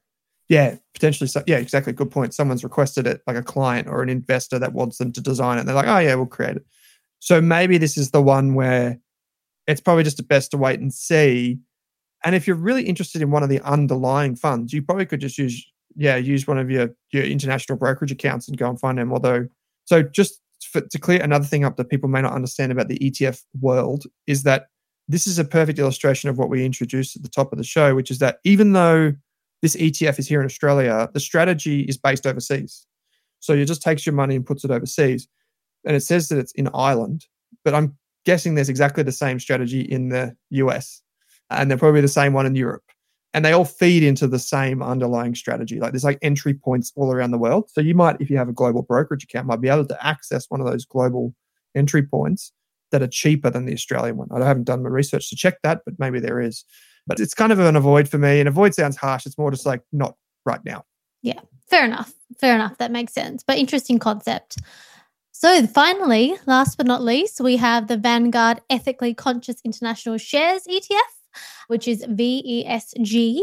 Yeah, 0.48 0.76
potentially. 0.92 1.28
So, 1.28 1.42
yeah, 1.46 1.56
exactly. 1.56 1.92
Good 1.92 2.10
point. 2.10 2.34
Someone's 2.34 2.64
requested 2.64 3.06
it, 3.06 3.22
like 3.26 3.36
a 3.36 3.42
client 3.42 3.88
or 3.88 4.02
an 4.02 4.08
investor 4.08 4.58
that 4.58 4.74
wants 4.74 4.98
them 4.98 5.12
to 5.12 5.20
design 5.20 5.58
it. 5.58 5.64
They're 5.64 5.74
like, 5.74 5.88
oh, 5.88 5.98
yeah, 5.98 6.14
we'll 6.14 6.26
create 6.26 6.56
it. 6.56 6.66
So 7.20 7.40
maybe 7.40 7.78
this 7.78 7.96
is 7.96 8.10
the 8.10 8.20
one 8.20 8.54
where 8.54 8.98
it's 9.66 9.80
probably 9.80 10.04
just 10.04 10.18
the 10.18 10.22
best 10.22 10.50
to 10.50 10.58
wait 10.58 10.80
and 10.80 10.92
see. 10.92 11.58
And 12.22 12.34
if 12.34 12.46
you're 12.46 12.56
really 12.56 12.82
interested 12.82 13.22
in 13.22 13.30
one 13.30 13.42
of 13.42 13.48
the 13.48 13.60
underlying 13.60 14.36
funds, 14.36 14.72
you 14.72 14.82
probably 14.82 15.06
could 15.06 15.20
just 15.20 15.38
use 15.38 15.64
yeah, 15.96 16.16
use 16.16 16.46
one 16.46 16.58
of 16.58 16.70
your 16.70 16.90
your 17.12 17.24
international 17.24 17.78
brokerage 17.78 18.12
accounts 18.12 18.48
and 18.48 18.58
go 18.58 18.68
and 18.68 18.80
find 18.80 18.98
them. 18.98 19.12
Although, 19.12 19.46
so 19.84 20.02
just 20.02 20.40
for, 20.62 20.80
to 20.80 20.98
clear 20.98 21.22
another 21.22 21.44
thing 21.44 21.64
up 21.64 21.76
that 21.76 21.90
people 21.90 22.08
may 22.08 22.20
not 22.20 22.32
understand 22.32 22.72
about 22.72 22.88
the 22.88 22.98
ETF 22.98 23.42
world 23.60 24.04
is 24.26 24.42
that 24.42 24.66
this 25.08 25.26
is 25.26 25.38
a 25.38 25.44
perfect 25.44 25.78
illustration 25.78 26.30
of 26.30 26.38
what 26.38 26.48
we 26.48 26.64
introduced 26.64 27.14
at 27.16 27.22
the 27.22 27.28
top 27.28 27.52
of 27.52 27.58
the 27.58 27.64
show, 27.64 27.94
which 27.94 28.10
is 28.10 28.18
that 28.18 28.38
even 28.44 28.72
though 28.72 29.12
this 29.64 29.76
ETF 29.76 30.18
is 30.18 30.28
here 30.28 30.40
in 30.40 30.44
Australia, 30.44 31.08
the 31.14 31.20
strategy 31.20 31.80
is 31.84 31.96
based 31.96 32.26
overseas. 32.26 32.86
So 33.40 33.54
it 33.54 33.64
just 33.64 33.80
takes 33.80 34.04
your 34.04 34.14
money 34.14 34.36
and 34.36 34.44
puts 34.44 34.62
it 34.62 34.70
overseas. 34.70 35.26
And 35.86 35.96
it 35.96 36.02
says 36.02 36.28
that 36.28 36.38
it's 36.38 36.52
in 36.52 36.68
Ireland, 36.74 37.24
but 37.64 37.72
I'm 37.72 37.96
guessing 38.26 38.54
there's 38.54 38.68
exactly 38.68 39.02
the 39.02 39.10
same 39.10 39.40
strategy 39.40 39.80
in 39.80 40.10
the 40.10 40.36
US. 40.50 41.00
And 41.48 41.70
they're 41.70 41.78
probably 41.78 42.02
the 42.02 42.08
same 42.08 42.34
one 42.34 42.44
in 42.44 42.54
Europe 42.54 42.82
and 43.32 43.42
they 43.42 43.52
all 43.52 43.64
feed 43.64 44.02
into 44.02 44.26
the 44.26 44.38
same 44.38 44.82
underlying 44.82 45.34
strategy. 45.34 45.80
Like 45.80 45.92
there's 45.92 46.04
like 46.04 46.18
entry 46.20 46.52
points 46.52 46.92
all 46.94 47.10
around 47.10 47.30
the 47.30 47.38
world. 47.38 47.70
So 47.70 47.80
you 47.80 47.94
might, 47.94 48.20
if 48.20 48.28
you 48.28 48.36
have 48.36 48.50
a 48.50 48.52
global 48.52 48.82
brokerage 48.82 49.24
account, 49.24 49.46
might 49.46 49.62
be 49.62 49.70
able 49.70 49.86
to 49.86 50.06
access 50.06 50.44
one 50.50 50.60
of 50.60 50.66
those 50.66 50.84
global 50.84 51.34
entry 51.74 52.02
points 52.02 52.52
that 52.92 53.02
are 53.02 53.08
cheaper 53.08 53.48
than 53.48 53.64
the 53.64 53.72
Australian 53.72 54.18
one. 54.18 54.28
I 54.30 54.46
haven't 54.46 54.64
done 54.64 54.82
my 54.82 54.90
research 54.90 55.30
to 55.30 55.36
check 55.36 55.54
that, 55.62 55.80
but 55.86 55.94
maybe 55.98 56.20
there 56.20 56.38
is. 56.38 56.66
But 57.06 57.20
it's 57.20 57.34
kind 57.34 57.52
of 57.52 57.58
an 57.58 57.76
avoid 57.76 58.08
for 58.08 58.18
me. 58.18 58.40
And 58.40 58.48
avoid 58.48 58.74
sounds 58.74 58.96
harsh. 58.96 59.26
It's 59.26 59.38
more 59.38 59.50
just 59.50 59.66
like 59.66 59.82
not 59.92 60.16
right 60.46 60.64
now. 60.64 60.84
Yeah, 61.22 61.40
fair 61.68 61.84
enough. 61.84 62.12
Fair 62.38 62.54
enough. 62.54 62.78
That 62.78 62.90
makes 62.90 63.12
sense. 63.12 63.42
But 63.46 63.58
interesting 63.58 63.98
concept. 63.98 64.58
So 65.32 65.66
finally, 65.66 66.36
last 66.46 66.76
but 66.76 66.86
not 66.86 67.02
least, 67.02 67.40
we 67.40 67.56
have 67.56 67.88
the 67.88 67.96
Vanguard 67.96 68.60
Ethically 68.70 69.14
Conscious 69.14 69.56
International 69.64 70.16
Shares 70.16 70.64
ETF 70.66 71.14
which 71.68 71.88
is 71.88 72.04
VESG. 72.04 73.40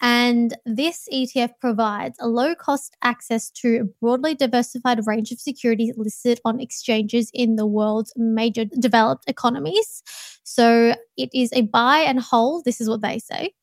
And 0.00 0.56
this 0.64 1.08
ETF 1.12 1.54
provides 1.60 2.16
a 2.20 2.28
low 2.28 2.54
cost 2.54 2.96
access 3.02 3.50
to 3.50 3.80
a 3.80 3.84
broadly 3.84 4.34
diversified 4.34 5.04
range 5.06 5.32
of 5.32 5.40
securities 5.40 5.94
listed 5.96 6.40
on 6.44 6.60
exchanges 6.60 7.30
in 7.34 7.56
the 7.56 7.66
world's 7.66 8.12
major 8.16 8.64
developed 8.64 9.24
economies. 9.26 10.02
So 10.44 10.94
it 11.16 11.30
is 11.34 11.52
a 11.52 11.62
buy 11.62 11.98
and 11.98 12.20
hold, 12.20 12.64
this 12.64 12.80
is 12.80 12.88
what 12.88 13.02
they 13.02 13.18
say, 13.18 13.54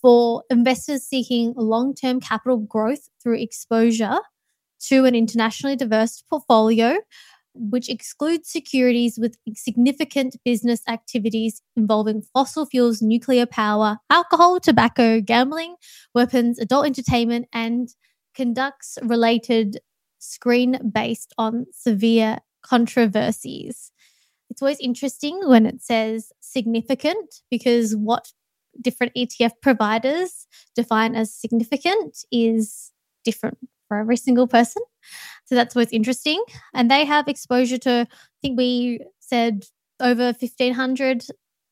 for 0.00 0.42
investors 0.48 1.02
seeking 1.02 1.52
long 1.56 1.94
term 1.94 2.20
capital 2.20 2.58
growth 2.58 3.08
through 3.22 3.40
exposure 3.40 4.18
to 4.88 5.04
an 5.04 5.14
internationally 5.14 5.76
diverse 5.76 6.22
portfolio, 6.28 6.98
which 7.54 7.88
excludes 7.88 8.50
securities 8.50 9.18
with 9.18 9.36
significant 9.54 10.36
business 10.44 10.82
activities 10.88 11.62
involving 11.76 12.22
fossil 12.32 12.66
fuels, 12.66 13.00
nuclear 13.00 13.46
power, 13.46 13.98
alcohol, 14.10 14.60
tobacco, 14.60 15.20
gambling, 15.20 15.76
weapons, 16.14 16.58
adult 16.58 16.86
entertainment, 16.86 17.46
and 17.52 17.88
conducts 18.34 18.98
related 19.02 19.78
screen 20.18 20.78
based 20.92 21.32
on 21.38 21.66
severe 21.72 22.38
controversies. 22.62 23.92
It's 24.50 24.62
always 24.62 24.80
interesting 24.80 25.40
when 25.44 25.66
it 25.66 25.82
says 25.82 26.32
significant 26.40 27.42
because 27.50 27.94
what 27.96 28.32
different 28.80 29.14
ETF 29.14 29.52
providers 29.62 30.46
define 30.74 31.14
as 31.14 31.32
significant 31.32 32.18
is 32.32 32.92
different 33.24 33.58
for 33.88 33.98
every 33.98 34.16
single 34.16 34.46
person. 34.46 34.82
So 35.44 35.54
that's 35.54 35.74
what's 35.74 35.92
interesting. 35.92 36.42
And 36.72 36.90
they 36.90 37.04
have 37.04 37.28
exposure 37.28 37.78
to, 37.78 38.06
I 38.10 38.38
think 38.42 38.58
we 38.58 39.00
said 39.20 39.64
over 40.00 40.26
1,500 40.26 41.26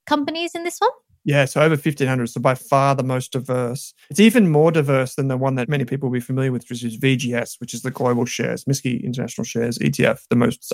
companies 0.06 0.54
in 0.54 0.64
this 0.64 0.78
one. 0.78 0.90
Yeah, 1.24 1.44
so 1.44 1.60
over 1.60 1.76
1,500. 1.76 2.26
So 2.28 2.40
by 2.40 2.54
far 2.54 2.96
the 2.96 3.04
most 3.04 3.32
diverse. 3.32 3.94
It's 4.10 4.18
even 4.18 4.50
more 4.50 4.72
diverse 4.72 5.14
than 5.14 5.28
the 5.28 5.36
one 5.36 5.54
that 5.54 5.68
many 5.68 5.84
people 5.84 6.08
will 6.08 6.14
be 6.14 6.20
familiar 6.20 6.50
with, 6.50 6.68
which 6.68 6.82
is 6.82 6.98
VGS, 6.98 7.60
which 7.60 7.74
is 7.74 7.82
the 7.82 7.92
global 7.92 8.24
shares, 8.24 8.64
MSCI 8.64 9.04
International 9.04 9.44
Shares 9.44 9.78
ETF. 9.78 10.22
The 10.30 10.36
most, 10.36 10.72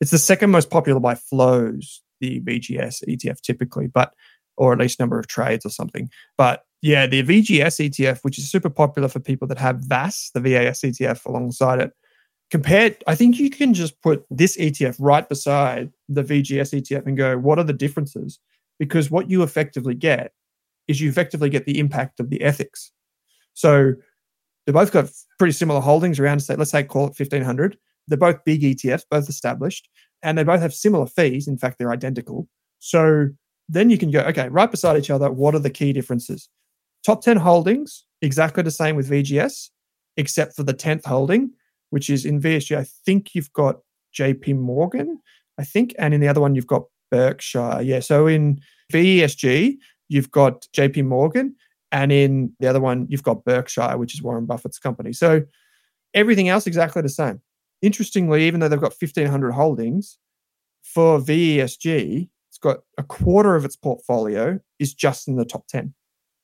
it's 0.00 0.10
the 0.10 0.18
second 0.18 0.50
most 0.50 0.68
popular 0.68 1.00
by 1.00 1.14
flows, 1.14 2.02
the 2.20 2.40
VGS 2.40 3.02
ETF 3.08 3.40
typically, 3.40 3.86
but 3.86 4.12
or 4.58 4.72
at 4.72 4.78
least 4.78 5.00
number 5.00 5.18
of 5.18 5.26
trades 5.26 5.64
or 5.64 5.70
something. 5.70 6.10
But 6.36 6.64
yeah, 6.82 7.06
the 7.06 7.22
VGS 7.22 7.90
ETF, 7.90 8.20
which 8.22 8.38
is 8.38 8.50
super 8.50 8.70
popular 8.70 9.08
for 9.08 9.20
people 9.20 9.48
that 9.48 9.58
have 9.58 9.80
VAS, 9.80 10.30
the 10.34 10.40
VAS 10.40 10.80
ETF 10.80 11.24
alongside 11.26 11.80
it. 11.80 11.92
Compared, 12.50 13.02
I 13.06 13.14
think 13.14 13.38
you 13.38 13.50
can 13.50 13.74
just 13.74 14.00
put 14.00 14.24
this 14.30 14.56
ETF 14.56 14.96
right 14.98 15.28
beside 15.28 15.90
the 16.08 16.22
VGS 16.22 16.80
ETF 16.80 17.06
and 17.06 17.16
go, 17.16 17.36
what 17.36 17.58
are 17.58 17.64
the 17.64 17.72
differences? 17.72 18.38
Because 18.78 19.10
what 19.10 19.28
you 19.28 19.42
effectively 19.42 19.94
get 19.94 20.32
is 20.86 21.00
you 21.00 21.10
effectively 21.10 21.50
get 21.50 21.66
the 21.66 21.78
impact 21.78 22.20
of 22.20 22.30
the 22.30 22.40
ethics. 22.42 22.90
So 23.52 23.94
they 24.66 24.72
both 24.72 24.92
got 24.92 25.10
pretty 25.38 25.52
similar 25.52 25.80
holdings 25.80 26.20
around, 26.20 26.40
say, 26.40 26.54
let's 26.54 26.70
say 26.70 26.84
call 26.84 27.04
it 27.04 27.18
1500. 27.18 27.76
They're 28.06 28.16
both 28.16 28.44
big 28.44 28.62
ETFs, 28.62 29.04
both 29.10 29.28
established, 29.28 29.88
and 30.22 30.38
they 30.38 30.44
both 30.44 30.60
have 30.60 30.72
similar 30.72 31.06
fees. 31.06 31.48
In 31.48 31.58
fact, 31.58 31.78
they're 31.78 31.92
identical. 31.92 32.48
So 32.78 33.28
then 33.68 33.90
you 33.90 33.98
can 33.98 34.10
go, 34.10 34.20
okay, 34.20 34.48
right 34.48 34.70
beside 34.70 34.96
each 34.96 35.10
other, 35.10 35.30
what 35.30 35.54
are 35.54 35.58
the 35.58 35.70
key 35.70 35.92
differences? 35.92 36.48
Top 37.04 37.22
10 37.22 37.38
holdings, 37.38 38.04
exactly 38.22 38.62
the 38.62 38.70
same 38.70 38.96
with 38.96 39.10
VGS, 39.10 39.70
except 40.16 40.54
for 40.54 40.62
the 40.62 40.74
10th 40.74 41.04
holding, 41.06 41.50
which 41.90 42.10
is 42.10 42.24
in 42.24 42.40
VESG. 42.40 42.76
I 42.76 42.84
think 43.06 43.34
you've 43.34 43.52
got 43.52 43.76
JP 44.18 44.56
Morgan, 44.56 45.20
I 45.58 45.64
think, 45.64 45.94
and 45.98 46.12
in 46.12 46.20
the 46.20 46.28
other 46.28 46.40
one, 46.40 46.54
you've 46.54 46.66
got 46.66 46.84
Berkshire. 47.10 47.80
Yeah. 47.82 48.00
So 48.00 48.26
in 48.26 48.60
VESG, 48.92 49.76
you've 50.08 50.30
got 50.30 50.66
JP 50.76 51.06
Morgan, 51.06 51.54
and 51.92 52.12
in 52.12 52.52
the 52.60 52.68
other 52.68 52.80
one, 52.80 53.06
you've 53.08 53.22
got 53.22 53.44
Berkshire, 53.44 53.96
which 53.96 54.14
is 54.14 54.22
Warren 54.22 54.46
Buffett's 54.46 54.78
company. 54.78 55.12
So 55.12 55.42
everything 56.14 56.48
else 56.48 56.66
exactly 56.66 57.02
the 57.02 57.08
same. 57.08 57.40
Interestingly, 57.80 58.46
even 58.46 58.60
though 58.60 58.68
they've 58.68 58.80
got 58.80 58.94
1,500 59.00 59.52
holdings, 59.52 60.18
for 60.82 61.18
VESG, 61.18 62.28
it's 62.48 62.58
got 62.58 62.78
a 62.96 63.02
quarter 63.02 63.54
of 63.54 63.64
its 63.64 63.76
portfolio 63.76 64.58
is 64.78 64.94
just 64.94 65.28
in 65.28 65.36
the 65.36 65.44
top 65.44 65.66
10. 65.68 65.94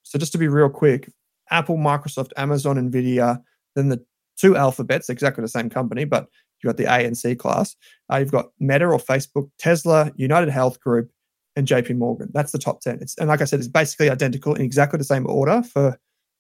So 0.05 0.19
just 0.19 0.33
to 0.33 0.39
be 0.39 0.49
real 0.49 0.71
quick, 0.71 1.11
Apple, 1.51 1.77
Microsoft, 1.77 2.31
Amazon, 2.37 2.77
Nvidia, 2.77 3.43
then 3.75 3.89
the 3.89 4.05
two 4.37 4.57
alphabets, 4.57 5.09
exactly 5.09 5.43
the 5.43 5.49
same 5.49 5.69
company, 5.69 6.05
but 6.05 6.29
you've 6.63 6.71
got 6.71 6.77
the 6.77 6.85
A 6.85 7.05
and 7.05 7.17
C 7.17 7.35
class. 7.35 7.77
Uh, 8.13 8.19
you've 8.19 8.33
got 8.33 8.47
Meta 8.61 8.87
or 8.87 8.99
Facebook, 8.99 9.51
Tesla, 9.59 10.13
United 10.17 10.51
Health 10.51 10.81
Group, 10.81 11.11
and 11.57 11.67
JP 11.67 11.97
Morgan. 11.97 12.31
That's 12.33 12.53
the 12.53 12.59
top 12.59 12.81
10. 12.81 12.99
It's, 13.01 13.17
and 13.19 13.29
like 13.29 13.41
I 13.41 13.45
said, 13.45 13.59
it's 13.59 13.69
basically 13.69 14.11
identical 14.11 14.55
in 14.55 14.63
exactly 14.63 14.99
the 14.99 15.05
same 15.05 15.27
order 15.29 15.63
for 15.63 15.99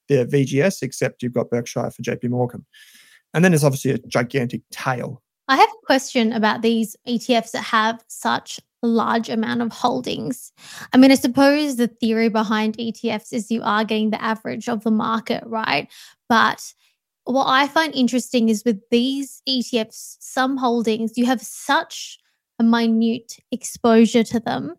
the 0.09 0.27
VGS, 0.27 0.83
except 0.83 1.23
you've 1.23 1.35
got 1.35 1.51
Berkshire 1.51 1.91
for 1.91 2.03
JP 2.03 2.31
Morgan. 2.31 2.65
And 3.33 3.45
then 3.45 3.53
there's 3.53 3.65
obviously 3.65 3.93
a 3.93 3.99
gigantic 3.99 4.62
tail. 4.71 5.23
I 5.49 5.57
have 5.57 5.69
a 5.69 5.87
question 5.87 6.33
about 6.33 6.62
these 6.62 6.97
ETFs 7.07 7.51
that 7.53 7.62
have 7.62 8.03
such 8.09 8.61
large 8.87 9.28
amount 9.28 9.62
of 9.62 9.72
holdings. 9.72 10.53
I 10.93 10.97
mean, 10.97 11.11
I 11.11 11.16
suppose 11.16 11.76
the 11.76 11.89
theory 11.89 12.28
behind 12.28 12.76
ETFs 12.76 13.32
is 13.32 13.51
you 13.51 13.62
are 13.62 13.85
getting 13.85 14.11
the 14.11 14.22
average 14.22 14.68
of 14.68 14.85
the 14.85 14.91
market, 14.91 15.43
right? 15.47 15.91
But 16.28 16.74
what 17.24 17.47
I 17.47 17.68
find 17.68 17.95
interesting 17.95 18.49
is 18.49 18.64
with 18.64 18.80
these 18.91 19.43
ETFs, 19.49 20.16
some 20.20 20.57
holdings, 20.57 21.16
you 21.16 21.26
have 21.26 21.41
such 21.41 22.18
a 22.59 22.64
minute 22.64 23.39
exposure 23.51 24.24
to 24.24 24.41
them. 24.41 24.74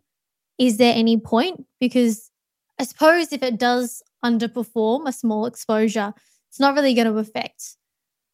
Is 0.58 0.76
there 0.78 0.94
any 0.94 1.18
point? 1.18 1.66
Because 1.80 2.30
I 2.78 2.84
suppose 2.84 3.32
if 3.32 3.42
it 3.42 3.58
does 3.58 4.02
underperform 4.24 5.06
a 5.06 5.12
small 5.12 5.46
exposure, 5.46 6.14
it's 6.48 6.60
not 6.60 6.74
really 6.74 6.94
going 6.94 7.12
to 7.12 7.18
affect 7.18 7.76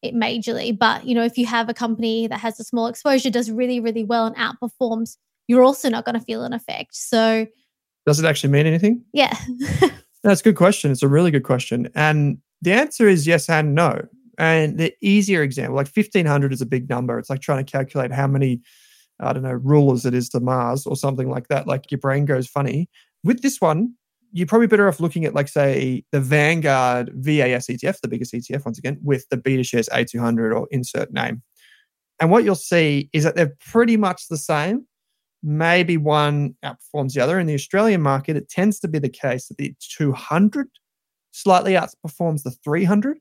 it 0.03 0.15
majorly. 0.15 0.77
But, 0.77 1.07
you 1.07 1.15
know, 1.15 1.25
if 1.25 1.39
you 1.39 1.47
have 1.47 1.69
a 1.69 1.75
company 1.75 2.27
that 2.27 2.41
has 2.41 2.61
a 2.61 2.65
small 2.65 2.87
exposure, 2.87 3.31
does 3.31 3.51
really, 3.51 3.81
really 3.81 4.05
well 4.05 4.27
and 4.27 4.37
outperforms, 4.37 5.17
you're 5.49 5.63
also 5.63 5.89
not 5.89 6.05
going 6.05 6.19
to 6.19 6.25
feel 6.25 6.45
an 6.45 6.53
effect. 6.53 6.95
So, 6.95 7.47
does 8.07 8.19
it 8.19 8.27
actually 8.27 8.51
mean 8.51 8.67
anything? 8.67 9.05
Yeah. 9.13 9.37
That's 10.23 10.41
a 10.41 10.45
good 10.45 10.57
question. 10.57 10.91
It's 10.91 11.03
a 11.03 11.09
really 11.09 11.31
good 11.31 11.45
question. 11.45 11.89
And 11.95 12.39
the 12.61 12.73
answer 12.73 13.09
is 13.09 13.27
yes 13.27 13.49
and 13.49 13.75
no. 13.75 14.07
And 14.39 14.79
the 14.79 14.95
easier 15.03 15.43
example, 15.43 15.77
like 15.77 15.89
1500 15.89 16.53
is 16.53 16.61
a 16.61 16.67
big 16.67 16.89
number. 16.89 17.19
It's 17.19 17.31
like 17.31 17.41
trying 17.41 17.65
to 17.65 17.71
calculate 17.71 18.13
how 18.13 18.27
many, 18.27 18.61
I 19.21 19.33
don't 19.33 19.43
know, 19.43 19.53
rulers 19.53 20.07
it 20.07 20.15
is 20.15 20.29
to 20.31 20.41
Mars 20.41 20.87
or 20.87 20.97
something 20.97 21.29
like 21.29 21.49
that. 21.49 21.67
Like 21.67 21.91
your 21.91 21.99
brain 21.99 22.25
goes 22.25 22.47
funny. 22.47 22.89
With 23.25 23.43
this 23.43 23.61
one, 23.61 23.95
you're 24.33 24.47
probably 24.47 24.67
better 24.67 24.89
off 24.89 24.99
looking 24.99 25.27
at, 25.27 25.35
like, 25.35 25.49
say, 25.49 26.05
the 26.11 26.21
Vanguard 26.21 27.13
VAS 27.15 27.67
ETF, 27.67 28.01
the 28.01 28.09
biggest 28.09 28.33
ETF, 28.33 28.65
once 28.65 28.79
again, 28.79 28.99
with 29.03 29.29
the 29.29 29.37
BetaShares 29.37 29.91
A200 29.91 30.59
or 30.59 30.67
insert 30.71 31.13
name. 31.13 31.43
And 32.19 32.31
what 32.31 32.43
you'll 32.43 32.55
see 32.55 33.11
is 33.13 33.25
that 33.25 33.37
they're 33.37 33.55
pretty 33.69 33.99
much 33.99 34.29
the 34.29 34.39
same 34.39 34.87
maybe 35.43 35.97
one 35.97 36.55
outperforms 36.65 37.15
the 37.15 37.21
other. 37.21 37.39
In 37.39 37.47
the 37.47 37.55
Australian 37.55 38.01
market, 38.01 38.37
it 38.37 38.49
tends 38.49 38.79
to 38.81 38.89
be 38.89 38.99
the 38.99 39.09
case 39.09 39.49
that 39.49 39.59
the 39.59 39.75
200 39.81 40.69
slightly 41.33 41.73
outperforms 41.73 42.43
the 42.43 42.51
300, 42.51 43.19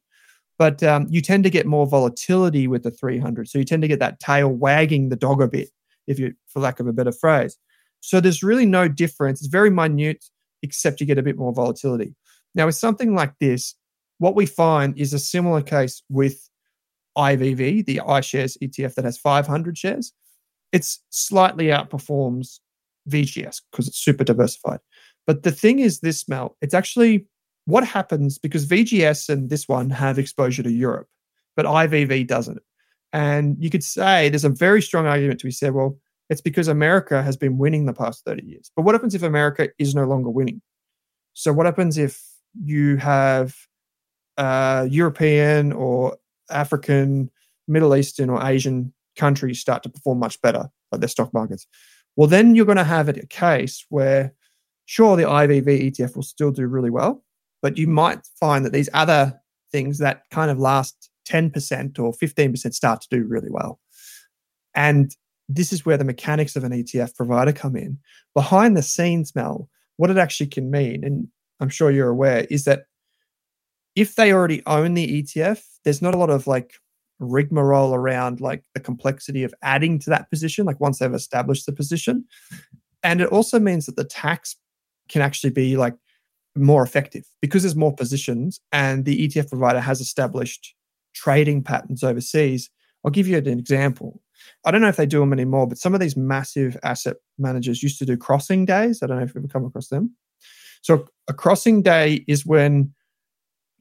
but 0.59 0.83
um, 0.83 1.07
you 1.09 1.21
tend 1.21 1.43
to 1.43 1.49
get 1.49 1.65
more 1.65 1.87
volatility 1.87 2.67
with 2.67 2.83
the 2.83 2.91
300. 2.91 3.47
So 3.49 3.57
you 3.57 3.65
tend 3.65 3.81
to 3.81 3.87
get 3.87 3.99
that 3.99 4.19
tail 4.19 4.49
wagging 4.49 5.09
the 5.09 5.15
dog 5.15 5.41
a 5.41 5.47
bit, 5.47 5.69
if 6.07 6.19
you, 6.19 6.33
for 6.47 6.59
lack 6.59 6.79
of 6.79 6.87
a 6.87 6.93
better 6.93 7.11
phrase. 7.11 7.57
So 8.01 8.19
there's 8.19 8.43
really 8.43 8.65
no 8.65 8.87
difference. 8.87 9.41
It's 9.41 9.47
very 9.47 9.69
minute, 9.69 10.25
except 10.61 10.99
you 10.99 11.07
get 11.07 11.17
a 11.17 11.23
bit 11.23 11.37
more 11.37 11.53
volatility. 11.53 12.15
Now, 12.53 12.65
with 12.65 12.75
something 12.75 13.15
like 13.15 13.33
this, 13.39 13.75
what 14.17 14.35
we 14.35 14.45
find 14.45 14.97
is 14.97 15.13
a 15.13 15.19
similar 15.19 15.61
case 15.61 16.03
with 16.09 16.47
IVV, 17.17 17.85
the 17.85 18.01
iShares 18.05 18.57
ETF 18.61 18.95
that 18.95 19.05
has 19.05 19.17
500 19.17 19.77
shares 19.77 20.13
it's 20.71 20.99
slightly 21.09 21.67
outperforms 21.67 22.59
VGS 23.09 23.61
because 23.71 23.87
it's 23.87 23.97
super 23.97 24.23
diversified. 24.23 24.79
But 25.27 25.43
the 25.43 25.51
thing 25.51 25.79
is, 25.79 25.99
this 25.99 26.27
Mel, 26.27 26.57
it's 26.61 26.73
actually 26.73 27.25
what 27.65 27.85
happens 27.85 28.37
because 28.37 28.65
VGS 28.65 29.29
and 29.29 29.49
this 29.49 29.67
one 29.67 29.89
have 29.89 30.17
exposure 30.17 30.63
to 30.63 30.71
Europe, 30.71 31.07
but 31.55 31.65
IVV 31.65 32.27
doesn't. 32.27 32.59
And 33.13 33.57
you 33.59 33.69
could 33.69 33.83
say 33.83 34.29
there's 34.29 34.45
a 34.45 34.49
very 34.49 34.81
strong 34.81 35.05
argument 35.05 35.39
to 35.41 35.45
be 35.45 35.51
said, 35.51 35.73
well, 35.73 35.97
it's 36.29 36.41
because 36.41 36.67
America 36.69 37.21
has 37.21 37.35
been 37.35 37.57
winning 37.57 37.85
the 37.85 37.93
past 37.93 38.23
30 38.25 38.45
years. 38.45 38.71
But 38.75 38.83
what 38.83 38.95
happens 38.95 39.13
if 39.13 39.21
America 39.21 39.69
is 39.77 39.93
no 39.93 40.05
longer 40.05 40.29
winning? 40.29 40.61
So, 41.33 41.51
what 41.51 41.65
happens 41.65 41.97
if 41.97 42.21
you 42.63 42.95
have 42.97 43.55
uh, 44.37 44.87
European 44.89 45.73
or 45.73 46.17
African, 46.49 47.29
Middle 47.67 47.95
Eastern, 47.95 48.29
or 48.29 48.45
Asian 48.45 48.93
countries 49.25 49.59
start 49.59 49.83
to 49.83 49.89
perform 49.89 50.17
much 50.19 50.41
better, 50.41 50.63
like 50.91 51.01
their 51.01 51.15
stock 51.15 51.31
markets, 51.33 51.67
well, 52.15 52.27
then 52.27 52.55
you're 52.55 52.71
going 52.71 52.85
to 52.85 52.93
have 52.97 53.07
a 53.07 53.25
case 53.27 53.85
where, 53.89 54.33
sure, 54.85 55.15
the 55.15 55.23
IVV 55.23 55.69
ETF 55.91 56.15
will 56.15 56.23
still 56.23 56.51
do 56.51 56.65
really 56.67 56.89
well, 56.89 57.23
but 57.61 57.77
you 57.77 57.87
might 57.87 58.19
find 58.39 58.65
that 58.65 58.73
these 58.73 58.89
other 58.93 59.39
things 59.71 59.99
that 59.99 60.23
kind 60.31 60.51
of 60.51 60.57
last 60.59 61.09
10% 61.29 61.99
or 61.99 62.11
15% 62.13 62.73
start 62.73 63.01
to 63.01 63.07
do 63.11 63.25
really 63.27 63.49
well. 63.49 63.79
And 64.75 65.15
this 65.47 65.71
is 65.71 65.85
where 65.85 65.97
the 65.97 66.11
mechanics 66.13 66.55
of 66.55 66.63
an 66.63 66.71
ETF 66.71 67.15
provider 67.15 67.53
come 67.53 67.75
in. 67.75 67.99
Behind 68.33 68.75
the 68.75 68.81
scenes, 68.81 69.35
Mel, 69.35 69.69
what 69.97 70.09
it 70.09 70.17
actually 70.17 70.47
can 70.47 70.71
mean, 70.71 71.03
and 71.03 71.27
I'm 71.59 71.69
sure 71.69 71.91
you're 71.91 72.09
aware, 72.09 72.47
is 72.49 72.65
that 72.65 72.85
if 73.95 74.15
they 74.15 74.33
already 74.33 74.63
own 74.65 74.93
the 74.93 75.21
ETF, 75.21 75.61
there's 75.83 76.01
not 76.01 76.15
a 76.15 76.17
lot 76.17 76.29
of 76.29 76.47
like 76.47 76.73
rigmarole 77.21 77.93
around 77.93 78.41
like 78.41 78.63
the 78.73 78.79
complexity 78.79 79.43
of 79.43 79.53
adding 79.61 79.99
to 79.99 80.09
that 80.09 80.29
position, 80.29 80.65
like 80.65 80.79
once 80.79 80.99
they've 80.99 81.13
established 81.13 81.65
the 81.65 81.71
position. 81.71 82.25
And 83.03 83.21
it 83.21 83.29
also 83.29 83.59
means 83.59 83.85
that 83.85 83.95
the 83.95 84.03
tax 84.03 84.55
can 85.09 85.21
actually 85.21 85.51
be 85.51 85.77
like 85.77 85.95
more 86.55 86.83
effective 86.83 87.23
because 87.41 87.63
there's 87.63 87.75
more 87.75 87.95
positions 87.95 88.59
and 88.71 89.05
the 89.05 89.27
ETF 89.27 89.49
provider 89.49 89.79
has 89.79 90.01
established 90.01 90.75
trading 91.13 91.63
patterns 91.63 92.03
overseas. 92.03 92.69
I'll 93.03 93.11
give 93.11 93.27
you 93.27 93.37
an 93.37 93.47
example. 93.47 94.21
I 94.65 94.71
don't 94.71 94.81
know 94.81 94.87
if 94.87 94.97
they 94.97 95.05
do 95.05 95.19
them 95.19 95.33
anymore, 95.33 95.67
but 95.67 95.77
some 95.77 95.93
of 95.93 95.99
these 95.99 96.17
massive 96.17 96.77
asset 96.83 97.17
managers 97.37 97.83
used 97.83 97.99
to 97.99 98.05
do 98.05 98.17
crossing 98.17 98.65
days. 98.65 99.01
I 99.01 99.07
don't 99.07 99.17
know 99.17 99.23
if 99.23 99.29
you've 99.29 99.43
ever 99.43 99.51
come 99.51 99.65
across 99.65 99.87
them. 99.87 100.15
So 100.81 101.05
a 101.27 101.33
crossing 101.33 101.83
day 101.83 102.25
is 102.27 102.45
when, 102.45 102.93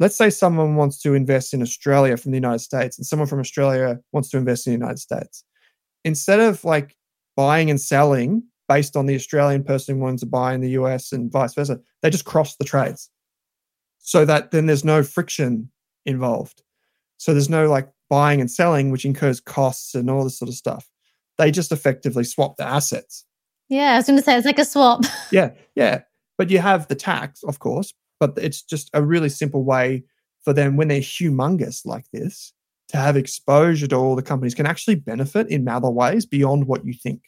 let's 0.00 0.16
say, 0.16 0.30
someone 0.30 0.74
wants 0.74 1.00
to 1.02 1.14
invest 1.14 1.54
in 1.54 1.62
Australia 1.62 2.16
from 2.16 2.32
the 2.32 2.38
United 2.38 2.60
States, 2.60 2.98
and 2.98 3.06
someone 3.06 3.28
from 3.28 3.38
Australia 3.38 4.00
wants 4.12 4.30
to 4.30 4.38
invest 4.38 4.66
in 4.66 4.72
the 4.72 4.78
United 4.78 4.98
States. 4.98 5.44
Instead 6.04 6.40
of 6.40 6.64
like 6.64 6.96
buying 7.36 7.70
and 7.70 7.80
selling 7.80 8.42
based 8.68 8.96
on 8.96 9.06
the 9.06 9.14
Australian 9.14 9.62
person 9.62 9.96
who 9.96 10.00
wants 10.00 10.20
to 10.20 10.26
buy 10.26 10.54
in 10.54 10.60
the 10.60 10.70
US 10.70 11.12
and 11.12 11.30
vice 11.30 11.54
versa, 11.54 11.78
they 12.02 12.10
just 12.10 12.24
cross 12.24 12.56
the 12.56 12.64
trades, 12.64 13.10
so 13.98 14.24
that 14.24 14.50
then 14.50 14.66
there's 14.66 14.84
no 14.84 15.02
friction 15.02 15.70
involved. 16.06 16.62
So 17.18 17.32
there's 17.32 17.50
no 17.50 17.68
like 17.68 17.88
buying 18.08 18.40
and 18.40 18.50
selling, 18.50 18.90
which 18.90 19.04
incurs 19.04 19.40
costs 19.40 19.94
and 19.94 20.10
all 20.10 20.24
this 20.24 20.38
sort 20.38 20.48
of 20.48 20.54
stuff. 20.54 20.88
They 21.36 21.50
just 21.50 21.72
effectively 21.72 22.24
swap 22.24 22.56
the 22.56 22.66
assets. 22.66 23.24
Yeah, 23.68 23.92
I 23.92 23.96
was 23.96 24.06
going 24.06 24.18
to 24.18 24.24
say 24.24 24.36
it's 24.36 24.46
like 24.46 24.58
a 24.58 24.64
swap. 24.64 25.04
yeah, 25.30 25.52
yeah. 25.74 26.02
But 26.36 26.50
you 26.50 26.58
have 26.58 26.88
the 26.88 26.94
tax, 26.94 27.42
of 27.44 27.58
course, 27.58 27.92
but 28.20 28.34
it's 28.36 28.62
just 28.62 28.90
a 28.94 29.02
really 29.02 29.28
simple 29.28 29.64
way 29.64 30.04
for 30.44 30.52
them 30.52 30.76
when 30.76 30.88
they're 30.88 31.00
humongous 31.00 31.84
like 31.84 32.04
this 32.12 32.52
to 32.88 32.96
have 32.96 33.16
exposure 33.16 33.86
to 33.86 33.96
all 33.96 34.14
the 34.14 34.22
companies 34.22 34.54
can 34.54 34.66
actually 34.66 34.96
benefit 34.96 35.48
in 35.48 35.66
other 35.66 35.90
ways 35.90 36.26
beyond 36.26 36.66
what 36.66 36.84
you 36.84 36.92
think. 36.92 37.22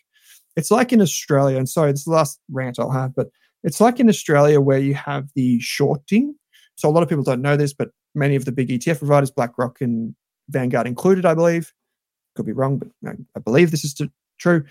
It's 0.57 0.70
like 0.70 0.93
in 0.93 1.01
Australia, 1.01 1.57
and 1.57 1.68
sorry, 1.68 1.93
this 1.93 2.01
is 2.01 2.05
the 2.05 2.12
last 2.12 2.38
rant 2.51 2.78
I'll 2.78 2.90
have, 2.90 3.14
but 3.14 3.28
it's 3.64 3.80
like 3.80 4.01
in 4.01 4.09
Australia 4.09 4.61
where 4.61 4.78
you 4.78 4.95
have 4.95 5.28
the 5.34 5.61
shorting. 5.61 6.34
So 6.74 6.88
a 6.88 6.90
lot 6.90 7.03
of 7.03 7.09
people 7.09 7.24
don't 7.24 7.43
know 7.43 7.57
this, 7.57 7.72
but 7.72 7.90
many 8.14 8.36
of 8.36 8.45
the 8.45 8.53
big 8.53 8.68
ETF 8.68 8.99
providers, 8.99 9.30
BlackRock 9.30 9.80
and 9.80 10.14
Vanguard 10.49 10.86
included, 10.86 11.24
I 11.24 11.34
believe, 11.34 11.72
could 12.34 12.47
be 12.47 12.53
wrong, 12.53 12.78
but 12.78 12.88
I 13.36 13.40
believe 13.40 13.70
this 13.70 13.84
is 13.84 14.01
true. 14.38 14.64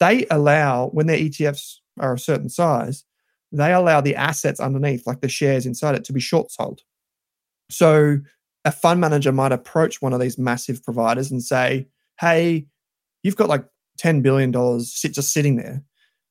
They 0.00 0.26
allow 0.30 0.88
when 0.88 1.06
their 1.06 1.18
ETFs 1.18 1.76
are 2.00 2.14
a 2.14 2.18
certain 2.18 2.48
size, 2.48 3.04
they 3.52 3.72
allow 3.72 4.00
the 4.00 4.16
assets 4.16 4.60
underneath, 4.60 5.06
like 5.06 5.20
the 5.20 5.28
shares 5.28 5.66
inside 5.66 5.94
it, 5.94 6.04
to 6.04 6.12
be 6.12 6.20
short 6.20 6.50
sold. 6.50 6.80
So 7.70 8.18
a 8.64 8.72
fund 8.72 9.00
manager 9.00 9.32
might 9.32 9.52
approach 9.52 10.02
one 10.02 10.12
of 10.12 10.20
these 10.20 10.38
massive 10.38 10.82
providers 10.84 11.30
and 11.30 11.42
say, 11.42 11.86
Hey, 12.20 12.66
you've 13.22 13.36
got 13.36 13.48
like 13.48 13.64
$10 14.00 14.22
billion 14.22 14.52
just 14.52 15.32
sitting 15.32 15.56
there. 15.56 15.82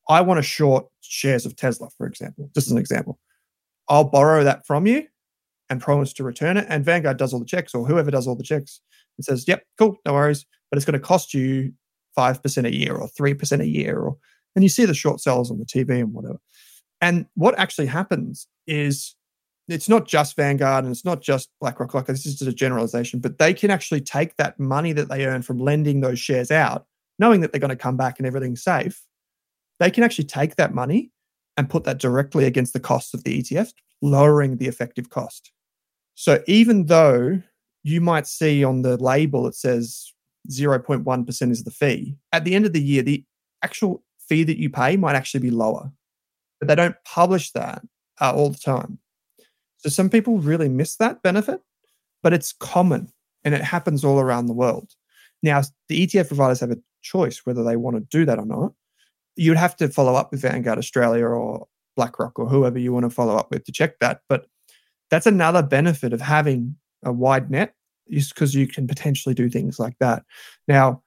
I 0.10 0.22
want 0.22 0.38
to 0.38 0.44
short 0.44 0.88
shares 1.02 1.46
of 1.46 1.56
Tesla, 1.56 1.90
for 1.98 2.08
example, 2.08 2.50
just 2.54 2.68
as 2.68 2.72
an 2.72 2.78
example. 2.78 3.20
I'll 3.90 4.06
borrow 4.06 4.44
that 4.44 4.66
from 4.66 4.88
you 4.88 5.08
and 5.70 5.82
promise 5.82 6.14
to 6.14 6.24
return 6.24 6.58
it. 6.58 6.66
And 6.70 6.86
Vanguard 6.86 7.18
does 7.18 7.34
all 7.34 7.40
the 7.40 7.46
checks 7.46 7.74
or 7.74 7.86
whoever 7.86 8.12
does 8.12 8.28
all 8.28 8.36
the 8.36 8.44
checks 8.44 8.82
and 9.18 9.26
says, 9.26 9.46
Yep, 9.48 9.64
cool, 9.78 9.98
no 10.06 10.14
worries. 10.14 10.46
But 10.70 10.78
it's 10.78 10.86
going 10.86 11.00
to 11.00 11.06
cost 11.06 11.34
you 11.34 11.74
5% 12.18 12.66
a 12.66 12.76
year 12.76 12.96
or 12.96 13.08
3% 13.08 13.60
a 13.62 13.68
year. 13.68 14.00
Or, 14.00 14.18
and 14.56 14.64
you 14.64 14.70
see 14.70 14.86
the 14.86 14.94
short 14.94 15.22
sellers 15.22 15.52
on 15.52 15.60
the 15.60 15.66
TV 15.66 16.00
and 16.00 16.14
whatever. 16.14 16.40
And 17.02 17.26
what 17.36 17.58
actually 17.60 17.88
happens 17.88 18.48
is 18.66 19.16
it's 19.68 19.90
not 19.90 20.08
just 20.08 20.36
Vanguard 20.36 20.86
and 20.86 20.92
it's 20.92 21.06
not 21.06 21.22
just 21.22 21.50
BlackRock. 21.60 21.94
Like 21.94 22.06
this 22.06 22.26
is 22.26 22.40
just 22.40 22.50
a 22.50 22.54
generalization, 22.54 23.20
but 23.20 23.38
they 23.38 23.54
can 23.54 23.70
actually 23.70 24.02
take 24.02 24.36
that 24.38 24.60
money 24.60 24.94
that 24.94 25.10
they 25.10 25.26
earn 25.26 25.42
from 25.42 25.60
lending 25.60 26.02
those 26.02 26.20
shares 26.20 26.52
out, 26.52 26.86
knowing 27.20 27.42
that 27.42 27.52
they're 27.52 27.60
going 27.60 27.70
to 27.70 27.76
come 27.76 27.98
back 27.98 28.18
and 28.18 28.26
everything's 28.26 28.64
safe. 28.64 29.04
They 29.80 29.92
can 29.92 30.04
actually 30.04 30.26
take 30.26 30.56
that 30.56 30.74
money 30.74 31.12
and 31.58 31.70
put 31.70 31.84
that 31.84 31.98
directly 31.98 32.46
against 32.46 32.74
the 32.74 32.80
cost 32.80 33.14
of 33.14 33.24
the 33.24 33.42
ETF, 33.42 33.74
lowering 34.02 34.58
the 34.58 34.68
effective 34.68 35.10
cost. 35.10 35.52
So 36.16 36.42
even 36.48 36.86
though 36.86 37.42
you 37.84 38.02
might 38.02 38.28
see 38.28 38.64
on 38.64 38.82
the 38.82 38.98
label 38.98 39.48
it 39.48 39.56
says 39.56 40.14
0.1% 40.50 41.52
is 41.52 41.64
the 41.64 41.72
fee, 41.72 42.16
at 42.32 42.44
the 42.44 42.56
end 42.56 42.66
of 42.66 42.74
the 42.74 42.82
year, 42.82 43.04
the 43.04 43.24
actual 43.62 44.04
fee 44.20 44.44
that 44.44 44.58
you 44.58 44.70
pay 44.70 44.98
might 44.98 45.16
actually 45.16 45.42
be 45.42 45.52
lower 45.52 45.92
but 46.60 46.68
they 46.68 46.76
don't 46.76 46.96
publish 47.06 47.52
that 47.52 47.82
uh, 48.22 48.34
all 48.34 48.50
the 48.50 48.58
time. 48.58 49.00
So 49.78 49.90
some 49.90 50.10
people 50.10 50.40
really 50.40 50.70
miss 50.70 50.96
that 50.98 51.22
benefit, 51.22 51.62
but 52.24 52.34
it's 52.34 52.54
common 52.54 53.12
and 53.44 53.54
it 53.54 53.62
happens 53.62 54.04
all 54.04 54.20
around 54.20 54.48
the 54.48 54.54
world. 54.54 54.92
Now, 55.44 55.62
the 55.88 56.06
ETF 56.06 56.30
providers 56.30 56.60
have 56.60 56.72
a 56.72 56.80
choice 57.02 57.46
whether 57.46 57.64
they 57.64 57.76
want 57.76 57.96
to 57.96 58.18
do 58.18 58.26
that 58.26 58.40
or 58.40 58.46
not. 58.46 58.74
You'd 59.36 59.58
have 59.58 59.76
to 59.78 59.88
follow 59.88 60.16
up 60.16 60.32
with 60.32 60.42
Vanguard 60.42 60.80
Australia 60.80 61.26
or 61.26 61.68
BlackRock 61.96 62.40
or 62.40 62.48
whoever 62.48 62.80
you 62.80 62.92
want 62.92 63.06
to 63.06 63.10
follow 63.10 63.36
up 63.36 63.52
with 63.52 63.66
to 63.66 63.72
check 63.72 64.00
that. 64.00 64.22
But 64.28 64.48
that's 65.10 65.26
another 65.26 65.62
benefit 65.62 66.12
of 66.12 66.22
having 66.22 66.76
a 67.04 67.12
wide 67.12 67.52
net 67.52 67.76
is 68.08 68.30
because 68.30 68.56
you 68.56 68.68
can 68.68 68.88
potentially 68.88 69.36
do 69.36 69.50
things 69.50 69.80
like 69.80 69.98
that. 70.00 70.24
Now, 70.68 71.04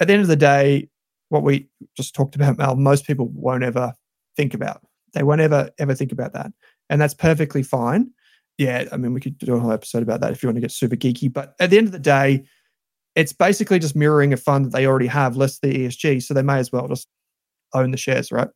at 0.00 0.06
the 0.06 0.12
end 0.12 0.22
of 0.22 0.28
the 0.28 0.36
day, 0.36 0.88
what 1.28 1.42
we 1.42 1.68
just 1.96 2.14
talked 2.14 2.36
about, 2.36 2.58
Mel, 2.58 2.76
most 2.76 3.06
people 3.06 3.28
won't 3.28 3.64
ever 3.64 3.94
think 4.36 4.54
about. 4.54 4.82
They 5.14 5.22
won't 5.22 5.40
ever 5.40 5.70
ever 5.78 5.94
think 5.94 6.12
about 6.12 6.32
that, 6.34 6.52
and 6.90 7.00
that's 7.00 7.14
perfectly 7.14 7.62
fine. 7.62 8.10
Yeah, 8.58 8.84
I 8.90 8.96
mean, 8.96 9.12
we 9.12 9.20
could 9.20 9.38
do 9.38 9.54
a 9.54 9.60
whole 9.60 9.72
episode 9.72 10.02
about 10.02 10.20
that 10.20 10.32
if 10.32 10.42
you 10.42 10.48
want 10.48 10.56
to 10.56 10.62
get 10.62 10.70
super 10.70 10.96
geeky. 10.96 11.32
But 11.32 11.54
at 11.60 11.70
the 11.70 11.78
end 11.78 11.88
of 11.88 11.92
the 11.92 11.98
day, 11.98 12.44
it's 13.14 13.32
basically 13.32 13.78
just 13.78 13.96
mirroring 13.96 14.32
a 14.32 14.36
fund 14.36 14.66
that 14.66 14.72
they 14.72 14.86
already 14.86 15.06
have, 15.06 15.36
less 15.36 15.58
the 15.58 15.68
ESG. 15.68 16.22
So 16.22 16.32
they 16.32 16.42
may 16.42 16.58
as 16.58 16.72
well 16.72 16.88
just 16.88 17.08
own 17.74 17.90
the 17.90 17.96
shares, 17.96 18.32
right? 18.32 18.48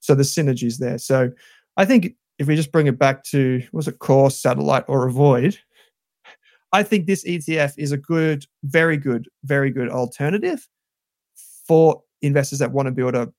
So 0.00 0.14
the 0.14 0.22
synergies 0.22 0.78
there. 0.78 0.98
So 0.98 1.30
I 1.76 1.84
think 1.84 2.14
if 2.38 2.46
we 2.46 2.56
just 2.56 2.72
bring 2.72 2.86
it 2.86 2.98
back 2.98 3.24
to 3.24 3.62
was 3.72 3.88
it 3.88 3.98
core, 3.98 4.30
satellite, 4.30 4.84
or 4.88 5.06
avoid, 5.06 5.58
I 6.72 6.82
think 6.82 7.06
this 7.06 7.24
ETF 7.24 7.74
is 7.76 7.92
a 7.92 7.96
good, 7.96 8.44
very 8.64 8.96
good, 8.96 9.28
very 9.44 9.70
good 9.70 9.88
alternative 9.88 10.66
for 11.66 12.02
investors 12.22 12.58
that 12.58 12.72
want 12.72 12.86
to 12.86 12.92
build 12.92 13.14
a 13.14 13.32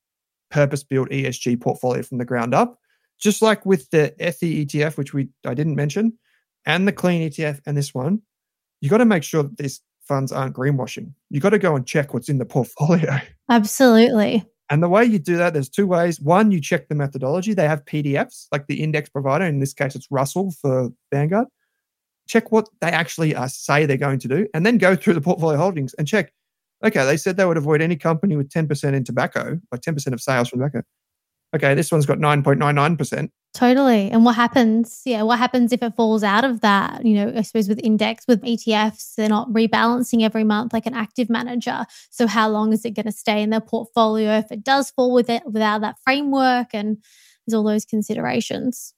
purpose 0.50 0.84
built 0.84 1.10
ESG 1.10 1.62
portfolio 1.62 2.02
from 2.04 2.18
the 2.18 2.26
ground 2.26 2.54
up. 2.54 2.80
Just 3.20 3.41
like 3.41 3.66
with 3.66 3.89
the 3.89 4.14
ETHI 4.20 4.66
ETF, 4.66 4.97
which 4.97 5.14
we 5.14 5.30
I 5.45 5.54
didn't 5.54 5.76
mention, 5.76 6.18
and 6.66 6.88
the 6.88 6.93
clean 6.93 7.30
ETF 7.30 7.60
and 7.66 7.76
this 7.76 7.93
one, 7.93 8.22
you 8.82 8.89
got 8.89 8.97
to 9.00 9.06
make 9.06 9.24
sure 9.24 9.43
that 9.43 9.58
these 9.58 9.82
funds 10.10 10.32
aren't 10.32 10.56
greenwashing. 10.56 11.14
You 11.30 11.39
got 11.39 11.50
to 11.50 11.60
go 11.60 11.76
and 11.76 11.86
check 11.86 12.14
what's 12.14 12.30
in 12.30 12.38
the 12.38 12.45
portfolio. 12.45 13.18
Absolutely. 13.50 14.45
And 14.70 14.84
the 14.84 14.89
way 14.89 15.04
you 15.04 15.20
do 15.20 15.38
that, 15.38 15.54
there's 15.54 15.70
two 15.70 15.88
ways. 15.88 16.22
One, 16.22 16.52
you 16.52 16.62
check 16.62 16.88
the 16.88 16.95
methodology. 16.95 17.54
They 17.54 17.68
have 17.68 17.86
PDFs, 17.86 18.47
like 18.52 18.68
the 18.68 18.84
index 18.84 19.10
provider. 19.10 19.45
In 19.45 19.60
this 19.60 19.74
case, 19.74 19.95
it's 19.95 20.08
Russell 20.12 20.52
for 20.62 20.89
Vanguard. 21.12 21.47
Check 22.28 22.52
what 22.52 22.70
they 22.80 22.89
actually 22.89 23.36
uh, 23.36 23.47
say 23.47 23.86
they're 23.86 23.97
going 23.97 24.20
to 24.20 24.28
do, 24.28 24.47
and 24.54 24.66
then 24.66 24.78
go 24.78 24.95
through 24.95 25.16
the 25.16 25.22
portfolio 25.22 25.58
holdings 25.58 25.95
and 25.95 26.08
check 26.08 26.32
Okay, 26.84 27.05
they 27.05 27.17
said 27.17 27.38
they 27.38 27.45
would 27.45 27.57
avoid 27.57 27.82
any 27.82 27.95
company 27.95 28.36
with 28.36 28.49
10% 28.49 28.93
in 28.93 29.03
tobacco, 29.03 29.59
like 29.71 29.82
10% 29.82 30.13
of 30.13 30.21
sales 30.21 30.49
from 30.49 30.59
tobacco. 30.59 30.84
Okay, 31.55 31.73
this 31.73 31.91
one's 31.91 32.05
got 32.05 32.19
9.99%. 32.19 33.30
Totally. 33.55 34.11
And 34.11 34.23
what 34.23 34.36
happens? 34.36 35.01
Yeah, 35.05 35.23
what 35.23 35.39
happens 35.39 35.73
if 35.73 35.82
it 35.82 35.95
falls 35.95 36.23
out 36.23 36.45
of 36.45 36.61
that? 36.61 37.03
You 37.03 37.15
know, 37.15 37.34
I 37.36 37.41
suppose 37.41 37.67
with 37.67 37.80
index, 37.84 38.25
with 38.27 38.43
ETFs, 38.43 39.15
they're 39.15 39.27
not 39.27 39.49
rebalancing 39.49 40.21
every 40.21 40.43
month 40.43 40.71
like 40.71 40.86
an 40.86 40.93
active 40.93 41.30
manager. 41.30 41.86
So 42.11 42.27
how 42.27 42.47
long 42.49 42.71
is 42.71 42.86
it 42.86 42.91
going 42.91 43.07
to 43.07 43.11
stay 43.11 43.41
in 43.41 43.49
their 43.49 43.61
portfolio 43.61 44.38
if 44.38 44.51
it 44.51 44.63
does 44.63 44.91
fall 44.91 45.11
with 45.11 45.30
it 45.30 45.43
without 45.45 45.82
that 45.82 45.95
framework? 46.03 46.67
And 46.73 46.97
there's 47.45 47.55
all 47.55 47.63
those 47.63 47.86
considerations. 47.86 48.93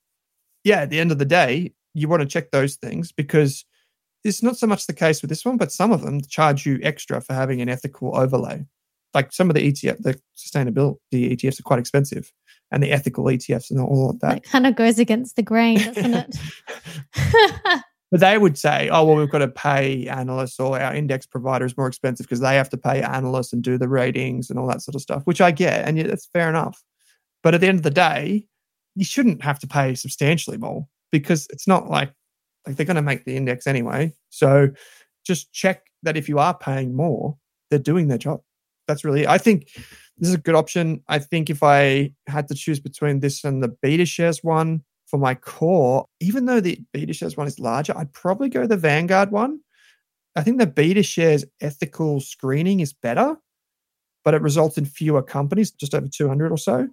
Yeah, 0.65 0.81
at 0.81 0.89
the 0.89 0.99
end 0.99 1.13
of 1.13 1.17
the 1.17 1.25
day, 1.25 1.73
you 1.93 2.09
want 2.09 2.21
to 2.21 2.27
check 2.27 2.51
those 2.51 2.75
things 2.75 3.13
because 3.13 3.65
it's 4.23 4.43
not 4.43 4.57
so 4.57 4.67
much 4.67 4.87
the 4.87 4.93
case 4.93 5.21
with 5.21 5.29
this 5.29 5.45
one, 5.45 5.57
but 5.57 5.71
some 5.71 5.91
of 5.91 6.01
them 6.01 6.21
charge 6.21 6.65
you 6.65 6.79
extra 6.83 7.21
for 7.21 7.33
having 7.33 7.61
an 7.61 7.69
ethical 7.69 8.15
overlay. 8.15 8.65
Like 9.13 9.33
some 9.33 9.49
of 9.49 9.55
the 9.55 9.71
ETF, 9.71 9.97
the 9.99 10.19
sustainability 10.37 10.97
ETFs 11.11 11.59
are 11.59 11.63
quite 11.63 11.79
expensive, 11.79 12.31
and 12.71 12.81
the 12.81 12.91
ethical 12.91 13.25
ETFs 13.25 13.69
and 13.69 13.79
all 13.79 14.09
of 14.09 14.19
that. 14.21 14.43
That 14.43 14.43
kind 14.43 14.65
of 14.65 14.75
goes 14.75 14.99
against 14.99 15.35
the 15.35 15.43
grain, 15.43 15.77
doesn't 15.77 16.13
it? 16.13 16.37
but 18.11 18.19
they 18.19 18.37
would 18.37 18.57
say, 18.57 18.89
oh, 18.89 19.05
well, 19.05 19.15
we've 19.15 19.29
got 19.29 19.39
to 19.39 19.47
pay 19.47 20.07
analysts 20.07 20.59
or 20.59 20.79
our 20.79 20.93
index 20.93 21.25
provider 21.25 21.65
is 21.65 21.77
more 21.77 21.87
expensive 21.87 22.25
because 22.25 22.39
they 22.39 22.55
have 22.55 22.69
to 22.69 22.77
pay 22.77 23.01
analysts 23.01 23.53
and 23.53 23.63
do 23.63 23.77
the 23.77 23.89
ratings 23.89 24.49
and 24.49 24.57
all 24.57 24.67
that 24.67 24.81
sort 24.81 24.95
of 24.95 25.01
stuff, 25.01 25.23
which 25.25 25.41
I 25.41 25.51
get. 25.51 25.87
And 25.87 25.97
yeah, 25.97 26.07
that's 26.07 26.27
fair 26.27 26.49
enough. 26.49 26.81
But 27.43 27.55
at 27.55 27.61
the 27.61 27.67
end 27.67 27.79
of 27.79 27.83
the 27.83 27.89
day, 27.89 28.45
you 28.95 29.05
shouldn't 29.05 29.43
have 29.43 29.59
to 29.59 29.67
pay 29.67 29.95
substantially 29.95 30.57
more 30.57 30.87
because 31.11 31.47
it's 31.51 31.67
not 31.67 31.89
like 31.89 32.11
like 32.65 32.75
they're 32.75 32.85
going 32.85 32.95
to 32.95 33.01
make 33.01 33.25
the 33.25 33.35
index 33.35 33.67
anyway. 33.67 34.13
So 34.29 34.69
just 35.25 35.51
check 35.53 35.83
that 36.03 36.17
if 36.17 36.29
you 36.29 36.39
are 36.39 36.57
paying 36.57 36.95
more, 36.95 37.37
they're 37.69 37.79
doing 37.79 38.07
their 38.07 38.17
job. 38.17 38.41
That's 38.87 39.05
really, 39.05 39.27
I 39.27 39.37
think 39.37 39.69
this 40.17 40.29
is 40.29 40.35
a 40.35 40.39
good 40.39 40.55
option. 40.55 41.01
I 41.07 41.19
think 41.19 41.49
if 41.49 41.63
I 41.63 42.13
had 42.27 42.47
to 42.49 42.55
choose 42.55 42.79
between 42.79 43.19
this 43.19 43.43
and 43.43 43.63
the 43.63 43.69
BetaShares 43.83 44.43
one 44.43 44.83
for 45.07 45.17
my 45.17 45.35
core, 45.35 46.05
even 46.19 46.45
though 46.45 46.59
the 46.59 46.79
BetaShares 46.95 47.37
one 47.37 47.47
is 47.47 47.59
larger, 47.59 47.97
I'd 47.97 48.13
probably 48.13 48.49
go 48.49 48.67
the 48.67 48.77
Vanguard 48.77 49.31
one. 49.31 49.59
I 50.35 50.43
think 50.43 50.59
the 50.59 50.67
BetaShares 50.67 51.45
ethical 51.59 52.19
screening 52.21 52.79
is 52.79 52.93
better, 52.93 53.37
but 54.23 54.33
it 54.33 54.41
results 54.41 54.77
in 54.77 54.85
fewer 54.85 55.21
companies, 55.21 55.71
just 55.71 55.93
over 55.93 56.07
200 56.07 56.51
or 56.51 56.57
so. 56.57 56.87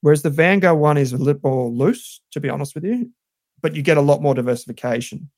Whereas 0.00 0.22
the 0.22 0.30
Vanguard 0.30 0.78
one 0.78 0.98
is 0.98 1.12
a 1.12 1.16
little 1.16 1.40
more 1.42 1.70
loose, 1.70 2.20
to 2.32 2.40
be 2.40 2.48
honest 2.48 2.74
with 2.74 2.84
you, 2.84 3.10
but 3.62 3.74
you 3.74 3.82
get 3.82 3.96
a 3.96 4.02
lot 4.02 4.22
more 4.22 4.34
diversification. 4.34 5.30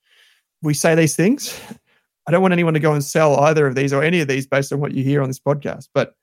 We 0.63 0.75
say 0.75 0.95
these 0.95 1.15
things. 1.15 1.59
I 2.27 2.31
don't 2.31 2.43
want 2.43 2.53
anyone 2.53 2.75
to 2.75 2.81
go 2.81 2.93
and 2.93 3.05
sell 3.05 3.37
either 3.41 3.67
of 3.67 3.75
these 3.75 3.93
or 3.93 4.03
any 4.03 4.21
of 4.21 4.29
these 4.29 4.47
based 4.47 4.73
on 4.73 4.81
what 4.81 4.93
you 4.93 5.05
hear 5.05 5.23
on 5.23 5.29
this 5.29 5.39
podcast, 5.39 5.89
but 5.93 6.15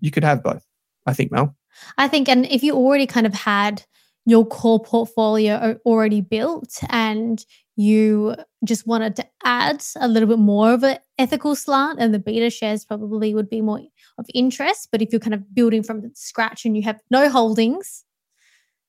you 0.00 0.10
could 0.10 0.24
have 0.24 0.42
both, 0.42 0.64
I 1.06 1.12
think, 1.12 1.30
Mel. 1.30 1.54
I 1.98 2.08
think, 2.08 2.28
and 2.28 2.46
if 2.46 2.62
you 2.62 2.74
already 2.74 3.06
kind 3.06 3.26
of 3.26 3.34
had 3.34 3.84
your 4.24 4.44
core 4.44 4.80
portfolio 4.82 5.78
already 5.86 6.20
built 6.20 6.78
and 6.90 7.44
you 7.76 8.34
just 8.64 8.86
wanted 8.86 9.16
to 9.16 9.26
add 9.44 9.82
a 9.96 10.08
little 10.08 10.28
bit 10.28 10.38
more 10.38 10.72
of 10.72 10.82
an 10.82 10.98
ethical 11.16 11.54
slant 11.54 11.98
and 12.00 12.12
the 12.12 12.18
beta 12.18 12.50
shares 12.50 12.84
probably 12.84 13.34
would 13.34 13.48
be 13.48 13.62
more 13.62 13.80
of 14.18 14.26
interest 14.34 14.88
but 14.92 15.00
if 15.00 15.12
you're 15.12 15.20
kind 15.20 15.32
of 15.32 15.54
building 15.54 15.82
from 15.82 16.02
scratch 16.14 16.66
and 16.66 16.76
you 16.76 16.82
have 16.82 17.00
no 17.10 17.30
holdings 17.30 18.04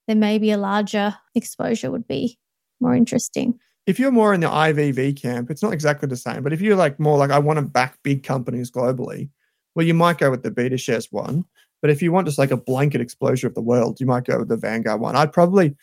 then 0.09 0.19
maybe 0.19 0.51
a 0.51 0.57
larger 0.57 1.15
exposure 1.35 1.91
would 1.91 2.07
be 2.07 2.37
more 2.79 2.95
interesting 2.95 3.59
if 3.85 3.99
you're 3.99 4.11
more 4.11 4.33
in 4.33 4.41
the 4.41 4.47
ivv 4.47 5.21
camp 5.21 5.49
it's 5.49 5.63
not 5.63 5.73
exactly 5.73 6.07
the 6.07 6.17
same 6.17 6.43
but 6.43 6.53
if 6.53 6.61
you're 6.61 6.75
like 6.75 6.99
more 6.99 7.17
like 7.17 7.31
i 7.31 7.39
want 7.39 7.57
to 7.57 7.65
back 7.65 7.97
big 8.03 8.23
companies 8.23 8.71
globally 8.71 9.29
well 9.75 9.85
you 9.85 9.93
might 9.93 10.17
go 10.17 10.31
with 10.31 10.43
the 10.43 10.51
beta 10.51 10.77
shares 10.77 11.07
one 11.11 11.43
but 11.81 11.91
if 11.91 12.01
you 12.01 12.11
want 12.11 12.27
just 12.27 12.39
like 12.39 12.51
a 12.51 12.57
blanket 12.57 13.01
exposure 13.01 13.47
of 13.47 13.55
the 13.55 13.61
world 13.61 13.99
you 13.99 14.05
might 14.05 14.25
go 14.25 14.39
with 14.39 14.49
the 14.49 14.57
vanguard 14.57 14.99
one 14.99 15.15
i'd 15.15 15.33
probably 15.33 15.75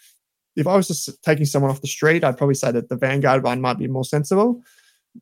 if 0.57 0.67
I 0.67 0.75
was 0.75 0.89
just 0.89 1.23
taking 1.23 1.45
someone 1.45 1.71
off 1.71 1.83
the 1.83 1.87
street, 1.87 2.25
I'd 2.25 2.39
probably 2.39 2.55
say 2.55 2.73
that 2.73 2.89
the 2.89 2.97
Vanguard 2.97 3.45
one 3.45 3.61
might 3.61 3.79
be 3.79 3.87
more 3.87 4.05
sensible. 4.05 4.63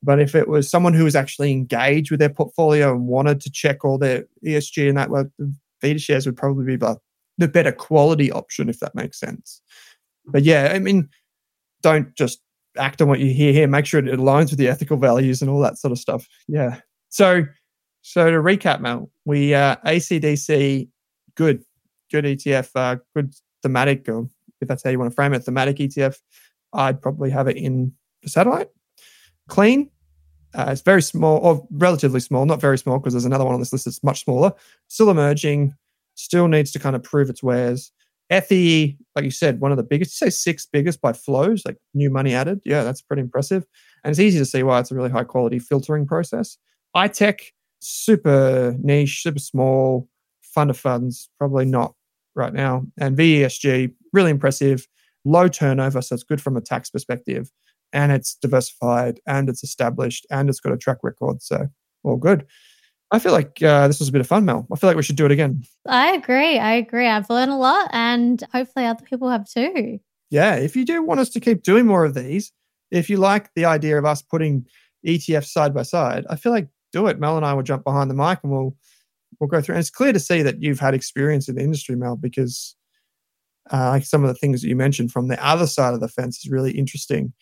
But 0.02 0.20
if 0.20 0.34
it 0.34 0.48
was 0.48 0.70
someone 0.70 0.94
who 0.94 1.04
was 1.04 1.16
actually 1.16 1.52
engaged 1.52 2.10
with 2.10 2.20
their 2.20 2.30
portfolio 2.30 2.92
and 2.92 3.06
wanted 3.06 3.40
to 3.42 3.50
check 3.50 3.84
all 3.84 3.98
their 3.98 4.24
ESG 4.44 4.88
and 4.88 4.96
that, 4.96 5.10
well, 5.10 5.26
the 5.38 5.54
BetaShares 5.82 6.26
would 6.26 6.36
probably 6.36 6.64
be 6.64 6.76
the, 6.76 6.98
the 7.38 7.48
better 7.48 7.72
quality 7.72 8.30
option, 8.30 8.68
if 8.68 8.80
that 8.80 8.94
makes 8.94 9.18
sense. 9.18 9.60
But 10.26 10.42
yeah, 10.44 10.72
I 10.74 10.78
mean, 10.78 11.08
don't 11.82 12.14
just 12.14 12.40
act 12.76 13.02
on 13.02 13.08
what 13.08 13.20
you 13.20 13.32
hear 13.32 13.52
here. 13.52 13.66
Make 13.66 13.86
sure 13.86 14.00
it 14.00 14.18
aligns 14.18 14.50
with 14.50 14.58
the 14.58 14.68
ethical 14.68 14.96
values 14.96 15.42
and 15.42 15.50
all 15.50 15.60
that 15.60 15.78
sort 15.78 15.92
of 15.92 15.98
stuff. 15.98 16.26
Yeah. 16.48 16.80
So, 17.08 17.44
so 18.02 18.30
to 18.30 18.38
recap, 18.38 18.80
Mel, 18.80 19.10
we 19.24 19.54
uh, 19.54 19.76
ACDC, 19.86 20.88
good, 21.34 21.64
good 22.10 22.24
ETF, 22.24 22.70
uh, 22.74 22.96
good 23.14 23.34
thematic, 23.62 24.08
or 24.08 24.28
if 24.60 24.68
that's 24.68 24.82
how 24.82 24.90
you 24.90 24.98
want 24.98 25.10
to 25.10 25.14
frame 25.14 25.34
it, 25.34 25.40
thematic 25.40 25.76
ETF, 25.76 26.18
I'd 26.72 27.00
probably 27.00 27.30
have 27.30 27.48
it 27.48 27.56
in 27.56 27.92
the 28.22 28.28
satellite. 28.28 28.68
Clean, 29.48 29.90
uh, 30.54 30.66
it's 30.68 30.82
very 30.82 31.02
small 31.02 31.38
or 31.38 31.66
relatively 31.70 32.20
small, 32.20 32.46
not 32.46 32.60
very 32.60 32.78
small 32.78 32.98
because 32.98 33.12
there's 33.12 33.24
another 33.24 33.44
one 33.44 33.54
on 33.54 33.60
this 33.60 33.72
list 33.72 33.84
that's 33.84 34.02
much 34.02 34.24
smaller. 34.24 34.52
Still 34.88 35.10
emerging, 35.10 35.74
still 36.14 36.48
needs 36.48 36.70
to 36.72 36.78
kind 36.78 36.96
of 36.96 37.02
prove 37.02 37.30
its 37.30 37.42
wares. 37.42 37.92
ETHI, 38.32 38.96
like 39.14 39.24
you 39.24 39.30
said, 39.30 39.60
one 39.60 39.70
of 39.70 39.76
the 39.76 39.82
biggest, 39.82 40.18
say 40.18 40.30
six 40.30 40.66
biggest 40.66 41.00
by 41.00 41.12
flows, 41.12 41.62
like 41.66 41.76
new 41.92 42.10
money 42.10 42.34
added. 42.34 42.60
Yeah, 42.64 42.82
that's 42.82 43.02
pretty 43.02 43.20
impressive. 43.20 43.64
And 44.02 44.10
it's 44.10 44.20
easy 44.20 44.38
to 44.38 44.44
see 44.44 44.62
why 44.62 44.80
it's 44.80 44.90
a 44.90 44.94
really 44.94 45.10
high 45.10 45.24
quality 45.24 45.58
filtering 45.58 46.06
process. 46.06 46.56
ITEK, 46.96 47.40
super 47.80 48.74
niche, 48.80 49.22
super 49.22 49.38
small, 49.38 50.08
fund 50.42 50.70
of 50.70 50.78
funds, 50.78 51.28
probably 51.38 51.64
not 51.64 51.94
right 52.34 52.52
now. 52.52 52.84
And 52.98 53.16
VESG, 53.16 53.92
really 54.12 54.30
impressive, 54.30 54.86
low 55.24 55.48
turnover, 55.48 56.00
so 56.00 56.14
it's 56.14 56.24
good 56.24 56.40
from 56.40 56.56
a 56.56 56.60
tax 56.60 56.90
perspective, 56.90 57.50
and 57.92 58.12
it's 58.12 58.36
diversified 58.36 59.20
and 59.26 59.48
it's 59.48 59.64
established 59.64 60.26
and 60.30 60.48
it's 60.48 60.60
got 60.60 60.72
a 60.72 60.78
track 60.78 60.98
record. 61.02 61.42
So 61.42 61.68
all 62.02 62.16
good. 62.16 62.46
I 63.10 63.18
feel 63.18 63.32
like 63.32 63.62
uh, 63.62 63.86
this 63.86 64.00
was 64.00 64.08
a 64.08 64.12
bit 64.12 64.20
of 64.20 64.26
fun, 64.26 64.44
Mel. 64.44 64.66
I 64.72 64.76
feel 64.76 64.88
like 64.88 64.96
we 64.96 65.02
should 65.02 65.16
do 65.16 65.26
it 65.26 65.30
again. 65.30 65.62
I 65.86 66.12
agree. 66.12 66.58
I 66.58 66.72
agree. 66.72 67.06
I've 67.06 67.30
learned 67.30 67.52
a 67.52 67.56
lot, 67.56 67.90
and 67.92 68.42
hopefully 68.52 68.86
other 68.86 69.04
people 69.04 69.28
have 69.28 69.48
too. 69.48 70.00
Yeah, 70.30 70.56
if 70.56 70.74
you 70.74 70.84
do 70.84 71.02
want 71.02 71.20
us 71.20 71.30
to 71.30 71.40
keep 71.40 71.62
doing 71.62 71.86
more 71.86 72.04
of 72.04 72.14
these, 72.14 72.50
if 72.90 73.08
you 73.08 73.18
like 73.18 73.50
the 73.54 73.66
idea 73.66 73.98
of 73.98 74.04
us 74.04 74.22
putting 74.22 74.66
ETFs 75.06 75.48
side 75.48 75.74
by 75.74 75.82
side, 75.82 76.24
I 76.28 76.36
feel 76.36 76.52
like 76.52 76.68
do 76.92 77.06
it. 77.06 77.20
Mel 77.20 77.36
and 77.36 77.44
I 77.44 77.54
will 77.54 77.62
jump 77.62 77.84
behind 77.84 78.10
the 78.10 78.14
mic 78.14 78.38
and 78.42 78.52
we'll 78.52 78.74
we'll 79.38 79.48
go 79.48 79.60
through. 79.60 79.74
And 79.74 79.80
it's 79.80 79.90
clear 79.90 80.12
to 80.12 80.20
see 80.20 80.42
that 80.42 80.62
you've 80.62 80.80
had 80.80 80.94
experience 80.94 81.48
in 81.48 81.56
the 81.56 81.62
industry, 81.62 81.96
Mel, 81.96 82.16
because 82.16 82.76
uh, 83.72 83.90
like 83.90 84.04
some 84.04 84.22
of 84.22 84.28
the 84.28 84.34
things 84.34 84.62
that 84.62 84.68
you 84.68 84.76
mentioned 84.76 85.12
from 85.12 85.28
the 85.28 85.44
other 85.44 85.66
side 85.66 85.94
of 85.94 86.00
the 86.00 86.08
fence 86.08 86.38
is 86.38 86.50
really 86.50 86.72
interesting. 86.72 87.32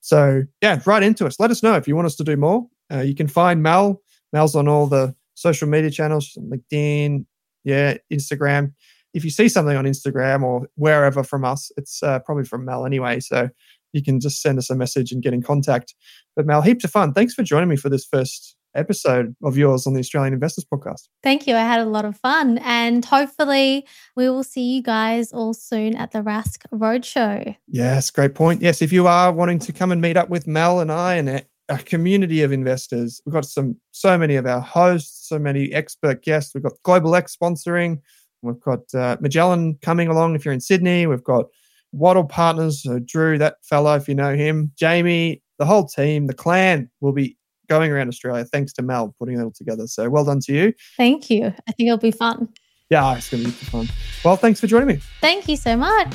So 0.00 0.42
yeah, 0.60 0.80
right 0.86 1.02
into 1.02 1.26
us. 1.26 1.38
Let 1.38 1.50
us 1.50 1.62
know 1.62 1.74
if 1.74 1.86
you 1.86 1.94
want 1.94 2.06
us 2.06 2.16
to 2.16 2.24
do 2.24 2.36
more. 2.36 2.66
Uh, 2.92 3.00
you 3.00 3.14
can 3.14 3.28
find 3.28 3.62
Mel. 3.62 4.01
Mel's 4.32 4.54
on 4.54 4.68
all 4.68 4.86
the 4.86 5.14
social 5.34 5.68
media 5.68 5.90
channels, 5.90 6.36
LinkedIn, 6.38 7.26
yeah, 7.64 7.96
Instagram. 8.12 8.72
If 9.14 9.24
you 9.24 9.30
see 9.30 9.48
something 9.48 9.76
on 9.76 9.84
Instagram 9.84 10.42
or 10.42 10.68
wherever 10.76 11.22
from 11.22 11.44
us, 11.44 11.70
it's 11.76 12.02
uh, 12.02 12.20
probably 12.20 12.44
from 12.44 12.64
Mel 12.64 12.86
anyway. 12.86 13.20
So 13.20 13.50
you 13.92 14.02
can 14.02 14.20
just 14.20 14.40
send 14.40 14.58
us 14.58 14.70
a 14.70 14.74
message 14.74 15.12
and 15.12 15.22
get 15.22 15.34
in 15.34 15.42
contact. 15.42 15.94
But 16.34 16.46
Mel, 16.46 16.62
heaps 16.62 16.84
of 16.84 16.90
fun. 16.90 17.12
Thanks 17.12 17.34
for 17.34 17.42
joining 17.42 17.68
me 17.68 17.76
for 17.76 17.90
this 17.90 18.06
first 18.06 18.56
episode 18.74 19.36
of 19.42 19.56
yours 19.56 19.86
on 19.86 19.92
the 19.92 20.00
Australian 20.00 20.32
Investors 20.32 20.64
Podcast. 20.64 21.08
Thank 21.22 21.46
you. 21.46 21.54
I 21.54 21.60
had 21.60 21.80
a 21.80 21.84
lot 21.84 22.06
of 22.06 22.16
fun. 22.16 22.58
And 22.58 23.04
hopefully, 23.04 23.86
we 24.16 24.30
will 24.30 24.44
see 24.44 24.74
you 24.74 24.82
guys 24.82 25.30
all 25.32 25.52
soon 25.52 25.94
at 25.94 26.12
the 26.12 26.20
Rask 26.20 26.64
Roadshow. 26.72 27.54
Yes, 27.68 28.10
great 28.10 28.34
point. 28.34 28.62
Yes, 28.62 28.80
if 28.80 28.92
you 28.92 29.06
are 29.06 29.30
wanting 29.30 29.58
to 29.60 29.72
come 29.72 29.92
and 29.92 30.00
meet 30.00 30.16
up 30.16 30.30
with 30.30 30.46
Mel 30.46 30.80
and 30.80 30.90
I 30.90 31.14
and 31.14 31.44
a, 31.72 31.82
community 31.82 32.42
of 32.42 32.52
investors, 32.52 33.20
we've 33.24 33.32
got 33.32 33.44
some 33.44 33.76
so 33.90 34.16
many 34.18 34.36
of 34.36 34.46
our 34.46 34.60
hosts, 34.60 35.28
so 35.28 35.38
many 35.38 35.72
expert 35.72 36.22
guests. 36.22 36.54
We've 36.54 36.62
got 36.62 36.74
Global 36.82 37.14
X 37.14 37.36
sponsoring. 37.36 38.00
We've 38.42 38.60
got 38.60 38.92
uh, 38.94 39.16
Magellan 39.20 39.78
coming 39.82 40.08
along 40.08 40.34
if 40.34 40.44
you're 40.44 40.54
in 40.54 40.60
Sydney. 40.60 41.06
We've 41.06 41.22
got 41.22 41.46
Wattle 41.92 42.24
Partners, 42.24 42.82
so 42.82 42.98
Drew, 42.98 43.38
that 43.38 43.56
fellow, 43.62 43.94
if 43.94 44.08
you 44.08 44.14
know 44.14 44.34
him, 44.34 44.72
Jamie, 44.76 45.42
the 45.58 45.66
whole 45.66 45.86
team, 45.86 46.26
the 46.26 46.34
clan 46.34 46.90
will 47.00 47.12
be 47.12 47.36
going 47.68 47.92
around 47.92 48.08
Australia. 48.08 48.44
Thanks 48.44 48.72
to 48.74 48.82
Mel 48.82 49.14
putting 49.18 49.38
it 49.38 49.42
all 49.42 49.52
together. 49.52 49.86
So 49.86 50.08
well 50.10 50.24
done 50.24 50.40
to 50.40 50.52
you. 50.52 50.72
Thank 50.96 51.30
you. 51.30 51.46
I 51.46 51.72
think 51.72 51.88
it'll 51.88 51.98
be 51.98 52.10
fun. 52.10 52.48
Yeah, 52.90 53.16
it's 53.16 53.30
going 53.30 53.44
to 53.44 53.48
be 53.48 53.54
fun. 53.54 53.88
Well, 54.24 54.36
thanks 54.36 54.60
for 54.60 54.66
joining 54.66 54.88
me. 54.88 55.00
Thank 55.20 55.48
you 55.48 55.56
so 55.56 55.76
much. 55.76 56.14